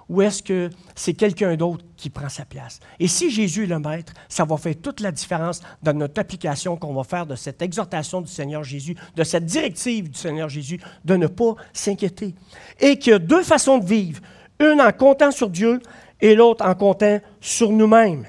ou 0.09 0.21
est-ce 0.21 0.41
que 0.41 0.69
c'est 0.95 1.13
quelqu'un 1.13 1.55
d'autre 1.55 1.83
qui 1.97 2.09
prend 2.09 2.29
sa 2.29 2.45
place? 2.45 2.79
Et 2.99 3.07
si 3.07 3.29
Jésus 3.29 3.63
est 3.63 3.67
le 3.67 3.79
maître, 3.79 4.13
ça 4.29 4.45
va 4.45 4.55
faire 4.57 4.75
toute 4.81 5.01
la 5.01 5.11
différence 5.11 5.61
dans 5.83 5.93
notre 5.93 6.19
application 6.19 6.77
qu'on 6.77 6.93
va 6.93 7.03
faire 7.03 7.25
de 7.25 7.35
cette 7.35 7.61
exhortation 7.61 8.21
du 8.21 8.31
Seigneur 8.31 8.63
Jésus, 8.63 8.95
de 9.15 9.23
cette 9.23 9.45
directive 9.45 10.09
du 10.09 10.17
Seigneur 10.17 10.47
Jésus, 10.47 10.79
de 11.03 11.15
ne 11.17 11.27
pas 11.27 11.55
s'inquiéter. 11.73 12.35
Et 12.79 12.97
qu'il 12.97 13.11
y 13.11 13.15
a 13.15 13.19
deux 13.19 13.43
façons 13.43 13.79
de 13.79 13.85
vivre, 13.85 14.21
une 14.59 14.81
en 14.81 14.91
comptant 14.91 15.31
sur 15.31 15.49
Dieu 15.49 15.79
et 16.21 16.35
l'autre 16.35 16.65
en 16.65 16.73
comptant 16.75 17.19
sur 17.39 17.71
nous-mêmes. 17.71 18.25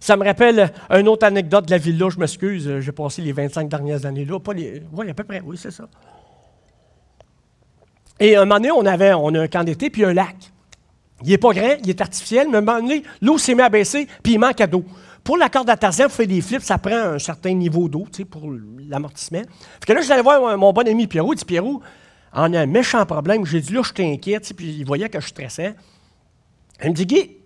Ça 0.00 0.16
me 0.16 0.24
rappelle 0.24 0.72
une 0.90 1.08
autre 1.08 1.26
anecdote 1.26 1.66
de 1.66 1.70
la 1.72 1.78
ville-là, 1.78 2.08
je 2.10 2.18
m'excuse, 2.18 2.68
euh, 2.68 2.80
j'ai 2.80 2.92
passé 2.92 3.20
les 3.20 3.32
25 3.32 3.68
dernières 3.68 4.06
années 4.06 4.24
là, 4.24 4.38
oui, 4.46 5.10
à 5.10 5.14
peu 5.14 5.24
près, 5.24 5.42
oui, 5.44 5.56
c'est 5.58 5.72
ça. 5.72 5.84
Et 8.20 8.36
un 8.36 8.44
moment 8.44 8.56
donné, 8.56 8.70
on, 8.70 8.84
avait, 8.86 9.12
on 9.12 9.34
a 9.34 9.40
un 9.40 9.48
camp 9.48 9.64
d'été, 9.64 9.90
puis 9.90 10.04
un 10.04 10.12
lac. 10.12 10.36
Il 11.22 11.30
n'est 11.30 11.38
pas 11.38 11.52
grand, 11.52 11.76
il 11.82 11.90
est 11.90 12.00
artificiel, 12.00 12.48
mais 12.48 12.56
à 12.56 12.58
un 12.58 12.62
moment 12.62 12.80
donné, 12.80 13.02
l'eau 13.20 13.38
s'est 13.38 13.54
mise 13.54 13.64
à 13.64 13.68
baisser, 13.68 14.06
puis 14.22 14.34
il 14.34 14.38
manque 14.38 14.62
d'eau. 14.62 14.84
Pour 15.24 15.36
la 15.36 15.48
corde 15.48 15.68
à 15.68 15.76
Tarzan, 15.76 16.04
pour 16.04 16.12
faire 16.12 16.26
des 16.26 16.40
flips, 16.40 16.62
ça 16.62 16.78
prend 16.78 16.94
un 16.94 17.18
certain 17.18 17.52
niveau 17.52 17.88
d'eau, 17.88 18.06
tu 18.10 18.18
sais, 18.18 18.24
pour 18.24 18.50
l'amortissement. 18.88 19.42
Fait 19.80 19.86
que 19.86 19.92
là, 19.92 20.00
je 20.00 20.12
allé 20.12 20.22
voir 20.22 20.56
mon 20.56 20.72
bon 20.72 20.88
ami 20.88 21.06
Pierrot, 21.06 21.34
il 21.34 21.36
dit 21.36 21.44
Pierrot, 21.44 21.82
a 22.32 22.42
un 22.42 22.66
méchant 22.66 23.04
problème. 23.06 23.44
J'ai 23.46 23.60
dit 23.60 23.72
là, 23.72 23.82
je 23.82 23.92
t'inquiète, 23.92 24.52
puis 24.54 24.76
il 24.78 24.84
voyait 24.84 25.08
que 25.08 25.20
je 25.20 25.28
stressais. 25.28 25.74
Il 26.82 26.90
me 26.90 26.94
dit 26.94 27.06
Guy, 27.06 27.36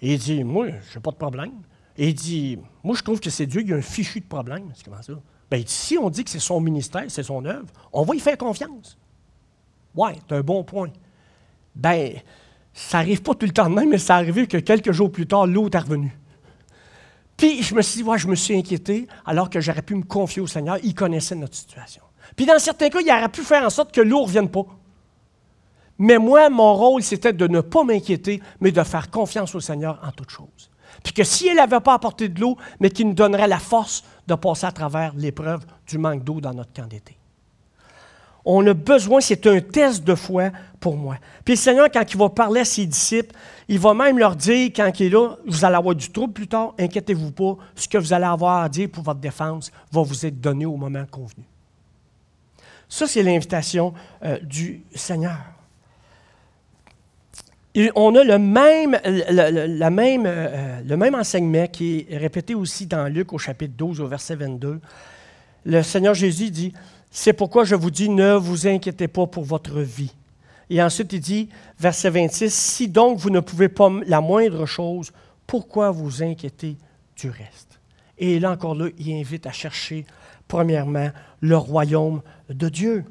il 0.00 0.18
dit 0.18 0.44
Moi, 0.44 0.68
je 0.90 0.96
n'ai 0.96 1.02
pas 1.02 1.10
de 1.10 1.16
problème. 1.16 1.52
Il 1.96 2.14
dit 2.14 2.58
Moi, 2.82 2.96
je 2.96 3.02
trouve 3.02 3.20
que 3.20 3.30
c'est 3.30 3.46
Dieu 3.46 3.62
qui 3.62 3.72
a 3.72 3.76
un 3.76 3.82
fichu 3.82 4.20
de 4.20 4.26
problème. 4.26 4.70
C'est 4.74 4.84
comment 4.84 5.02
ça? 5.02 5.12
Bien, 5.50 5.62
si 5.66 5.96
on 5.96 6.10
dit 6.10 6.24
que 6.24 6.30
c'est 6.30 6.40
son 6.40 6.60
ministère, 6.60 7.04
c'est 7.08 7.22
son 7.22 7.44
œuvre, 7.44 7.66
on 7.92 8.02
va 8.02 8.14
y 8.16 8.20
faire 8.20 8.36
confiance. 8.36 8.98
Ouais, 9.94 10.16
c'est 10.28 10.34
un 10.34 10.40
bon 10.40 10.64
point. 10.64 10.90
Ben, 11.74 12.14
ça 12.72 12.98
n'arrive 12.98 13.22
pas 13.22 13.34
tout 13.34 13.46
le 13.46 13.52
temps 13.52 13.70
de 13.70 13.74
même, 13.74 13.88
mais 13.88 13.98
ça 13.98 14.16
arrivé 14.16 14.46
que 14.46 14.58
quelques 14.58 14.92
jours 14.92 15.10
plus 15.10 15.26
tard, 15.26 15.46
l'eau 15.46 15.68
est 15.68 15.78
revenue. 15.78 16.16
Puis 17.36 17.62
je 17.62 17.74
me 17.74 17.82
suis 17.82 18.02
dit, 18.02 18.08
ouais, 18.08 18.18
je 18.18 18.28
me 18.28 18.34
suis 18.34 18.56
inquiété, 18.56 19.06
alors 19.24 19.50
que 19.50 19.60
j'aurais 19.60 19.82
pu 19.82 19.94
me 19.94 20.02
confier 20.02 20.42
au 20.42 20.46
Seigneur. 20.46 20.78
Il 20.82 20.94
connaissait 20.94 21.34
notre 21.34 21.54
situation. 21.54 22.02
Puis 22.34 22.46
dans 22.46 22.58
certains 22.58 22.88
cas, 22.88 23.00
il 23.00 23.10
aurait 23.10 23.28
pu 23.28 23.42
faire 23.42 23.62
en 23.62 23.70
sorte 23.70 23.92
que 23.92 24.00
l'eau 24.00 24.20
ne 24.20 24.26
revienne 24.26 24.48
pas. 24.48 24.66
Mais 25.98 26.18
moi, 26.18 26.50
mon 26.50 26.74
rôle, 26.74 27.02
c'était 27.02 27.32
de 27.32 27.46
ne 27.46 27.60
pas 27.60 27.84
m'inquiéter, 27.84 28.42
mais 28.60 28.72
de 28.72 28.82
faire 28.82 29.10
confiance 29.10 29.54
au 29.54 29.60
Seigneur 29.60 29.98
en 30.06 30.10
toutes 30.10 30.30
choses. 30.30 30.70
Puis 31.02 31.12
que 31.12 31.24
si 31.24 31.48
elle 31.48 31.56
n'avait 31.56 31.80
pas 31.80 31.94
apporté 31.94 32.28
de 32.28 32.40
l'eau, 32.40 32.56
mais 32.80 32.90
qu'il 32.90 33.08
nous 33.08 33.14
donnerait 33.14 33.48
la 33.48 33.58
force 33.58 34.04
de 34.26 34.34
passer 34.34 34.66
à 34.66 34.72
travers 34.72 35.14
l'épreuve 35.14 35.64
du 35.86 35.98
manque 35.98 36.24
d'eau 36.24 36.40
dans 36.40 36.52
notre 36.52 36.72
camp 36.72 36.86
d'été. 36.86 37.16
On 38.48 38.64
a 38.66 38.74
besoin, 38.74 39.20
c'est 39.20 39.44
un 39.48 39.60
test 39.60 40.04
de 40.04 40.14
foi 40.14 40.50
pour 40.78 40.96
moi. 40.96 41.16
Puis 41.44 41.54
le 41.54 41.58
Seigneur, 41.58 41.90
quand 41.92 42.04
il 42.08 42.16
va 42.16 42.28
parler 42.28 42.60
à 42.60 42.64
ses 42.64 42.86
disciples, 42.86 43.34
il 43.66 43.80
va 43.80 43.92
même 43.92 44.18
leur 44.18 44.36
dire, 44.36 44.70
quand 44.74 44.88
il 45.00 45.06
est 45.06 45.10
là, 45.10 45.36
vous 45.46 45.64
allez 45.64 45.74
avoir 45.74 45.96
du 45.96 46.10
trouble 46.10 46.32
plus 46.32 46.46
tard, 46.46 46.72
inquiétez-vous 46.78 47.32
pas, 47.32 47.56
ce 47.74 47.88
que 47.88 47.98
vous 47.98 48.12
allez 48.12 48.24
avoir 48.24 48.62
à 48.62 48.68
dire 48.68 48.88
pour 48.88 49.02
votre 49.02 49.18
défense 49.18 49.72
va 49.90 50.02
vous 50.02 50.26
être 50.26 50.40
donné 50.40 50.64
au 50.64 50.76
moment 50.76 51.04
convenu. 51.10 51.44
Ça, 52.88 53.06
c'est 53.06 53.22
l'invitation 53.22 53.92
euh, 54.24 54.38
du 54.40 54.82
Seigneur. 54.94 55.38
on 57.94 58.14
a 58.14 58.24
le 58.24 58.38
même, 58.38 58.98
le, 59.04 59.88
même, 59.90 60.24
euh, 60.26 60.80
le 60.82 60.96
même 60.96 61.14
enseignement 61.14 61.66
qui 61.66 62.06
est 62.08 62.16
répété 62.16 62.54
aussi 62.54 62.86
dans 62.86 63.12
Luc 63.12 63.32
au 63.32 63.38
chapitre 63.38 63.74
12 63.76 64.00
au 64.00 64.06
verset 64.06 64.36
22. 64.36 64.80
Le 65.64 65.82
Seigneur 65.82 66.14
Jésus 66.14 66.50
dit, 66.50 66.72
c'est 67.10 67.32
pourquoi 67.32 67.64
je 67.64 67.74
vous 67.74 67.90
dis, 67.90 68.08
ne 68.08 68.34
vous 68.34 68.66
inquiétez 68.66 69.08
pas 69.08 69.26
pour 69.26 69.44
votre 69.44 69.80
vie. 69.80 70.12
Et 70.70 70.82
ensuite, 70.82 71.12
il 71.12 71.20
dit, 71.20 71.48
verset 71.78 72.10
26, 72.10 72.52
Si 72.52 72.88
donc 72.88 73.18
vous 73.18 73.30
ne 73.30 73.40
pouvez 73.40 73.68
pas 73.68 73.90
la 74.06 74.20
moindre 74.20 74.66
chose, 74.66 75.12
pourquoi 75.46 75.90
vous 75.90 76.22
inquiétez 76.22 76.76
du 77.16 77.30
reste? 77.30 77.80
Et 78.18 78.38
là 78.38 78.52
encore, 78.52 78.74
là, 78.74 78.88
il 78.98 79.12
invite 79.12 79.46
à 79.46 79.52
chercher, 79.52 80.06
premièrement, 80.48 81.10
le 81.40 81.56
royaume 81.56 82.22
de 82.48 82.68
Dieu. 82.68 83.04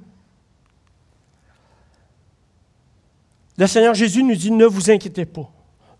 Le 3.57 3.67
Seigneur 3.67 3.93
Jésus 3.93 4.23
nous 4.23 4.35
dit, 4.35 4.51
ne 4.51 4.65
vous 4.65 4.91
inquiétez 4.91 5.25
pas. 5.25 5.49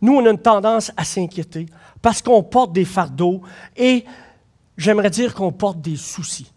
Nous, 0.02 0.14
on 0.14 0.26
a 0.26 0.30
une 0.30 0.42
tendance 0.42 0.92
à 0.98 1.06
s'inquiéter 1.06 1.68
parce 2.02 2.22
qu'on 2.22 2.44
porte 2.44 2.74
des 2.74 2.86
fardeaux 2.86 3.42
et 3.76 4.06
j'aimerais 4.78 5.10
dire 5.10 5.34
qu'on 5.34 5.52
porte 5.52 5.82
des 5.82 5.96
soucis. 5.96 6.52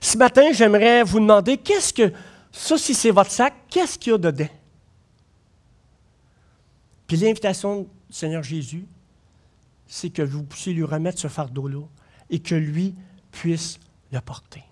Ce 0.00 0.16
matin, 0.16 0.52
j'aimerais 0.52 1.02
vous 1.02 1.20
demander, 1.20 1.56
qu'est-ce 1.58 1.92
que, 1.92 2.12
ça, 2.52 2.78
si 2.78 2.94
c'est 2.94 3.10
votre 3.10 3.30
sac, 3.30 3.54
qu'est-ce 3.68 3.98
qu'il 3.98 4.12
y 4.12 4.14
a 4.14 4.18
dedans? 4.18 4.48
Puis 7.06 7.16
l'invitation 7.16 7.82
du 7.82 7.88
Seigneur 8.10 8.42
Jésus, 8.42 8.86
c'est 9.86 10.10
que 10.10 10.22
vous 10.22 10.44
puissiez 10.44 10.72
lui 10.72 10.84
remettre 10.84 11.18
ce 11.18 11.28
fardeau-là 11.28 11.82
et 12.30 12.38
que 12.38 12.54
lui 12.54 12.94
puisse 13.30 13.78
le 14.12 14.20
porter. 14.20 14.62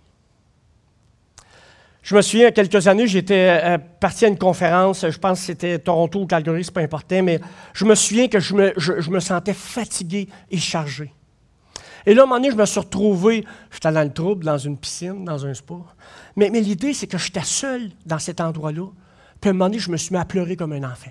Je 2.02 2.16
me 2.16 2.20
souviens, 2.22 2.40
il 2.40 2.44
y 2.44 2.48
a 2.48 2.52
quelques 2.52 2.88
années, 2.88 3.06
j'étais 3.06 3.60
euh, 3.62 3.78
parti 3.78 4.24
à 4.24 4.28
une 4.28 4.38
conférence, 4.38 5.08
je 5.08 5.18
pense 5.18 5.38
que 5.38 5.46
c'était 5.46 5.78
Toronto 5.78 6.20
ou 6.20 6.26
Calgary, 6.26 6.64
c'est 6.64 6.74
pas 6.74 6.80
important, 6.80 7.22
mais 7.22 7.40
je 7.72 7.84
me 7.84 7.94
souviens 7.94 8.26
que 8.26 8.40
je 8.40 8.54
me, 8.54 9.10
me 9.10 9.20
sentais 9.20 9.54
fatigué 9.54 10.28
et 10.50 10.58
chargé. 10.58 11.12
Et 12.04 12.14
là, 12.14 12.22
à 12.22 12.24
un 12.24 12.26
moment 12.26 12.40
donné, 12.40 12.50
je 12.50 12.56
me 12.56 12.66
suis 12.66 12.80
retrouvé, 12.80 13.44
j'étais 13.70 13.92
dans 13.92 14.02
le 14.02 14.12
trouble, 14.12 14.44
dans 14.44 14.58
une 14.58 14.76
piscine, 14.76 15.24
dans 15.24 15.46
un 15.46 15.54
spa. 15.54 15.74
Mais, 16.34 16.48
l'idée, 16.50 16.92
c'est 16.92 17.06
que 17.06 17.18
j'étais 17.18 17.44
seul 17.44 17.90
dans 18.04 18.18
cet 18.18 18.40
endroit-là. 18.40 18.88
Puis 19.40 19.48
à 19.48 19.50
un 19.50 19.54
moment 19.54 19.66
donné, 19.66 19.78
je 19.78 19.90
me 19.90 19.96
suis 19.96 20.12
mis 20.12 20.20
à 20.20 20.24
pleurer 20.24 20.56
comme 20.56 20.72
un 20.72 20.82
enfant. 20.82 21.10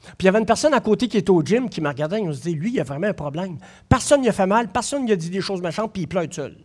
Puis 0.00 0.14
il 0.20 0.26
y 0.26 0.28
avait 0.28 0.38
une 0.38 0.46
personne 0.46 0.72
à 0.72 0.80
côté 0.80 1.08
qui 1.08 1.18
était 1.18 1.30
au 1.30 1.42
gym 1.42 1.68
qui 1.68 1.80
m'a 1.82 1.90
regardé 1.90 2.16
et 2.16 2.32
se 2.32 2.40
dit 2.40 2.54
Lui, 2.54 2.72
il 2.72 2.80
a 2.80 2.84
vraiment 2.84 3.08
un 3.08 3.12
problème. 3.12 3.58
Personne 3.88 4.22
n'y 4.22 4.28
a 4.28 4.32
fait 4.32 4.46
mal, 4.46 4.68
personne 4.68 5.04
n'y 5.04 5.12
a 5.12 5.16
dit 5.16 5.28
des 5.28 5.40
choses 5.40 5.60
méchantes, 5.60 5.92
puis 5.92 6.02
il 6.02 6.06
pleure 6.06 6.26
seul. 6.30 6.56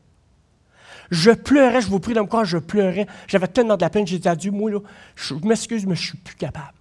Je 1.12 1.32
pleurais, 1.32 1.82
je 1.82 1.88
vous 1.88 2.00
prie 2.00 2.14
me 2.14 2.24
croire, 2.26 2.46
je 2.46 2.58
pleurais. 2.58 3.08
J'avais 3.28 3.48
tellement 3.48 3.76
de 3.78 3.82
la 3.82 3.90
peine, 3.90 4.08
j'ai 4.08 4.20
dit 4.20 4.28
à 4.28 4.36
Dieu 4.36 4.52
Moi, 4.52 4.72
je 5.16 5.34
m'excuse, 5.36 5.86
mais 5.86 5.96
je 5.96 6.02
ne 6.02 6.08
suis 6.08 6.18
plus 6.18 6.36
capable. 6.36 6.74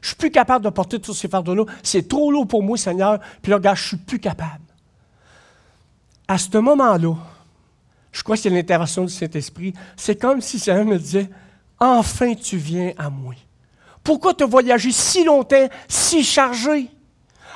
Je 0.00 0.06
ne 0.06 0.08
suis 0.08 0.16
plus 0.16 0.30
capable 0.30 0.64
de 0.64 0.70
porter 0.70 0.98
tous 1.00 1.14
ces 1.14 1.28
fardeaux-là. 1.28 1.64
C'est 1.82 2.08
trop 2.08 2.32
lourd 2.32 2.48
pour 2.48 2.62
moi, 2.62 2.76
Seigneur. 2.76 3.20
Puis 3.40 3.50
là, 3.50 3.56
regarde, 3.56 3.76
je 3.76 3.82
ne 3.82 3.88
suis 3.88 3.96
plus 3.96 4.18
capable 4.18 4.62
à 6.32 6.38
ce 6.38 6.56
moment-là, 6.56 7.14
je 8.10 8.22
crois 8.22 8.36
que 8.36 8.42
c'est 8.42 8.50
l'intervention 8.50 9.04
du 9.04 9.12
Saint-Esprit, 9.12 9.74
c'est 9.96 10.18
comme 10.18 10.40
si 10.40 10.58
ça 10.58 10.82
me 10.82 10.98
disait, 10.98 11.28
enfin 11.78 12.34
tu 12.34 12.56
viens 12.56 12.92
à 12.96 13.10
moi. 13.10 13.34
Pourquoi 14.02 14.32
te 14.32 14.42
voyager 14.42 14.92
si 14.92 15.24
longtemps, 15.24 15.68
si 15.88 16.24
chargé? 16.24 16.88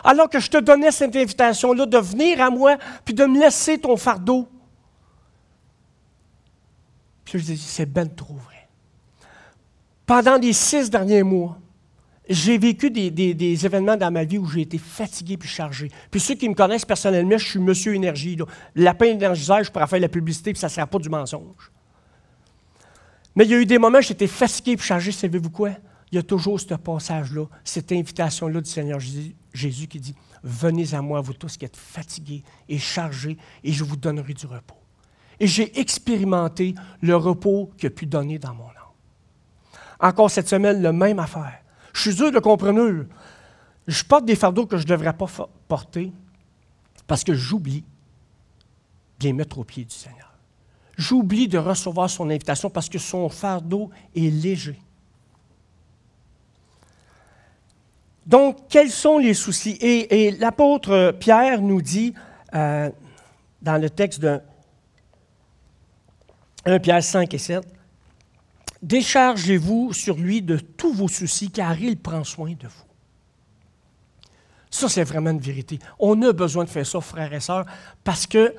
Alors 0.05 0.29
que 0.29 0.39
je 0.39 0.51
te 0.51 0.59
donnais 0.59 0.91
cette 0.91 1.17
invitation-là 1.17 1.87
de 1.87 1.99
venir 1.99 2.41
à 2.41 2.51
moi, 2.51 2.77
puis 3.05 3.15
de 3.15 3.25
me 3.25 3.41
laisser 3.41 3.79
ton 3.79 3.97
fardeau. 3.97 4.47
Puis 7.27 7.41
je 7.41 7.45
dis, 7.45 7.59
c'est 7.59 7.87
ben 7.87 8.09
trop 8.09 8.35
vrai. 8.35 8.69
Pendant 10.07 10.37
les 10.37 10.53
six 10.53 10.89
derniers 10.89 11.25
mois, 11.25 11.59
j'ai 12.29 12.57
vécu 12.57 12.91
des, 12.91 13.67
événements 13.67 13.97
dans 13.97 14.11
ma 14.11 14.25
vie 14.25 14.39
où 14.39 14.47
j'ai 14.47 14.63
été 14.63 14.79
fatigué 14.79 15.37
puis 15.37 15.49
chargé. 15.49 15.91
Puis 16.11 16.21
ceux 16.21 16.35
qui 16.35 16.49
me 16.49 16.55
connaissent 16.55 16.85
personnellement, 16.85 17.37
je 17.37 17.47
suis 17.47 17.59
monsieur 17.59 17.95
énergie. 17.95 18.37
Là. 18.37 18.47
Lapin 18.77 19.07
énergiseur, 19.07 19.63
je 19.65 19.71
pourrais 19.71 19.87
faire 19.87 20.01
la 20.01 20.09
publicité, 20.09 20.53
puis 20.53 20.61
ça 20.61 20.69
ne 20.69 20.73
sera 20.73 20.87
pas 20.87 20.99
du 20.99 21.09
mensonge. 21.09 21.71
Mais 23.35 23.45
il 23.45 23.51
y 23.51 23.55
a 23.55 23.61
eu 23.61 23.67
des 23.67 23.79
moments 23.79 23.99
où 23.99 24.03
j'étais 24.03 24.29
fatigué 24.29 24.77
puis 24.77 24.87
chargé. 24.87 25.13
Savez-vous 25.13 25.51
quoi? 25.51 25.71
Il 26.13 26.17
y 26.17 26.19
a 26.19 26.23
toujours 26.23 26.61
ce 26.61 26.75
passage-là, 26.75 27.47
cette 27.65 27.91
invitation-là 27.91 28.61
du 28.61 28.71
Seigneur 28.71 29.01
Jésus 29.53 29.89
qui 29.89 29.99
dit 29.99 30.15
Venez 30.43 30.95
à 30.95 31.03
moi, 31.03 31.21
vous 31.21 31.33
tous 31.33 31.57
qui 31.57 31.65
êtes 31.65 31.77
fatigués 31.77 32.45
et 32.69 32.79
chargés, 32.79 33.37
et 33.65 33.73
je 33.73 33.83
vous 33.83 33.97
donnerai 33.97 34.33
du 34.33 34.47
repos. 34.47 34.77
Et 35.39 35.47
j'ai 35.47 35.79
expérimenté 35.79 36.75
le 37.03 37.17
repos 37.17 37.71
qu'il 37.77 37.89
a 37.89 37.91
pu 37.91 38.07
donner 38.07 38.39
dans 38.39 38.55
mon 38.55 38.65
âme. 38.65 38.73
Encore 40.01 40.31
cette 40.31 40.49
semaine, 40.49 40.83
le 40.83 40.93
même 40.93 41.19
affaire. 41.19 41.61
Je 41.93 42.03
suis 42.03 42.15
dur 42.15 42.31
de 42.31 42.39
comprendre. 42.39 43.07
Je 43.87 44.05
porte 44.05 44.25
des 44.25 44.37
fardeaux 44.37 44.67
que 44.67 44.77
je 44.77 44.83
ne 44.83 44.89
devrais 44.89 45.13
pas 45.13 45.27
porter 45.69 46.13
parce 47.07 47.25
que 47.25 47.35
j'oublie 47.35 47.85
de 49.21 49.25
les 49.25 49.33
mettre 49.33 49.59
au 49.59 49.65
pied 49.65 49.85
du 49.85 49.95
Seigneur. 49.95 50.33
J'oublie 50.97 51.49
de 51.49 51.59
recevoir 51.59 52.09
son 52.09 52.29
invitation 52.31 52.71
parce 52.71 52.89
que 52.89 52.99
son 52.99 53.29
fardeau 53.29 53.91
est 54.15 54.31
léger. 54.31 54.79
Donc, 58.27 58.69
quels 58.69 58.91
sont 58.91 59.19
les 59.19 59.35
soucis? 59.35 59.79
Et, 59.81 60.33
l'apôtre 60.33 61.15
Pierre 61.21 61.63
nous 61.63 61.81
dit 61.81 62.13
euh, 62.55 62.91
dans 63.63 63.81
le 63.81 63.89
texte 63.89 64.21
de 64.21 64.41
1 66.67 66.79
Pierre 66.81 67.03
5 67.03 67.33
et 67.33 67.39
7, 67.39 67.63
Déchargez-vous 68.83 69.93
sur 69.93 70.17
lui 70.17 70.43
de 70.43 70.59
tous 70.59 70.93
vos 70.93 71.09
soucis, 71.09 71.51
car 71.51 71.81
il 71.81 71.97
prend 71.97 72.25
soin 72.25 72.51
de 72.51 72.67
vous. 72.67 72.85
Ça, 74.71 74.89
c'est 74.89 75.05
vraiment 75.05 75.31
une 75.31 75.41
vérité. 75.41 75.79
On 75.99 76.21
a 76.23 76.33
besoin 76.33 76.65
de 76.65 76.69
faire 76.69 76.87
ça, 76.87 77.01
frères 77.01 77.33
et 77.33 77.41
sœurs, 77.41 77.65
parce 78.05 78.27
que 78.27 78.55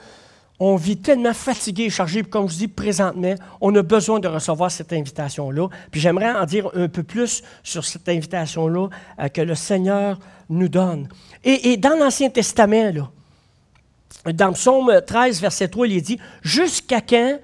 on 0.60 0.76
vit 0.76 0.98
tellement 0.98 1.36
fatigué 1.36 1.84
et 1.84 1.90
chargé, 1.92 2.24
comme 2.24 2.50
je 2.50 2.56
dis 2.56 2.68
présentement, 2.68 3.36
on 3.62 3.76
a 3.76 3.84
besoin 3.84 4.20
de 4.20 4.28
recevoir 4.28 4.72
cette 4.72 4.92
invitation-là. 4.92 5.68
Puis 5.92 6.02
j'aimerais 6.02 6.32
en 6.32 6.46
dire 6.46 6.68
un 6.74 6.88
peu 6.88 7.04
plus 7.04 7.44
sur 7.62 7.86
cette 7.86 8.10
invitation-là 8.10 8.90
euh, 9.20 9.28
que 9.28 9.42
le 9.42 9.54
Seigneur 9.54 10.18
nous 10.50 10.68
donne. 10.68 11.10
Et, 11.44 11.74
et 11.74 11.78
dans 11.78 11.96
l'Ancien 11.96 12.32
Testament, 12.32 12.92
là, 12.92 13.12
dans 14.34 14.52
Psaume 14.54 15.00
13, 15.06 15.40
verset 15.42 15.68
3, 15.68 15.88
il 15.88 15.98
est 15.98 16.02
dit 16.02 16.20
Jusqu'à 16.42 17.02
quand 17.02 17.38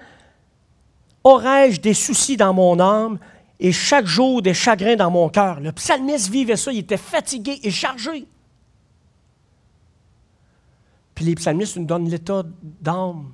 Aurais-je 1.24 1.80
des 1.80 1.94
soucis 1.94 2.36
dans 2.36 2.52
mon 2.52 2.78
âme 2.78 3.18
et 3.58 3.72
chaque 3.72 4.06
jour 4.06 4.42
des 4.42 4.52
chagrins 4.52 4.96
dans 4.96 5.10
mon 5.10 5.30
cœur? 5.30 5.60
Le 5.60 5.72
psalmiste 5.72 6.28
vivait 6.28 6.56
ça, 6.56 6.70
il 6.70 6.80
était 6.80 6.98
fatigué 6.98 7.58
et 7.62 7.70
chargé. 7.70 8.26
Puis 11.14 11.24
les 11.24 11.34
psalmistes 11.34 11.76
nous 11.76 11.86
donnent 11.86 12.08
l'état 12.08 12.42
d'âme 12.62 13.32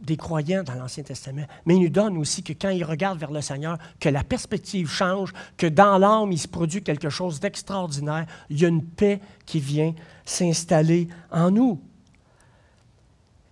des 0.00 0.16
croyants 0.16 0.62
dans 0.62 0.74
l'Ancien 0.74 1.02
Testament, 1.02 1.46
mais 1.66 1.74
ils 1.74 1.82
nous 1.82 1.88
donnent 1.88 2.16
aussi 2.16 2.42
que 2.42 2.52
quand 2.52 2.70
ils 2.70 2.84
regardent 2.84 3.18
vers 3.18 3.32
le 3.32 3.40
Seigneur, 3.40 3.76
que 3.98 4.08
la 4.08 4.22
perspective 4.22 4.88
change, 4.88 5.32
que 5.56 5.66
dans 5.66 5.98
l'âme, 5.98 6.30
il 6.32 6.38
se 6.38 6.48
produit 6.48 6.82
quelque 6.82 7.10
chose 7.10 7.40
d'extraordinaire. 7.40 8.26
Il 8.48 8.60
y 8.60 8.64
a 8.64 8.68
une 8.68 8.84
paix 8.84 9.20
qui 9.44 9.58
vient 9.58 9.92
s'installer 10.24 11.08
en 11.32 11.50
nous. 11.50 11.80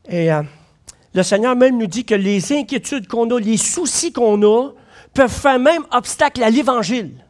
Et 0.08 0.32
euh, 0.32 0.42
le 1.16 1.22
Seigneur 1.22 1.57
même 1.57 1.79
nous 1.79 1.87
dit 1.87 2.05
que 2.05 2.14
les 2.14 2.52
inquiétudes 2.52 3.09
qu'on 3.09 3.31
a, 3.31 3.40
les 3.40 3.57
soucis 3.57 4.12
qu'on 4.12 4.42
a, 4.42 4.70
peuvent 5.14 5.33
faire 5.33 5.59
même 5.59 5.83
obstacle 5.90 6.42
à 6.42 6.50
l'Évangile. 6.50 7.24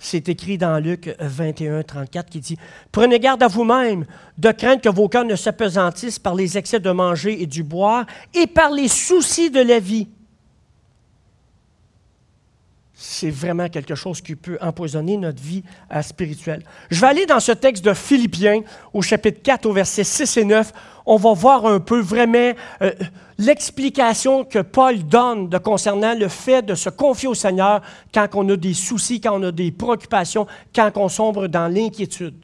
C'est 0.00 0.28
écrit 0.28 0.58
dans 0.58 0.82
Luc 0.82 1.14
21, 1.20 1.84
34 1.84 2.28
qui 2.28 2.40
dit 2.40 2.56
Prenez 2.90 3.20
garde 3.20 3.40
à 3.44 3.46
vous-même, 3.46 4.04
de 4.36 4.50
craindre 4.50 4.80
que 4.80 4.88
vos 4.88 5.08
cœurs 5.08 5.24
ne 5.24 5.36
s'apesantissent 5.36 6.18
par 6.18 6.34
les 6.34 6.58
excès 6.58 6.80
de 6.80 6.90
manger 6.90 7.40
et 7.40 7.46
du 7.46 7.62
boire 7.62 8.04
et 8.34 8.48
par 8.48 8.72
les 8.72 8.88
soucis 8.88 9.50
de 9.50 9.60
la 9.60 9.78
vie. 9.78 10.08
C'est 13.02 13.30
vraiment 13.30 13.68
quelque 13.68 13.96
chose 13.96 14.20
qui 14.20 14.36
peut 14.36 14.56
empoisonner 14.60 15.16
notre 15.16 15.42
vie 15.42 15.64
euh, 15.92 16.02
spirituelle. 16.02 16.62
Je 16.88 17.00
vais 17.00 17.08
aller 17.08 17.26
dans 17.26 17.40
ce 17.40 17.50
texte 17.50 17.84
de 17.84 17.94
Philippiens 17.94 18.60
au 18.92 19.02
chapitre 19.02 19.42
4 19.42 19.66
au 19.66 19.72
verset 19.72 20.04
6 20.04 20.36
et 20.36 20.44
9. 20.44 20.72
On 21.06 21.16
va 21.16 21.32
voir 21.32 21.66
un 21.66 21.80
peu 21.80 22.00
vraiment 22.00 22.52
euh, 22.80 22.92
l'explication 23.38 24.44
que 24.44 24.60
Paul 24.60 25.02
donne 25.02 25.50
concernant 25.58 26.14
le 26.14 26.28
fait 26.28 26.62
de 26.62 26.76
se 26.76 26.90
confier 26.90 27.28
au 27.28 27.34
Seigneur 27.34 27.82
quand 28.14 28.28
on 28.34 28.48
a 28.48 28.56
des 28.56 28.74
soucis, 28.74 29.20
quand 29.20 29.40
on 29.40 29.42
a 29.42 29.52
des 29.52 29.72
préoccupations, 29.72 30.46
quand 30.72 30.92
on 30.94 31.08
sombre 31.08 31.48
dans 31.48 31.66
l'inquiétude. 31.66 32.36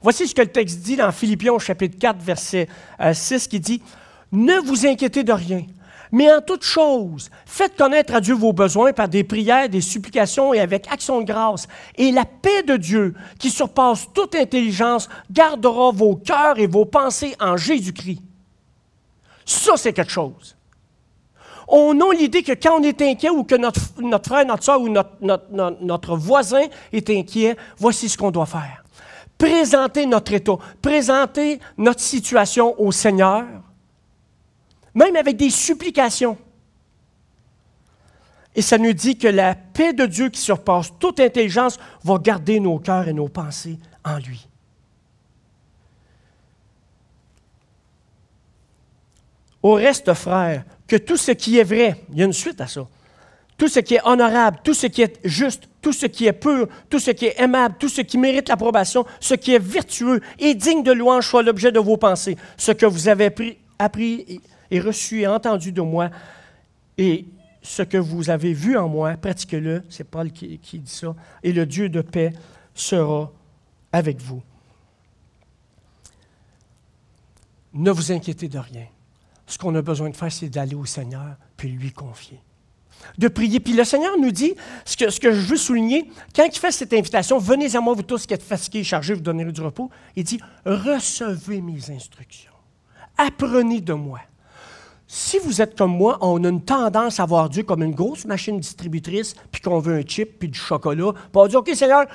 Voici 0.00 0.26
ce 0.26 0.34
que 0.34 0.40
le 0.40 0.48
texte 0.48 0.80
dit 0.80 0.96
dans 0.96 1.12
Philippiens 1.12 1.52
au 1.52 1.58
chapitre 1.58 1.98
4 1.98 2.22
verset 2.22 2.68
6 3.12 3.32
euh, 3.34 3.38
qui 3.50 3.60
dit, 3.60 3.82
Ne 4.32 4.58
vous 4.64 4.86
inquiétez 4.86 5.24
de 5.24 5.32
rien 5.32 5.62
mais 6.12 6.32
en 6.32 6.40
toute 6.40 6.64
chose, 6.64 7.30
faites 7.46 7.76
connaître 7.76 8.14
à 8.14 8.20
Dieu 8.20 8.34
vos 8.34 8.52
besoins 8.52 8.92
par 8.92 9.08
des 9.08 9.24
prières, 9.24 9.68
des 9.68 9.80
supplications 9.80 10.52
et 10.52 10.60
avec 10.60 10.90
action 10.90 11.20
de 11.20 11.26
grâce. 11.26 11.68
Et 11.96 12.10
la 12.10 12.24
paix 12.24 12.62
de 12.62 12.76
Dieu, 12.76 13.14
qui 13.38 13.50
surpasse 13.50 14.08
toute 14.12 14.34
intelligence, 14.34 15.08
gardera 15.30 15.92
vos 15.92 16.16
cœurs 16.16 16.58
et 16.58 16.66
vos 16.66 16.84
pensées 16.84 17.36
en 17.40 17.56
Jésus-Christ. 17.56 18.20
Ça, 19.44 19.76
c'est 19.76 19.92
quelque 19.92 20.12
chose. 20.12 20.56
On 21.68 22.00
a 22.00 22.14
l'idée 22.14 22.42
que 22.42 22.52
quand 22.52 22.80
on 22.80 22.82
est 22.82 23.00
inquiet 23.00 23.30
ou 23.30 23.44
que 23.44 23.54
notre, 23.54 23.80
frère, 24.26 24.44
notre 24.44 24.64
soeur 24.64 24.80
ou 24.80 24.88
notre, 24.88 26.16
voisin 26.16 26.64
est 26.92 27.08
inquiet, 27.10 27.56
voici 27.78 28.08
ce 28.08 28.18
qu'on 28.18 28.32
doit 28.32 28.46
faire. 28.46 28.82
Présenter 29.38 30.04
notre 30.06 30.32
état, 30.32 30.58
présenter 30.82 31.60
notre 31.78 32.00
situation 32.00 32.74
au 32.80 32.90
Seigneur 32.90 33.44
même 34.94 35.16
avec 35.16 35.36
des 35.36 35.50
supplications. 35.50 36.36
Et 38.54 38.62
ça 38.62 38.78
nous 38.78 38.92
dit 38.92 39.16
que 39.16 39.28
la 39.28 39.54
paix 39.54 39.92
de 39.92 40.06
Dieu 40.06 40.28
qui 40.28 40.40
surpasse 40.40 40.92
toute 40.98 41.20
intelligence 41.20 41.78
va 42.02 42.18
garder 42.18 42.58
nos 42.58 42.78
cœurs 42.78 43.08
et 43.08 43.12
nos 43.12 43.28
pensées 43.28 43.78
en 44.04 44.18
lui. 44.18 44.46
Au 49.62 49.74
reste, 49.74 50.12
frères, 50.14 50.64
que 50.88 50.96
tout 50.96 51.16
ce 51.16 51.32
qui 51.32 51.58
est 51.58 51.64
vrai, 51.64 52.02
il 52.12 52.18
y 52.18 52.22
a 52.22 52.24
une 52.24 52.32
suite 52.32 52.60
à 52.60 52.66
ça, 52.66 52.86
tout 53.56 53.68
ce 53.68 53.78
qui 53.78 53.94
est 53.94 54.00
honorable, 54.04 54.58
tout 54.64 54.72
ce 54.72 54.86
qui 54.86 55.02
est 55.02 55.20
juste, 55.22 55.68
tout 55.82 55.92
ce 55.92 56.06
qui 56.06 56.26
est 56.26 56.32
pur, 56.32 56.66
tout 56.88 56.98
ce 56.98 57.10
qui 57.10 57.26
est 57.26 57.38
aimable, 57.38 57.76
tout 57.78 57.90
ce 57.90 58.00
qui 58.00 58.16
mérite 58.16 58.48
l'approbation, 58.48 59.04
ce 59.20 59.34
qui 59.34 59.54
est 59.54 59.62
vertueux 59.62 60.20
et 60.38 60.54
digne 60.54 60.82
de 60.82 60.92
louange 60.92 61.28
soit 61.28 61.42
l'objet 61.42 61.70
de 61.70 61.78
vos 61.78 61.98
pensées, 61.98 62.36
ce 62.56 62.72
que 62.72 62.86
vous 62.86 63.08
avez 63.08 63.30
appris 63.78 64.40
et 64.70 64.80
reçu 64.80 65.20
et 65.20 65.26
entendu 65.26 65.72
de 65.72 65.80
moi, 65.80 66.10
et 66.98 67.26
ce 67.62 67.82
que 67.82 67.96
vous 67.96 68.30
avez 68.30 68.52
vu 68.52 68.76
en 68.76 68.88
moi, 68.88 69.16
pratiquez-le, 69.16 69.82
c'est 69.88 70.04
Paul 70.04 70.30
qui, 70.30 70.58
qui 70.58 70.78
dit 70.78 70.90
ça, 70.90 71.14
et 71.42 71.52
le 71.52 71.66
Dieu 71.66 71.88
de 71.88 72.00
paix 72.00 72.32
sera 72.74 73.32
avec 73.92 74.20
vous. 74.20 74.42
Ne 77.72 77.90
vous 77.90 78.12
inquiétez 78.12 78.48
de 78.48 78.58
rien. 78.58 78.86
Ce 79.46 79.58
qu'on 79.58 79.74
a 79.74 79.82
besoin 79.82 80.10
de 80.10 80.16
faire, 80.16 80.32
c'est 80.32 80.48
d'aller 80.48 80.74
au 80.74 80.84
Seigneur, 80.84 81.36
puis 81.56 81.68
lui 81.68 81.92
confier. 81.92 82.40
De 83.18 83.28
prier. 83.28 83.60
Puis 83.60 83.72
le 83.72 83.84
Seigneur 83.84 84.18
nous 84.18 84.30
dit, 84.30 84.54
ce 84.84 84.96
que, 84.96 85.10
ce 85.10 85.18
que 85.18 85.32
je 85.32 85.40
veux 85.40 85.56
souligner, 85.56 86.10
quand 86.34 86.44
il 86.44 86.58
fait 86.58 86.70
cette 86.70 86.92
invitation, 86.92 87.38
venez 87.38 87.74
à 87.74 87.80
moi, 87.80 87.94
vous 87.94 88.02
tous 88.02 88.26
qui 88.26 88.34
êtes 88.34 88.42
fatigués 88.42 88.84
chargés, 88.84 89.14
vous 89.14 89.20
donnerez 89.20 89.52
du 89.52 89.60
repos, 89.60 89.90
il 90.16 90.24
dit, 90.24 90.40
recevez 90.64 91.60
mes 91.60 91.90
instructions. 91.90 92.52
Apprenez 93.16 93.80
de 93.80 93.92
moi 93.92 94.20
si 95.12 95.40
vous 95.40 95.60
êtes 95.60 95.76
comme 95.76 95.96
moi, 95.96 96.18
on 96.20 96.44
a 96.44 96.48
une 96.48 96.62
tendance 96.62 97.18
à 97.18 97.26
voir 97.26 97.48
Dieu 97.48 97.64
comme 97.64 97.82
une 97.82 97.96
grosse 97.96 98.24
machine 98.26 98.60
distributrice, 98.60 99.34
puis 99.50 99.60
qu'on 99.60 99.80
veut 99.80 99.96
un 99.96 100.06
chip, 100.06 100.38
puis 100.38 100.48
du 100.48 100.56
chocolat, 100.56 101.12
puis 101.12 101.30
on 101.34 101.48
dit, 101.48 101.56
OK 101.56 101.68
Seigneur, 101.74 102.06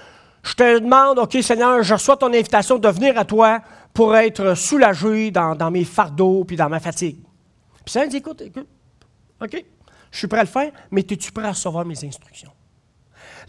je 0.41 0.53
te 0.53 0.79
demande, 0.79 1.19
OK 1.19 1.36
Seigneur, 1.41 1.84
je 1.84 1.93
reçois 1.93 2.15
ton 2.15 2.27
invitation 2.27 2.77
de 2.77 2.88
venir 2.88 3.17
à 3.17 3.25
toi 3.25 3.60
pour 3.93 4.15
être 4.15 4.55
soulagé 4.55 5.29
dans, 5.29 5.69
mes 5.71 5.84
fardeaux, 5.84 6.45
puis 6.45 6.55
dans 6.55 6.69
ma 6.69 6.79
fatigue. 6.79 7.17
Puis 7.84 7.91
Seigneur 7.91 8.08
dit, 8.08 8.15
écoute, 8.15 8.41
écoute, 8.41 8.67
OK, 9.43 9.65
je 10.10 10.17
suis 10.17 10.27
prêt 10.27 10.39
à 10.39 10.43
le 10.43 10.47
faire, 10.47 10.71
mais 10.89 11.01
es-tu 11.01 11.34
prêt 11.34 11.47
à 11.47 11.51
recevoir 11.51 11.84
mes 11.84 12.01
instructions? 12.05 12.51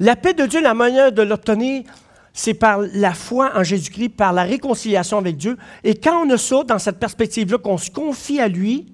La 0.01 0.17
paix 0.17 0.35
de 0.35 0.45
Dieu, 0.47 0.61
la 0.61 0.75
manière 0.75 1.13
de 1.13 1.23
l'obtenir, 1.23 1.85
c'est 2.33 2.55
par 2.55 2.81
la 2.81 3.15
foi 3.15 3.53
en 3.55 3.63
Jésus-Christ, 3.63 4.09
par 4.09 4.33
la 4.33 4.43
réconciliation 4.43 5.19
avec 5.19 5.37
Dieu. 5.37 5.57
Et 5.85 5.95
quand 5.95 6.27
on 6.27 6.31
a 6.31 6.37
ça, 6.37 6.65
dans 6.65 6.81
cette 6.81 6.99
perspective-là, 6.99 7.59
qu'on 7.59 7.79
se 7.79 7.93
confie 7.93 8.41
à 8.41 8.49
lui, 8.49 8.93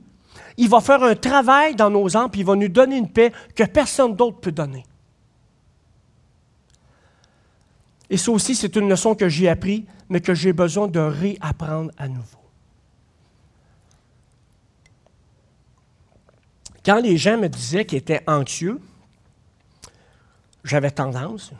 il 0.57 0.69
va 0.69 0.81
faire 0.81 1.03
un 1.03 1.15
travail 1.15 1.75
dans 1.75 1.91
nos 1.91 2.17
âmes, 2.17 2.31
puis 2.31 2.41
il 2.41 2.47
va 2.47 2.55
nous 2.55 2.69
donner 2.69 2.97
une 2.97 3.11
paix 3.11 3.33
que 3.55 3.65
personne 3.65 4.15
d'autre 4.15 4.39
peut 4.41 4.53
donner. 4.53 4.85
Et 8.11 8.17
ça 8.19 8.31
aussi, 8.31 8.55
c'est 8.55 8.77
une 8.77 8.89
leçon 8.89 9.15
que 9.15 9.29
j'ai 9.29 9.49
appris, 9.49 9.87
mais 10.09 10.21
que 10.21 10.35
j'ai 10.35 10.53
besoin 10.53 10.87
de 10.87 11.01
réapprendre 11.01 11.91
à 11.97 12.09
nouveau. 12.09 12.39
Quand 16.85 17.01
les 17.01 17.17
gens 17.17 17.39
me 17.39 17.49
disaient 17.49 17.87
qu'ils 17.87 17.99
étaient 17.99 18.23
anxieux, 18.27 18.81
j'avais 20.65 20.91
tendance, 20.91 21.53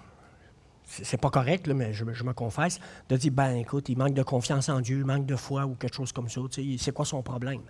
c'est 0.85 1.21
pas 1.21 1.31
correct, 1.31 1.69
mais 1.69 1.95
je, 1.95 2.05
me 2.05 2.33
confesse, 2.33 2.81
de 3.09 3.17
dire, 3.17 3.33
ben 3.33 3.57
écoute, 3.57 3.89
il 3.89 3.97
manque 3.97 4.15
de 4.15 4.23
confiance 4.23 4.69
en 4.69 4.81
Dieu, 4.81 4.99
il 4.99 5.07
manque 5.07 5.25
de 5.25 5.37
foi 5.37 5.65
ou 5.65 5.75
quelque 5.75 5.95
chose 5.95 6.13
comme 6.13 6.29
ça. 6.29 6.41
C'est 6.79 6.93
quoi 6.93 7.07
son 7.07 7.23
problème? 7.23 7.63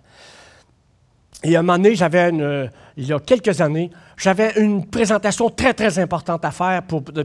Et 1.43 1.55
à 1.55 1.59
un 1.59 1.61
moment 1.61 1.77
donné, 1.77 1.95
j'avais 1.95 2.29
une, 2.29 2.69
il 2.95 3.05
y 3.05 3.11
a 3.11 3.19
quelques 3.19 3.59
années, 3.59 3.89
j'avais 4.15 4.53
une 4.61 4.85
présentation 4.85 5.49
très, 5.49 5.73
très 5.73 5.99
importante 5.99 6.45
à 6.45 6.51
faire. 6.51 6.81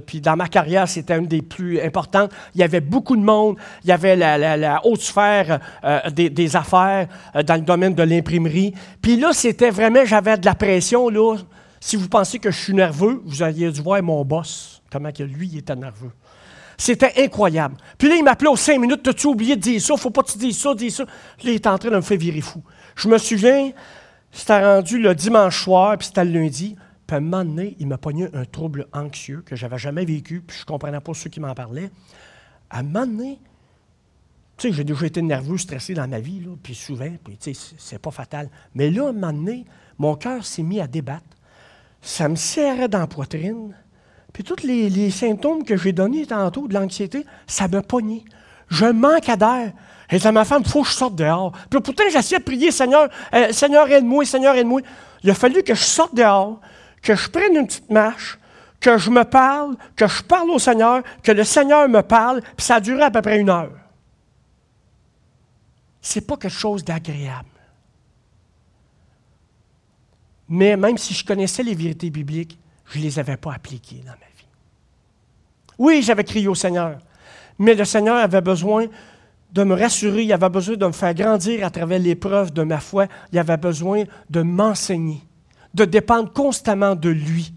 Puis 0.07 0.21
dans 0.21 0.35
ma 0.35 0.49
carrière, 0.49 0.89
c'était 0.89 1.17
une 1.17 1.27
des 1.27 1.43
plus 1.43 1.81
importantes. 1.81 2.33
Il 2.55 2.61
y 2.61 2.65
avait 2.65 2.81
beaucoup 2.81 3.17
de 3.17 3.23
monde. 3.23 3.57
Il 3.85 3.91
y 3.91 3.93
avait 3.93 4.17
la, 4.17 4.81
haute 4.85 5.03
sphère 5.03 5.61
euh, 5.85 6.11
des, 6.11 6.57
affaires 6.57 7.07
euh, 7.37 7.43
dans 7.45 7.55
le 7.55 7.61
domaine 7.61 7.95
de 7.95 8.03
l'imprimerie. 8.03 8.75
Puis 9.01 9.17
là, 9.17 9.33
c'était 9.33 9.71
vraiment, 9.71 10.05
j'avais 10.05 10.37
de 10.37 10.47
la 10.47 10.55
pression. 10.55 11.09
Là. 11.09 11.37
Si 11.79 11.95
vous 11.95 12.09
pensez 12.09 12.41
que 12.41 12.51
je 12.51 12.59
suis 12.59 12.75
nerveux, 12.75 13.23
vous 13.25 13.43
auriez 13.43 13.71
dû 13.71 13.81
voir 13.81 14.03
mon 14.03 14.25
boss, 14.25 14.83
comment 14.91 15.13
que 15.13 15.23
lui, 15.23 15.49
il 15.53 15.59
était 15.59 15.77
nerveux. 15.77 16.11
C'était 16.77 17.13
incroyable. 17.25 17.77
Puis 17.99 18.09
là, 18.09 18.15
il 18.17 18.25
m'appelait 18.25 18.49
aux 18.49 18.57
cinq 18.57 18.81
minutes, 18.81 19.03
t'as-tu 19.03 19.27
oublié 19.27 19.57
de 19.57 19.61
dire 19.61 19.81
ça? 19.81 19.97
Faut 19.97 20.11
pas 20.11 20.23
que 20.23 20.31
tu 20.31 20.39
dises 20.39 20.59
ça, 20.59 20.75
dis 20.75 20.91
ça. 20.91 21.05
Là, 21.05 21.11
il 21.43 21.51
est 21.51 21.67
en 21.67 21.77
train 21.77 21.91
de 21.91 21.97
me 21.97 22.01
faire 22.01 22.19
virer 22.19 22.41
fou. 22.41 22.63
Je 22.95 23.09
me 23.09 23.19
souviens, 23.19 23.73
c'était 24.33 24.63
rendu 24.63 25.01
le 25.01 25.15
dimanche 25.15 25.65
soir, 25.65 25.97
puis 25.99 26.07
c'était 26.07 26.25
le 26.25 26.33
lundi. 26.33 26.77
Puis 27.07 27.15
à 27.15 27.19
un 27.19 27.21
moment 27.21 27.45
donné, 27.45 27.77
il 27.79 27.87
m'a 27.87 27.99
pogné 27.99 28.29
un 28.35 28.45
trouble 28.45 28.87
anxieux 28.93 29.43
que 29.45 29.57
j'avais 29.57 29.79
jamais 29.79 30.05
vécu, 30.05 30.43
puis 30.47 30.57
je 30.57 30.63
ne 30.63 30.67
comprenais 30.67 31.01
pas 31.01 31.15
ceux 31.15 31.31
qui 31.31 31.41
m'en 31.41 31.55
parlaient. 31.55 31.91
À 32.69 32.81
un 32.81 32.83
moment 32.83 33.07
donné, 33.07 33.41
tu 34.59 34.69
sais, 34.69 34.75
j'ai 34.75 34.85
déjà 34.85 35.07
été 35.07 35.23
nerveux, 35.23 35.57
stressé 35.57 35.95
dans 35.95 36.09
ma 36.09 36.21
vie, 36.21 36.43
puis 36.63 36.75
souvent, 36.75 37.11
puis 37.25 37.39
tu 37.39 37.55
sais, 37.55 37.75
c'est 37.79 37.99
pas 37.99 38.11
fatal. 38.11 38.51
Mais 38.75 38.91
là, 38.91 39.07
à 39.07 39.09
un 39.09 39.13
moment 39.13 39.33
donné, 39.33 39.65
mon 39.99 40.17
cœur 40.17 40.45
s'est 40.45 40.63
mis 40.63 40.81
à 40.81 40.87
débattre. 40.87 41.25
Ça 42.03 42.29
me 42.29 42.37
serrait 42.37 42.89
dans 42.89 42.99
la 42.99 43.07
poitrine. 43.07 43.75
Puis 44.33 44.45
tous 44.45 44.63
les, 44.63 44.91
les 44.91 45.11
symptômes 45.11 45.65
que 45.65 45.77
j'ai 45.77 45.93
donnés 45.93 46.27
tantôt 46.27 46.69
de 46.69 46.75
l'anxiété, 46.75 47.25
ça 47.47 47.69
me 47.69 47.81
pognait. 47.81 48.25
Je 48.69 48.87
manque 48.87 49.27
d'air. 49.27 49.73
Et 50.11 50.27
à 50.27 50.33
ma 50.33 50.45
femme, 50.45 50.63
il 50.65 50.71
faut 50.71 50.83
que 50.83 50.89
je 50.89 50.95
sorte 50.95 51.15
dehors. 51.15 51.53
Puis 51.69 51.81
pourtant, 51.81 52.05
j'essayais 52.11 52.39
de 52.39 52.45
prier, 52.45 52.71
Seigneur, 52.71 53.09
euh, 53.35 53.53
Seigneur, 53.53 53.91
aide-moi, 53.91 54.25
Seigneur, 54.25 54.55
aide-moi. 54.55 54.81
Il 55.23 55.31
a 55.31 55.35
fallu 55.35 55.63
que 55.63 55.75
je 55.75 55.83
sorte 55.83 56.15
dehors, 56.15 56.61
que 57.03 57.15
je 57.15 57.29
prenne 57.29 57.57
une 57.57 57.67
petite 57.67 57.91
marche, 57.91 58.39
que 58.81 58.97
je 58.97 59.11
me 59.11 59.25
parle, 59.25 59.77
que 59.97 60.07
je 60.07 60.23
parle 60.23 60.51
au 60.51 60.59
Seigneur, 60.59 61.03
que 61.23 61.33
le 61.33 61.45
Seigneur 61.45 61.89
me 61.89 62.01
parle, 62.01 62.41
puis 62.57 62.65
ça 62.65 62.77
a 62.77 62.81
duré 62.81 63.03
à 63.03 63.11
peu 63.11 63.21
près 63.21 63.39
une 63.39 63.51
heure. 63.51 63.73
C'est 66.01 66.27
pas 66.27 66.37
quelque 66.37 66.53
chose 66.53 66.85
d'agréable. 66.85 67.49
Mais 70.49 70.77
même 70.77 70.97
si 70.97 71.13
je 71.13 71.25
connaissais 71.25 71.63
les 71.63 71.75
vérités 71.75 72.09
bibliques, 72.09 72.59
je 72.87 72.99
ne 72.99 73.03
les 73.03 73.19
avais 73.19 73.37
pas 73.37 73.53
appliquées 73.53 74.03
dans 74.07 74.13
ma 74.13 74.17
vie. 74.17 74.47
Oui, 75.77 76.03
j'avais 76.03 76.25
crié 76.25 76.49
au 76.49 76.55
Seigneur, 76.55 76.99
mais 77.59 77.75
le 77.75 77.85
Seigneur 77.85 78.17
avait 78.17 78.41
besoin 78.41 78.87
de 79.53 79.65
me 79.65 79.75
rassurer, 79.75 80.25
il 80.25 80.33
avait 80.33 80.49
besoin 80.49 80.77
de 80.77 80.87
me 80.87 80.93
faire 80.93 81.15
grandir 81.15 81.65
à 81.65 81.71
travers 81.71 81.99
l'épreuve 81.99 82.53
de 82.53 82.63
ma 82.63 82.79
foi, 82.79 83.07
il 83.33 83.39
avait 83.39 83.57
besoin 83.57 84.05
de 84.29 84.43
m'enseigner, 84.43 85.23
de 85.75 85.85
dépendre 85.85 86.33
constamment 86.33 86.95
de 86.95 87.09
lui. 87.09 87.53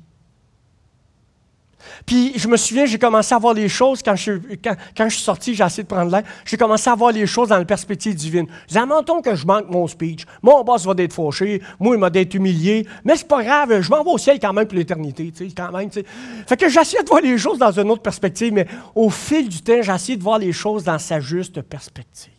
Puis 2.06 2.34
je 2.36 2.48
me 2.48 2.58
souviens, 2.58 2.86
j'ai 2.86 3.00
commencé 3.00 3.34
à 3.34 3.38
voir 3.38 3.54
les 3.54 3.70
choses 3.70 4.02
quand 4.04 4.16
je, 4.16 4.34
je 4.34 5.10
suis 5.10 5.24
sorti, 5.24 5.56
j'ai 5.56 5.64
essayé 5.64 5.84
de 5.84 5.88
prendre 5.88 6.12
l'air. 6.12 6.24
J'ai 6.46 6.58
commencé 6.58 6.90
à 6.90 6.96
voir 6.96 7.12
les 7.12 7.26
choses 7.26 7.50
dans 7.50 7.58
la 7.58 7.66
perspective 7.66 8.16
divine. 8.16 8.48
J'ai 8.68 8.80
que 9.24 9.36
je 9.36 9.46
manque 9.46 9.70
mon 9.70 9.88
speech. 9.88 10.26
Mon 10.42 10.64
boss 10.64 10.86
va 10.86 10.94
être 10.98 11.14
fauché, 11.14 11.62
moi, 11.80 11.96
il 11.96 12.00
m'a 12.00 12.10
d'être 12.10 12.34
humilié. 12.34 12.88
Mais 13.04 13.16
c'est 13.16 13.28
pas 13.28 13.44
grave, 13.44 13.82
je 13.82 13.90
m'en 13.90 14.04
vais 14.04 14.12
au 14.12 14.18
ciel 14.18 14.40
quand 14.40 14.54
même 14.54 14.66
pour 14.66 14.78
l'éternité. 14.78 15.32
Quand 15.56 15.72
même, 15.72 15.90
Fait 15.92 16.58
que 16.58 16.70
j'essaie 16.70 17.04
de 17.04 17.10
voir 17.10 17.22
les 17.22 17.38
choses 17.38 17.60
dans 17.60 17.72
une 17.72 17.90
autre 17.92 18.02
perspective, 18.02 18.54
mais 18.54 18.68
au 18.96 19.10
fil 19.10 19.48
du 19.48 19.62
temps, 19.62 19.82
j'ai 19.82 19.92
essayé 19.92 20.18
de 20.18 20.24
voir 20.24 20.40
les 20.40 20.52
choses 20.52 20.84
dans 20.84 21.00
sa 21.00 21.20
juste 21.20 21.62
perspective. 21.62 22.34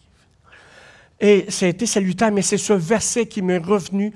Et 1.21 1.47
ça 1.49 1.67
a 1.67 1.69
été 1.69 1.87
salutaire, 1.87 2.33
mais 2.33 2.43
c'est 2.43 2.59
ce 2.59 2.73
verset 2.73 3.27
qui 3.27 3.43
m'est 3.43 3.59
revenu 3.59 4.13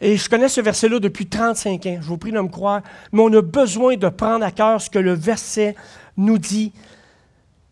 Et 0.00 0.16
je 0.16 0.28
connais 0.28 0.48
ce 0.48 0.60
verset-là 0.60 0.98
depuis 0.98 1.26
35 1.26 1.86
ans. 1.86 1.98
Je 2.00 2.06
vous 2.06 2.18
prie 2.18 2.32
de 2.32 2.40
me 2.40 2.48
croire. 2.48 2.82
Mais 3.12 3.20
on 3.22 3.32
a 3.32 3.42
besoin 3.42 3.96
de 3.96 4.08
prendre 4.08 4.44
à 4.44 4.50
cœur 4.50 4.80
ce 4.80 4.90
que 4.90 4.98
le 4.98 5.14
verset 5.14 5.74
nous 6.16 6.38
dit 6.38 6.72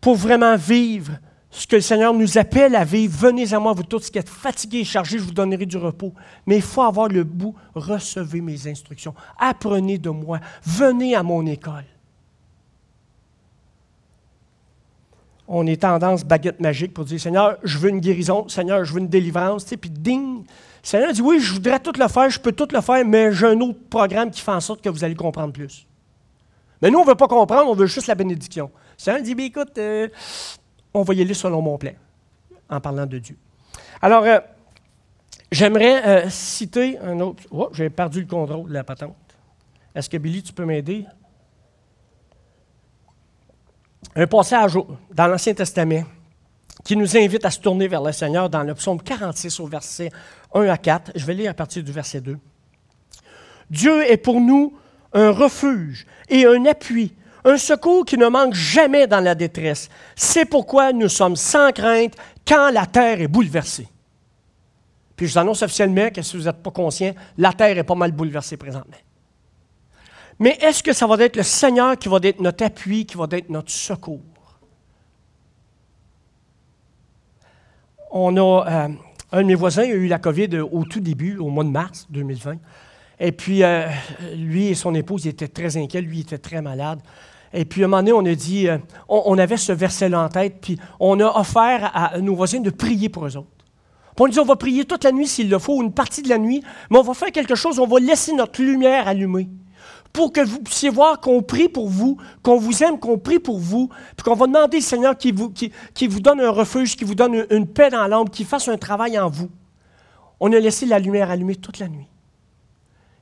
pour 0.01 0.15
vraiment 0.15 0.55
vivre 0.55 1.11
ce 1.53 1.67
que 1.67 1.75
le 1.75 1.81
Seigneur 1.81 2.13
nous 2.13 2.37
appelle 2.37 2.75
à 2.75 2.83
vivre. 2.83 3.15
Venez 3.15 3.53
à 3.53 3.59
moi, 3.59 3.73
vous 3.73 3.83
tous 3.83 4.09
qui 4.09 4.17
êtes 4.17 4.27
fatigués 4.27 4.79
et 4.79 4.83
chargés, 4.83 5.19
je 5.19 5.23
vous 5.23 5.31
donnerai 5.31 5.67
du 5.67 5.77
repos. 5.77 6.11
Mais 6.47 6.55
il 6.55 6.61
faut 6.63 6.81
avoir 6.81 7.07
le 7.07 7.23
bout. 7.23 7.53
Recevez 7.75 8.41
mes 8.41 8.67
instructions. 8.67 9.13
Apprenez 9.37 9.99
de 9.99 10.09
moi. 10.09 10.39
Venez 10.65 11.15
à 11.15 11.21
mon 11.21 11.45
école. 11.45 11.85
On 15.47 15.67
est 15.67 15.81
tendance 15.81 16.23
baguette 16.23 16.59
magique 16.59 16.93
pour 16.93 17.05
dire 17.05 17.19
Seigneur, 17.19 17.57
je 17.63 17.77
veux 17.77 17.89
une 17.89 17.99
guérison. 17.99 18.47
Seigneur, 18.47 18.83
je 18.83 18.91
veux 18.91 18.99
une 18.99 19.07
délivrance. 19.07 19.65
Puis 19.65 19.91
ding, 19.91 20.43
Seigneur 20.83 21.13
dit 21.13 21.21
Oui, 21.21 21.39
je 21.39 21.53
voudrais 21.53 21.79
tout 21.79 21.93
le 21.97 22.07
faire, 22.09 22.29
je 22.29 22.39
peux 22.39 22.51
tout 22.51 22.67
le 22.71 22.81
faire, 22.81 23.05
mais 23.05 23.31
j'ai 23.31 23.47
un 23.47 23.59
autre 23.61 23.79
programme 23.89 24.29
qui 24.29 24.41
fait 24.41 24.51
en 24.51 24.59
sorte 24.59 24.81
que 24.81 24.89
vous 24.89 25.03
allez 25.03 25.15
comprendre 25.15 25.53
plus. 25.53 25.87
Mais 26.81 26.91
nous, 26.91 26.99
on 26.99 27.03
ne 27.03 27.07
veut 27.07 27.15
pas 27.15 27.29
comprendre, 27.29 27.71
on 27.71 27.73
veut 27.73 27.85
juste 27.85 28.07
la 28.07 28.15
bénédiction. 28.15 28.69
Seigneur 28.97 29.23
dit 29.23 29.33
Bien, 29.33 29.45
écoute, 29.45 29.77
euh, 29.77 30.09
on 30.93 31.03
va 31.03 31.13
y 31.13 31.21
aller 31.21 31.33
selon 31.33 31.61
mon 31.61 31.77
plan, 31.77 31.93
en 32.69 32.81
parlant 32.81 33.05
de 33.05 33.17
Dieu. 33.17 33.37
Alors, 34.01 34.23
euh, 34.25 34.39
j'aimerais 35.49 36.05
euh, 36.05 36.29
citer 36.29 36.99
un 36.99 37.17
autre. 37.21 37.43
Oh, 37.49 37.69
j'ai 37.71 37.89
perdu 37.89 38.19
le 38.19 38.27
contrôle 38.27 38.67
de 38.67 38.73
la 38.73 38.83
patente. 38.83 39.15
Est-ce 39.95 40.09
que 40.09 40.17
Billy, 40.17 40.43
tu 40.43 40.51
peux 40.51 40.65
m'aider? 40.65 41.05
Un 44.15 44.27
passage 44.27 44.73
dans 45.13 45.27
l'Ancien 45.27 45.53
Testament 45.53 46.03
qui 46.83 46.97
nous 46.97 47.17
invite 47.17 47.45
à 47.45 47.51
se 47.51 47.59
tourner 47.59 47.87
vers 47.87 48.01
le 48.01 48.11
Seigneur 48.11 48.49
dans 48.49 48.63
le 48.63 48.73
psaume 48.73 49.01
46 49.01 49.59
au 49.59 49.67
verset 49.67 50.11
1 50.53 50.67
à 50.67 50.77
4. 50.77 51.11
Je 51.15 51.25
vais 51.25 51.33
lire 51.33 51.51
à 51.51 51.53
partir 51.53 51.83
du 51.83 51.91
verset 51.91 52.21
2. 52.21 52.37
Dieu 53.69 54.03
est 54.11 54.17
pour 54.17 54.41
nous 54.41 54.77
un 55.13 55.31
refuge 55.31 56.05
et 56.29 56.45
un 56.45 56.65
appui, 56.65 57.13
un 57.45 57.57
secours 57.57 58.05
qui 58.05 58.17
ne 58.17 58.27
manque 58.27 58.53
jamais 58.53 59.07
dans 59.07 59.19
la 59.19 59.35
détresse. 59.35 59.89
C'est 60.15 60.45
pourquoi 60.45 60.91
nous 60.91 61.09
sommes 61.09 61.35
sans 61.35 61.71
crainte 61.71 62.15
quand 62.45 62.71
la 62.71 62.85
terre 62.85 63.21
est 63.21 63.27
bouleversée. 63.27 63.87
Puis 65.15 65.27
je 65.27 65.33
vous 65.33 65.39
annonce 65.39 65.61
officiellement 65.61 66.09
que 66.09 66.21
si 66.21 66.35
vous 66.35 66.43
n'êtes 66.43 66.61
pas 66.61 66.71
conscient, 66.71 67.13
la 67.37 67.53
terre 67.53 67.77
est 67.77 67.83
pas 67.83 67.95
mal 67.95 68.11
bouleversée 68.11 68.57
présentement. 68.57 68.97
Mais 70.39 70.57
est-ce 70.61 70.81
que 70.81 70.93
ça 70.93 71.07
va 71.07 71.15
être 71.23 71.35
le 71.35 71.43
Seigneur 71.43 71.97
qui 71.97 72.09
va 72.09 72.17
être 72.23 72.41
notre 72.41 72.65
appui, 72.65 73.05
qui 73.05 73.15
va 73.15 73.27
être 73.31 73.49
notre 73.49 73.71
secours? 73.71 74.19
On 78.15 78.37
a, 78.37 78.67
euh, 78.67 78.87
un 79.31 79.41
de 79.41 79.47
mes 79.47 79.55
voisins 79.55 79.81
a 79.81 79.87
eu 79.87 80.05
la 80.05 80.19
COVID 80.19 80.59
au 80.71 80.85
tout 80.85 80.99
début, 80.99 81.37
au 81.37 81.49
mois 81.49 81.63
de 81.63 81.69
mars 81.69 82.05
2020. 82.11 82.57
Et 83.19 83.31
puis, 83.31 83.63
euh, 83.63 83.87
lui 84.35 84.67
et 84.67 84.75
son 84.75 84.93
épouse 84.93 85.25
étaient 85.25 85.47
très 85.47 85.77
inquiets. 85.77 86.01
Lui 86.01 86.19
était 86.19 86.37
très 86.37 86.61
malade. 86.61 86.99
Et 87.53 87.65
puis, 87.65 87.81
à 87.81 87.85
un 87.85 87.87
moment 87.87 88.03
donné, 88.03 88.13
on 88.13 88.31
a 88.31 88.35
dit, 88.35 88.69
euh, 88.69 88.77
on, 89.09 89.35
avait 89.39 89.57
ce 89.57 89.71
verset-là 89.71 90.25
en 90.25 90.29
tête, 90.29 90.57
puis 90.61 90.77
on 90.99 91.19
a 91.19 91.39
offert 91.39 91.89
à 91.95 92.19
nos 92.19 92.35
voisins 92.35 92.59
de 92.59 92.69
prier 92.69 93.09
pour 93.09 93.25
eux 93.25 93.35
autres. 93.35 93.47
Puis 94.15 94.25
on 94.25 94.27
dit, 94.27 94.39
on 94.39 94.45
va 94.45 94.57
prier 94.57 94.85
toute 94.85 95.03
la 95.03 95.11
nuit 95.11 95.27
s'il 95.27 95.49
le 95.49 95.57
faut, 95.57 95.81
une 95.81 95.91
partie 95.91 96.21
de 96.21 96.29
la 96.29 96.37
nuit, 96.37 96.63
mais 96.91 96.99
on 96.99 97.03
va 97.03 97.15
faire 97.15 97.31
quelque 97.31 97.55
chose, 97.55 97.79
on 97.79 97.87
va 97.87 97.99
laisser 97.99 98.31
notre 98.33 98.61
lumière 98.61 99.07
allumée 99.07 99.49
pour 100.13 100.31
que 100.31 100.41
vous 100.41 100.59
puissiez 100.59 100.91
voir 100.91 101.19
qu'on 101.19 101.41
prie 101.41 101.67
pour 101.67 101.89
vous, 101.89 102.17
qu'on 102.43 102.57
vous 102.57 102.83
aime, 102.83 102.99
qu'on 102.99 103.17
prie 103.17 103.39
pour 103.39 103.57
vous, 103.57 103.89
puis 104.15 104.23
qu'on 104.23 104.35
va 104.35 104.45
demander 104.45 104.77
au 104.77 104.81
Seigneur 104.81 105.17
qui 105.17 105.31
vous, 105.31 105.49
qui, 105.49 106.07
vous 106.07 106.19
donne 106.19 106.39
un 106.39 106.51
refuge, 106.51 106.95
qui 106.95 107.03
vous 107.03 107.15
donne 107.15 107.47
une, 107.49 107.67
paix 107.67 107.89
dans 107.89 108.05
l'âme, 108.05 108.29
qui 108.29 108.43
fasse 108.43 108.67
un 108.67 108.77
travail 108.77 109.17
en 109.17 109.27
vous. 109.27 109.49
On 110.39 110.53
a 110.53 110.59
laissé 110.59 110.85
la 110.85 110.99
lumière 110.99 111.31
allumée 111.31 111.55
toute 111.55 111.79
la 111.79 111.87
nuit. 111.87 112.07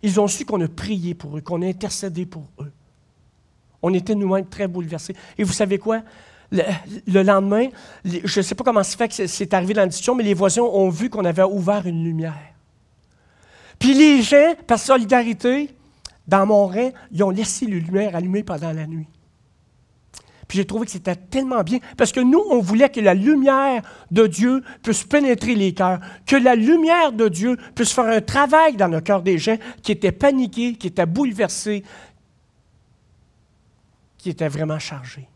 Ils 0.04 0.19
ont 0.19 0.27
su 0.27 0.43
qu'on 0.43 0.60
a 0.60 0.67
prié 0.67 1.13
pour 1.13 1.38
eux, 1.38 1.41
qu'on 1.41 1.62
a 1.62 1.67
intercédé 1.67 2.25
pour 2.25 2.43
eux. 2.60 2.71
On 3.82 3.93
était 3.93 4.13
nous-mêmes 4.13 4.47
très 4.47 4.67
bouleversés. 4.67 5.15
Et 5.38 5.43
vous 5.43 5.54
savez 5.54 5.77
quoi? 5.77 6.01
Le, 6.51 7.23
lendemain, 7.23 7.69
je 8.04 8.39
ne 8.39 8.43
sais 8.43 8.56
pas 8.56 8.65
comment 8.65 8.84
c'est 8.84 8.97
fait 8.97 9.08
que 9.08 9.27
c'est 9.27 9.54
arrivé 9.54 9.73
dans 9.73 9.82
la 9.82 9.88
discussion, 9.88 10.15
mais 10.15 10.23
les 10.23 10.34
voisins 10.34 10.63
ont 10.63 10.89
vu 10.89 11.10
qu'on 11.10 11.23
avait 11.23 11.43
ouvert 11.43 11.88
une 11.88 12.04
lumière. 12.04 12.36
Puis 13.80 13.93
les 13.93 14.21
gens, 14.21 14.56
par 14.67 14.77
solidarité, 14.77 15.69
dans 16.32 16.46
mon 16.46 16.65
rein, 16.65 16.91
ils 17.12 17.22
ont 17.24 17.30
laissé 17.30 17.65
les 17.65 17.82
lumières 17.82 18.15
allumées 18.15 18.44
pendant 18.44 18.72
la 18.72 18.88
nuit. 18.88 19.08
Puis 20.48 20.58
j'ai 20.58 20.65
trouvé 20.65 20.86
que 20.86 20.91
c'était 20.91 21.15
tellement 21.15 21.62
bien, 21.62 21.80
parce 21.98 22.13
que 22.13 22.22
nous, 22.22 22.41
on 22.50 22.62
voulait 22.62 22.89
que 22.89 23.02
la 23.02 23.13
lumière 23.13 23.82
de 24.12 24.28
Dieu 24.28 24.63
puisse 24.82 25.04
pénétrer 25.04 25.56
les 25.56 25.74
cœurs, 25.74 26.00
que 26.26 26.38
la 26.38 26.56
lumière 26.56 27.12
de 27.12 27.28
Dieu 27.28 27.58
puisse 27.76 27.91
faire 27.91 28.06
un 28.06 28.22
travail 28.22 28.78
dans 28.78 28.88
le 28.88 29.02
cœur 29.02 29.22
des 29.22 29.38
gens 29.38 29.58
qui 29.84 29.91
étaient 29.91 30.13
paniqués, 30.13 30.76
qui 30.76 30.88
étaient 30.88 31.06
bouleversés, 31.06 31.84
qui 34.17 34.30
étaient 34.30 34.48
vraiment 34.48 34.80
chargés. 34.80 35.28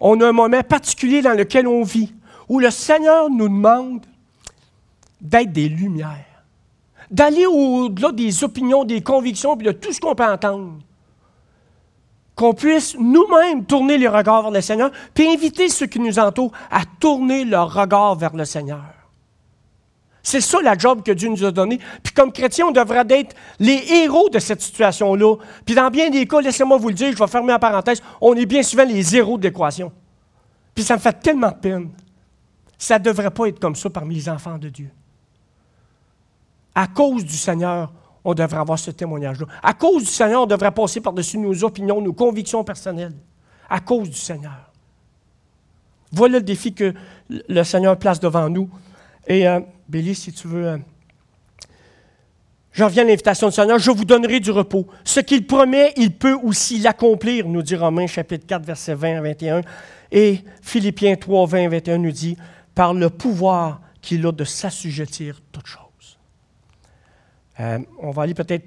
On 0.00 0.20
a 0.20 0.28
un 0.28 0.32
moment 0.32 0.62
particulier 0.62 1.22
dans 1.22 1.36
lequel 1.36 1.68
on 1.68 1.84
vit, 1.84 2.12
où 2.48 2.58
le 2.58 2.70
Seigneur 2.70 3.30
nous 3.30 3.48
demande 3.48 4.04
d'être 5.20 5.52
des 5.52 5.68
lumières 5.68 6.31
d'aller 7.12 7.46
au-delà 7.46 8.10
des 8.10 8.42
opinions, 8.42 8.84
des 8.84 9.02
convictions, 9.02 9.56
puis 9.56 9.66
de 9.66 9.72
tout 9.72 9.92
ce 9.92 10.00
qu'on 10.00 10.14
peut 10.14 10.24
entendre. 10.24 10.78
Qu'on 12.34 12.54
puisse 12.54 12.96
nous-mêmes 12.98 13.66
tourner 13.66 13.98
les 13.98 14.08
regards 14.08 14.42
vers 14.42 14.50
le 14.50 14.62
Seigneur, 14.62 14.90
puis 15.12 15.28
inviter 15.28 15.68
ceux 15.68 15.86
qui 15.86 16.00
nous 16.00 16.18
entourent 16.18 16.52
à 16.70 16.80
tourner 16.98 17.44
leur 17.44 17.72
regard 17.72 18.16
vers 18.16 18.34
le 18.34 18.46
Seigneur. 18.46 18.82
C'est 20.22 20.40
ça 20.40 20.62
la 20.62 20.78
job 20.78 21.02
que 21.02 21.12
Dieu 21.12 21.28
nous 21.28 21.44
a 21.44 21.50
donnée. 21.50 21.78
Puis 22.02 22.14
comme 22.14 22.32
chrétiens, 22.32 22.66
on 22.68 22.70
devrait 22.70 23.04
être 23.10 23.34
les 23.58 23.84
héros 23.92 24.30
de 24.30 24.38
cette 24.38 24.62
situation-là. 24.62 25.36
Puis 25.66 25.74
dans 25.74 25.90
bien 25.90 26.10
des 26.10 26.26
cas, 26.26 26.40
laissez-moi 26.40 26.78
vous 26.78 26.88
le 26.88 26.94
dire, 26.94 27.12
je 27.12 27.18
vais 27.18 27.26
fermer 27.26 27.48
la 27.48 27.58
parenthèse, 27.58 28.00
on 28.20 28.34
est 28.34 28.46
bien 28.46 28.62
souvent 28.62 28.84
les 28.84 29.16
héros 29.16 29.36
de 29.36 29.42
l'équation. 29.42 29.92
Puis 30.74 30.84
ça 30.84 30.94
me 30.94 31.00
fait 31.00 31.20
tellement 31.20 31.52
peine. 31.52 31.90
Ça 32.78 32.98
ne 32.98 33.04
devrait 33.04 33.30
pas 33.30 33.46
être 33.46 33.58
comme 33.58 33.74
ça 33.74 33.90
parmi 33.90 34.14
les 34.14 34.28
enfants 34.28 34.58
de 34.58 34.68
Dieu. 34.68 34.90
À 36.74 36.86
cause 36.86 37.24
du 37.24 37.36
Seigneur, 37.36 37.92
on 38.24 38.34
devrait 38.34 38.58
avoir 38.58 38.78
ce 38.78 38.90
témoignage-là. 38.90 39.46
À 39.62 39.74
cause 39.74 40.04
du 40.04 40.10
Seigneur, 40.10 40.42
on 40.42 40.46
devrait 40.46 40.70
passer 40.70 41.00
par-dessus 41.00 41.38
nos 41.38 41.64
opinions, 41.64 42.00
nos 42.00 42.12
convictions 42.12 42.64
personnelles. 42.64 43.14
À 43.68 43.80
cause 43.80 44.08
du 44.08 44.16
Seigneur. 44.16 44.70
Voilà 46.12 46.38
le 46.38 46.44
défi 46.44 46.74
que 46.74 46.92
le 47.28 47.64
Seigneur 47.64 47.98
place 47.98 48.20
devant 48.20 48.48
nous. 48.48 48.68
Et, 49.26 49.48
euh, 49.48 49.60
Billy, 49.88 50.14
si 50.14 50.32
tu 50.32 50.46
veux, 50.46 50.66
euh, 50.66 50.78
j'en 52.72 52.86
reviens 52.86 53.02
à 53.02 53.06
l'invitation 53.06 53.48
du 53.48 53.54
Seigneur, 53.54 53.78
je 53.78 53.90
vous 53.90 54.04
donnerai 54.04 54.40
du 54.40 54.50
repos. 54.50 54.86
Ce 55.04 55.20
qu'il 55.20 55.46
promet, 55.46 55.92
il 55.96 56.16
peut 56.16 56.36
aussi 56.42 56.78
l'accomplir, 56.78 57.48
nous 57.48 57.62
dit 57.62 57.76
Romains 57.76 58.06
chapitre 58.06 58.46
4, 58.46 58.64
versets 58.64 58.94
20 58.94 59.18
à 59.18 59.20
21. 59.22 59.62
Et 60.10 60.40
Philippiens 60.60 61.16
3, 61.16 61.46
20 61.46 61.64
à 61.64 61.68
21 61.68 61.98
nous 61.98 62.12
dit, 62.12 62.36
par 62.74 62.92
le 62.92 63.08
pouvoir 63.08 63.80
qu'il 64.02 64.26
a 64.26 64.32
de 64.32 64.44
s'assujettir 64.44 65.40
toutes 65.50 65.66
choses. 65.66 65.91
Euh, 67.60 67.78
on 67.98 68.10
va 68.10 68.22
aller 68.22 68.34
peut-être. 68.34 68.64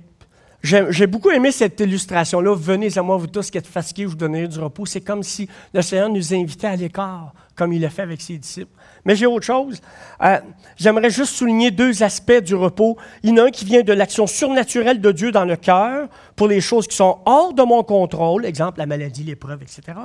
J'ai 0.63 1.05
beaucoup 1.05 1.29
aimé 1.29 1.51
cette 1.51 1.79
illustration-là. 1.79 2.55
Venez 2.55 2.97
à 2.97 3.03
moi, 3.03 3.17
vous 3.17 3.27
tous 3.27 3.51
qui 3.51 3.57
êtes 3.57 3.67
fatigués, 3.67 4.05
vous 4.05 4.15
donnerai 4.15 4.47
du 4.47 4.59
repos. 4.59 4.87
C'est 4.87 5.01
comme 5.01 5.21
si 5.21 5.47
le 5.73 5.81
Seigneur 5.83 6.09
nous 6.09 6.33
invitait 6.33 6.65
à 6.65 6.75
l'écart, 6.75 7.33
comme 7.55 7.71
il 7.71 7.81
l'a 7.81 7.91
fait 7.91 8.01
avec 8.01 8.19
ses 8.19 8.39
disciples. 8.39 8.71
Mais 9.05 9.15
j'ai 9.15 9.27
autre 9.27 9.45
chose. 9.45 9.79
Euh, 10.23 10.39
j'aimerais 10.75 11.11
juste 11.11 11.35
souligner 11.35 11.69
deux 11.69 12.01
aspects 12.01 12.41
du 12.41 12.55
repos. 12.55 12.97
Il 13.21 13.29
y 13.29 13.33
en 13.33 13.43
a 13.43 13.47
un 13.47 13.51
qui 13.51 13.63
vient 13.63 13.83
de 13.83 13.93
l'action 13.93 14.25
surnaturelle 14.25 14.99
de 14.99 15.11
Dieu 15.11 15.31
dans 15.31 15.45
le 15.45 15.55
cœur 15.55 16.07
pour 16.35 16.47
les 16.47 16.61
choses 16.61 16.87
qui 16.87 16.95
sont 16.95 17.19
hors 17.25 17.53
de 17.53 17.61
mon 17.61 17.83
contrôle, 17.83 18.43
exemple 18.43 18.79
la 18.79 18.87
maladie, 18.87 19.23
l'épreuve, 19.23 19.61
etc. 19.61 19.99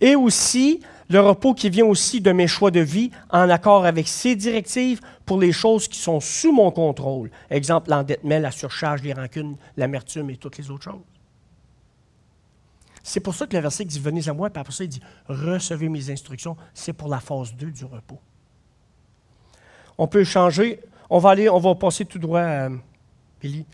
Et 0.00 0.14
aussi 0.14 0.80
le 1.10 1.20
repos 1.20 1.54
qui 1.54 1.68
vient 1.68 1.86
aussi 1.86 2.20
de 2.20 2.30
mes 2.30 2.46
choix 2.46 2.70
de 2.70 2.80
vie 2.80 3.10
en 3.30 3.50
accord 3.50 3.84
avec 3.84 4.06
ses 4.06 4.36
directives 4.36 5.00
pour 5.26 5.40
les 5.40 5.50
choses 5.50 5.88
qui 5.88 5.98
sont 5.98 6.20
sous 6.20 6.52
mon 6.52 6.70
contrôle. 6.70 7.32
Exemple, 7.50 7.90
l'endettement, 7.90 8.38
la 8.38 8.52
surcharge, 8.52 9.02
les 9.02 9.12
rancunes, 9.12 9.56
l'amertume 9.76 10.30
et 10.30 10.36
toutes 10.36 10.56
les 10.56 10.70
autres 10.70 10.84
choses. 10.84 11.02
C'est 13.02 13.18
pour 13.18 13.34
ça 13.34 13.48
que 13.48 13.56
le 13.56 13.62
verset 13.62 13.84
dit 13.84 13.98
Venez 13.98 14.28
à 14.28 14.32
moi, 14.32 14.50
puis 14.50 14.60
après 14.60 14.72
ça, 14.72 14.84
il 14.84 14.88
dit 14.88 15.00
Recevez 15.26 15.88
mes 15.88 16.10
instructions. 16.10 16.56
C'est 16.72 16.92
pour 16.92 17.08
la 17.08 17.18
phase 17.18 17.54
2 17.54 17.72
du 17.72 17.84
repos. 17.84 18.20
On 19.98 20.06
peut 20.06 20.22
changer. 20.22 20.80
On 21.08 21.18
va 21.18 21.30
aller, 21.30 21.48
on 21.48 21.58
va 21.58 21.74
passer 21.74 22.04
tout 22.04 22.20
droit 22.20 22.40
à 22.40 22.68
Billy. 23.40 23.66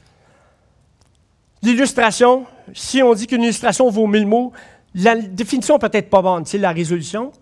L'illustration, 1.62 2.46
si 2.72 3.02
on 3.02 3.12
dit 3.12 3.26
qu'une 3.26 3.42
illustration 3.42 3.90
vaut 3.90 4.06
mille 4.06 4.26
mots, 4.26 4.52
la 4.96 5.14
définition 5.16 5.78
peut-être 5.78 6.08
pas 6.08 6.22
bonne. 6.22 6.46
C'est 6.46 6.58
la 6.58 6.72
résolution. 6.72 7.32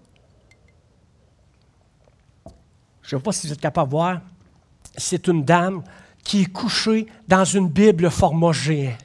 Je 3.02 3.14
ne 3.14 3.20
sais 3.20 3.22
pas 3.22 3.32
si 3.32 3.46
vous 3.46 3.52
êtes 3.52 3.60
capable 3.60 3.88
de 3.88 3.96
voir. 3.96 4.20
C'est 4.96 5.28
une 5.28 5.44
dame 5.44 5.82
qui 6.22 6.42
est 6.42 6.52
couchée 6.52 7.06
dans 7.28 7.44
une 7.44 7.68
Bible 7.68 8.10
format 8.10 8.52
géant. 8.52 8.96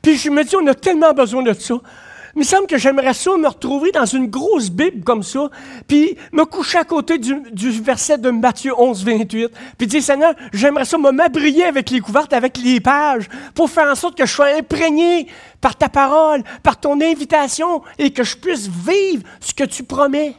Puis 0.00 0.16
je 0.18 0.30
me 0.30 0.44
dis, 0.44 0.54
on 0.56 0.66
a 0.66 0.74
tellement 0.74 1.12
besoin 1.12 1.42
de 1.42 1.52
ça. 1.52 1.74
Il 2.34 2.38
me 2.38 2.44
semble 2.44 2.66
que 2.66 2.78
j'aimerais 2.78 3.12
ça 3.12 3.36
me 3.36 3.46
retrouver 3.46 3.92
dans 3.92 4.06
une 4.06 4.26
grosse 4.26 4.70
Bible 4.70 5.04
comme 5.04 5.22
ça, 5.22 5.50
puis 5.86 6.16
me 6.32 6.44
coucher 6.44 6.78
à 6.78 6.84
côté 6.84 7.18
du, 7.18 7.70
verset 7.82 8.16
de 8.16 8.30
Matthieu 8.30 8.72
11, 8.78 9.04
28, 9.04 9.50
puis 9.76 9.86
dire, 9.86 10.02
Seigneur, 10.02 10.34
j'aimerais 10.52 10.86
ça 10.86 10.96
me 10.96 11.10
m'abrier 11.10 11.64
avec 11.64 11.90
les 11.90 12.00
couvertes, 12.00 12.32
avec 12.32 12.56
les 12.56 12.80
pages, 12.80 13.28
pour 13.54 13.68
faire 13.68 13.90
en 13.90 13.94
sorte 13.94 14.16
que 14.16 14.24
je 14.24 14.32
sois 14.32 14.56
imprégné 14.56 15.26
par 15.60 15.76
ta 15.76 15.90
parole, 15.90 16.42
par 16.62 16.80
ton 16.80 17.00
invitation, 17.02 17.82
et 17.98 18.12
que 18.12 18.24
je 18.24 18.36
puisse 18.36 18.66
vivre 18.68 19.22
ce 19.40 19.52
que 19.52 19.64
tu 19.64 19.84
promets. 19.84 20.34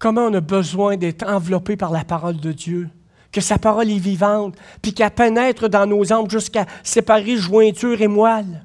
Comment 0.00 0.26
on 0.26 0.34
a 0.34 0.40
besoin 0.40 0.96
d'être 0.96 1.26
enveloppé 1.26 1.76
par 1.76 1.92
la 1.92 2.04
parole 2.04 2.38
de 2.38 2.52
Dieu? 2.52 2.88
Que 3.38 3.44
sa 3.44 3.56
parole 3.56 3.88
est 3.88 3.98
vivante, 3.98 4.56
puis 4.82 4.92
qu'elle 4.92 5.12
pénètre 5.12 5.68
dans 5.68 5.86
nos 5.86 6.12
âmes 6.12 6.28
jusqu'à 6.28 6.66
séparer 6.82 7.36
jointure 7.36 8.00
et 8.02 8.08
moelle. 8.08 8.64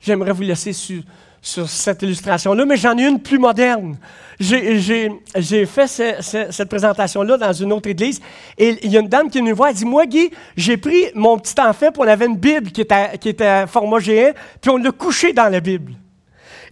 J'aimerais 0.00 0.32
vous 0.32 0.40
laisser 0.40 0.72
sur, 0.72 1.02
cette 1.42 2.02
illustration-là, 2.02 2.64
mais 2.64 2.78
j'en 2.78 2.96
ai 2.96 3.06
une 3.06 3.20
plus 3.20 3.38
moderne. 3.38 3.98
J'ai 4.40 5.66
fait 5.66 5.86
cette 5.86 6.68
présentation-là 6.68 7.36
dans 7.36 7.52
une 7.52 7.74
autre 7.74 7.90
église, 7.90 8.22
et 8.56 8.78
il 8.82 8.90
y 8.90 8.96
a 8.96 9.00
une 9.00 9.08
dame 9.08 9.28
qui 9.28 9.42
nous 9.42 9.54
voit, 9.54 9.68
elle 9.68 9.76
dit, 9.76 9.84
moi, 9.84 10.06
Guy, 10.06 10.30
j'ai 10.56 10.78
pris 10.78 11.04
mon 11.14 11.38
petit 11.38 11.60
enfant, 11.60 11.92
puis 11.92 12.00
on 12.00 12.08
avait 12.08 12.26
une 12.26 12.38
Bible 12.38 12.70
qui 12.70 12.80
était, 12.80 13.18
qui 13.18 13.28
était 13.28 13.66
format 13.66 13.98
géant, 13.98 14.32
puis 14.62 14.70
on 14.70 14.78
l'a 14.78 14.92
couché 14.92 15.34
dans 15.34 15.50
la 15.50 15.60
Bible. 15.60 15.92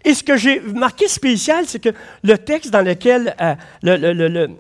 Et 0.03 0.15
ce 0.15 0.23
que 0.23 0.37
j'ai 0.39 0.61
marqué 0.61 1.09
spécial, 1.09 1.67
c'est 1.67 1.79
que 1.79 1.91
le 2.23 2.39
texte 2.39 2.71
dans 2.71 2.83
lequel 2.83 3.37
euh, 3.41 3.55
le, 3.83 4.13
le 4.13 4.51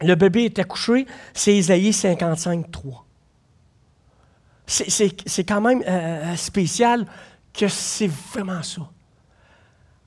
bébé 0.00 0.44
était 0.44 0.64
couché, 0.64 1.06
c'est 1.34 1.56
Isaïe 1.56 1.92
55, 1.92 2.70
3. 2.70 3.04
C'est 4.66 5.44
quand 5.44 5.60
même 5.60 5.82
euh, 5.86 6.36
spécial 6.36 7.06
que 7.52 7.68
c'est 7.68 8.06
vraiment 8.06 8.62
ça. 8.62 8.88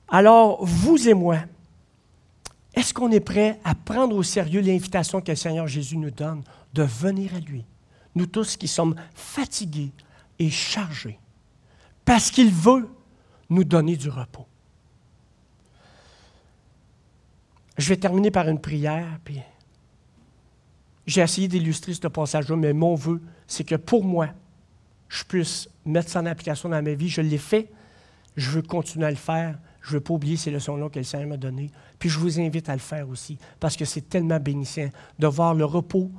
Alors, 0.08 0.64
vous 0.64 1.08
et 1.08 1.14
moi, 1.14 1.38
est-ce 2.74 2.94
qu'on 2.94 3.10
est 3.10 3.20
prêt 3.20 3.58
à 3.64 3.74
prendre 3.74 4.16
au 4.16 4.22
sérieux 4.22 4.60
l'invitation 4.60 5.20
que 5.20 5.32
le 5.32 5.36
Seigneur 5.36 5.66
Jésus 5.66 5.96
nous 5.96 6.10
donne 6.10 6.42
de 6.72 6.82
venir 6.82 7.34
à 7.34 7.40
lui? 7.40 7.64
Nous 8.14 8.26
tous 8.26 8.56
qui 8.56 8.68
sommes 8.68 8.94
fatigués 9.14 9.90
et 10.38 10.50
chargés, 10.50 11.18
parce 12.04 12.30
qu'il 12.30 12.50
veut 12.50 12.88
nous 13.50 13.64
donner 13.64 13.96
du 13.96 14.08
repos. 14.08 14.46
Je 17.78 17.88
vais 17.88 17.96
terminer 17.96 18.30
par 18.30 18.48
une 18.48 18.60
prière, 18.60 19.18
puis 19.24 19.40
j'ai 21.06 21.20
essayé 21.20 21.48
d'illustrer 21.48 21.94
ce 21.94 22.06
passage-là, 22.06 22.56
mais 22.56 22.72
mon 22.72 22.94
vœu, 22.94 23.20
c'est 23.46 23.64
que 23.64 23.74
pour 23.74 24.04
moi, 24.04 24.28
je 25.08 25.24
puisse 25.24 25.68
mettre 25.84 26.08
ça 26.08 26.20
en 26.20 26.26
application 26.26 26.68
dans 26.68 26.82
ma 26.82 26.94
vie. 26.94 27.08
Je 27.08 27.20
l'ai 27.20 27.38
fait. 27.38 27.70
Je 28.36 28.50
veux 28.50 28.62
continuer 28.62 29.06
à 29.06 29.10
le 29.10 29.16
faire. 29.16 29.58
Je 29.82 29.90
ne 29.90 29.94
veux 29.94 30.00
pas 30.00 30.14
oublier 30.14 30.36
ces 30.36 30.50
leçons-là 30.50 30.88
que 30.88 30.98
le 30.98 31.04
Seigneur 31.04 31.28
m'a 31.28 31.36
données. 31.36 31.70
Puis 31.98 32.08
je 32.08 32.18
vous 32.18 32.40
invite 32.40 32.68
à 32.68 32.72
le 32.72 32.80
faire 32.80 33.08
aussi, 33.08 33.36
parce 33.58 33.76
que 33.76 33.84
c'est 33.84 34.08
tellement 34.08 34.38
bénissant 34.38 34.88
de 35.18 35.26
voir 35.26 35.54
le 35.54 35.64
repos 35.64 36.10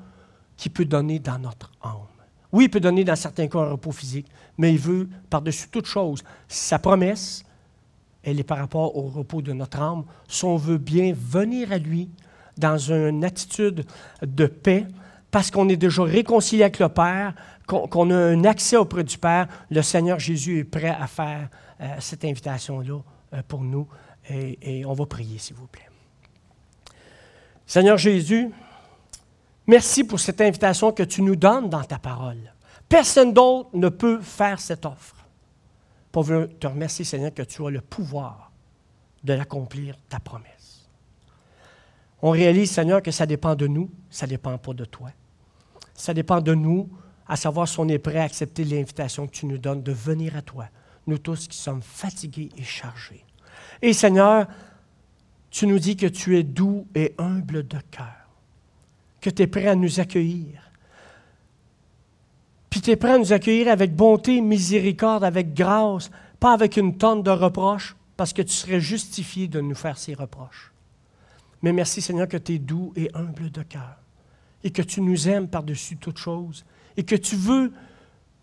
qu'il 0.58 0.72
peut 0.72 0.86
donner 0.86 1.20
dans 1.20 1.40
notre 1.40 1.72
âme. 1.82 2.08
Oui, 2.52 2.66
il 2.66 2.70
peut 2.70 2.80
donner 2.80 3.04
dans 3.04 3.16
certains 3.16 3.48
cas 3.48 3.60
un 3.60 3.72
repos 3.72 3.92
physique, 3.92 4.28
mais 4.58 4.74
il 4.74 4.80
veut, 4.80 5.10
par-dessus 5.30 5.70
toute 5.70 5.88
chose, 5.88 6.24
sa 6.48 6.78
promesse, 6.78 7.44
elle 8.22 8.40
est 8.40 8.44
par 8.44 8.60
rapport 8.60 8.96
au 8.96 9.10
repos 9.10 9.42
de 9.42 9.54
notre 9.54 9.82
âme. 9.82 10.04
Si 10.28 10.46
on 10.46 10.56
veut 10.56 10.78
bien 10.78 11.14
venir 11.18 11.72
à 11.72 11.78
lui, 11.78 12.10
dans 12.58 12.78
une 12.78 13.24
attitude 13.24 13.86
de 14.22 14.46
paix, 14.46 14.86
parce 15.32 15.50
qu'on 15.50 15.68
est 15.70 15.78
déjà 15.78 16.04
réconcilié 16.04 16.64
avec 16.64 16.80
le 16.80 16.90
Père, 16.90 17.34
qu'on 17.66 18.12
a 18.12 18.16
un 18.16 18.44
accès 18.44 18.78
auprès 18.78 19.04
du 19.04 19.18
Père, 19.18 19.48
le 19.70 19.82
Seigneur 19.82 20.20
Jésus 20.20 20.60
est 20.60 20.64
prêt 20.64 20.90
à 20.90 21.08
faire 21.08 21.50
euh, 21.82 21.88
cette 22.00 22.24
invitation-là 22.26 23.00
euh, 23.34 23.42
pour 23.48 23.62
nous. 23.62 23.88
Et, 24.30 24.86
on 24.86 24.94
va 24.94 25.06
prier, 25.06 25.38
s'il 25.38 25.56
vous 25.56 25.68
plaît. 25.68 25.90
Seigneur 27.66 27.98
Jésus, 27.98 28.50
merci 29.68 30.06
pour 30.06 30.20
cette 30.20 30.40
invitation 30.40 30.94
que 30.94 31.04
tu 31.04 31.22
nous 31.22 31.36
donnes 31.36 31.70
dans 31.70 31.84
ta 31.84 31.98
parole. 31.98 32.54
Personne 32.88 33.34
d'autre 33.34 33.70
ne 33.74 33.90
peut 33.90 34.22
faire 34.22 34.62
cette 34.62 34.86
offre. 34.86 35.16
Pour 36.12 36.26
te 36.26 36.68
remercier, 36.68 37.04
Seigneur, 37.04 37.34
que 37.34 37.42
tu 37.42 37.66
as 37.66 37.70
le 37.70 37.82
pouvoir 37.82 38.52
de 39.24 39.34
l'accomplir, 39.34 39.96
ta 40.08 40.20
promesse. 40.20 40.63
On 42.26 42.30
réalise, 42.30 42.72
Seigneur, 42.72 43.02
que 43.02 43.12
ça 43.12 43.26
dépend 43.26 43.54
de 43.54 43.68
nous, 43.68 43.92
ça 44.10 44.26
ne 44.26 44.30
dépend 44.30 44.58
pas 44.58 44.74
de 44.74 44.86
toi. 44.86 45.10
Ça 45.94 46.14
dépend 46.14 46.40
de 46.40 46.54
nous, 46.54 46.90
à 47.28 47.36
savoir 47.36 47.68
si 47.68 47.78
on 47.82 47.88
est 47.90 48.00
prêt 48.00 48.20
à 48.20 48.24
accepter 48.24 48.64
l'invitation 48.64 49.28
que 49.28 49.34
tu 49.34 49.46
nous 49.46 49.58
donnes 49.58 49.84
de 49.84 49.92
venir 49.92 50.38
à 50.38 50.42
toi, 50.42 50.70
nous 51.06 51.18
tous 51.18 51.50
qui 51.50 51.58
sommes 51.58 51.82
fatigués 51.82 52.48
et 52.58 52.64
chargés. 52.64 53.26
Et 53.82 53.92
Seigneur, 53.92 54.48
tu 55.52 55.68
nous 55.68 55.80
dis 55.80 55.98
que 55.98 56.06
tu 56.06 56.38
es 56.40 56.44
doux 56.44 56.88
et 56.96 57.14
humble 57.18 57.68
de 57.68 57.78
cœur, 57.92 58.30
que 59.20 59.30
tu 59.30 59.42
es 59.42 59.48
prêt 59.48 59.68
à 59.68 59.76
nous 59.76 60.00
accueillir. 60.00 60.72
Puis 62.70 62.80
tu 62.80 62.92
es 62.92 62.96
prêt 62.96 63.12
à 63.12 63.18
nous 63.18 63.34
accueillir 63.34 63.68
avec 63.68 63.94
bonté, 63.94 64.40
miséricorde, 64.40 65.26
avec 65.26 65.54
grâce, 65.54 66.10
pas 66.40 66.54
avec 66.54 66.78
une 66.78 66.98
tonne 66.98 67.22
de 67.22 67.32
reproches, 67.32 67.98
parce 68.16 68.32
que 68.32 68.42
tu 68.42 68.54
serais 68.54 68.80
justifié 68.80 69.50
de 69.50 69.60
nous 69.60 69.76
faire 69.76 69.98
ces 69.98 70.14
reproches. 70.14 70.73
Mais 71.64 71.74
merci 71.74 72.02
Seigneur 72.02 72.28
que 72.28 72.38
tu 72.38 72.54
es 72.54 72.60
doux 72.60 72.94
et 72.96 73.10
humble 73.16 73.50
de 73.50 73.64
cœur 73.64 73.98
et 74.64 74.70
que 74.70 74.82
tu 74.82 75.02
nous 75.02 75.28
aimes 75.28 75.48
par-dessus 75.48 75.98
toute 75.98 76.18
chose 76.18 76.64
et 76.96 77.04
que 77.04 77.16
tu 77.16 77.36
veux 77.36 77.72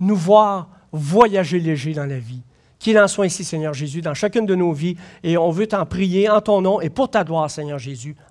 nous 0.01 0.17
voir 0.17 0.69
voyager 0.91 1.61
léger 1.61 1.93
dans 1.93 2.07
la 2.07 2.19
vie. 2.19 2.43
Qu'il 2.79 2.99
en 2.99 3.07
soit 3.07 3.27
ici, 3.27 3.45
Seigneur 3.45 3.75
Jésus, 3.75 4.01
dans 4.01 4.15
chacune 4.15 4.47
de 4.47 4.55
nos 4.55 4.73
vies. 4.73 4.97
Et 5.23 5.37
on 5.37 5.51
veut 5.51 5.67
t'en 5.67 5.85
prier 5.85 6.31
en 6.31 6.41
ton 6.41 6.63
nom 6.63 6.81
et 6.81 6.89
pour 6.89 7.11
ta 7.11 7.25
gloire, 7.25 7.51
Seigneur 7.51 7.79
Jésus. 7.79 8.17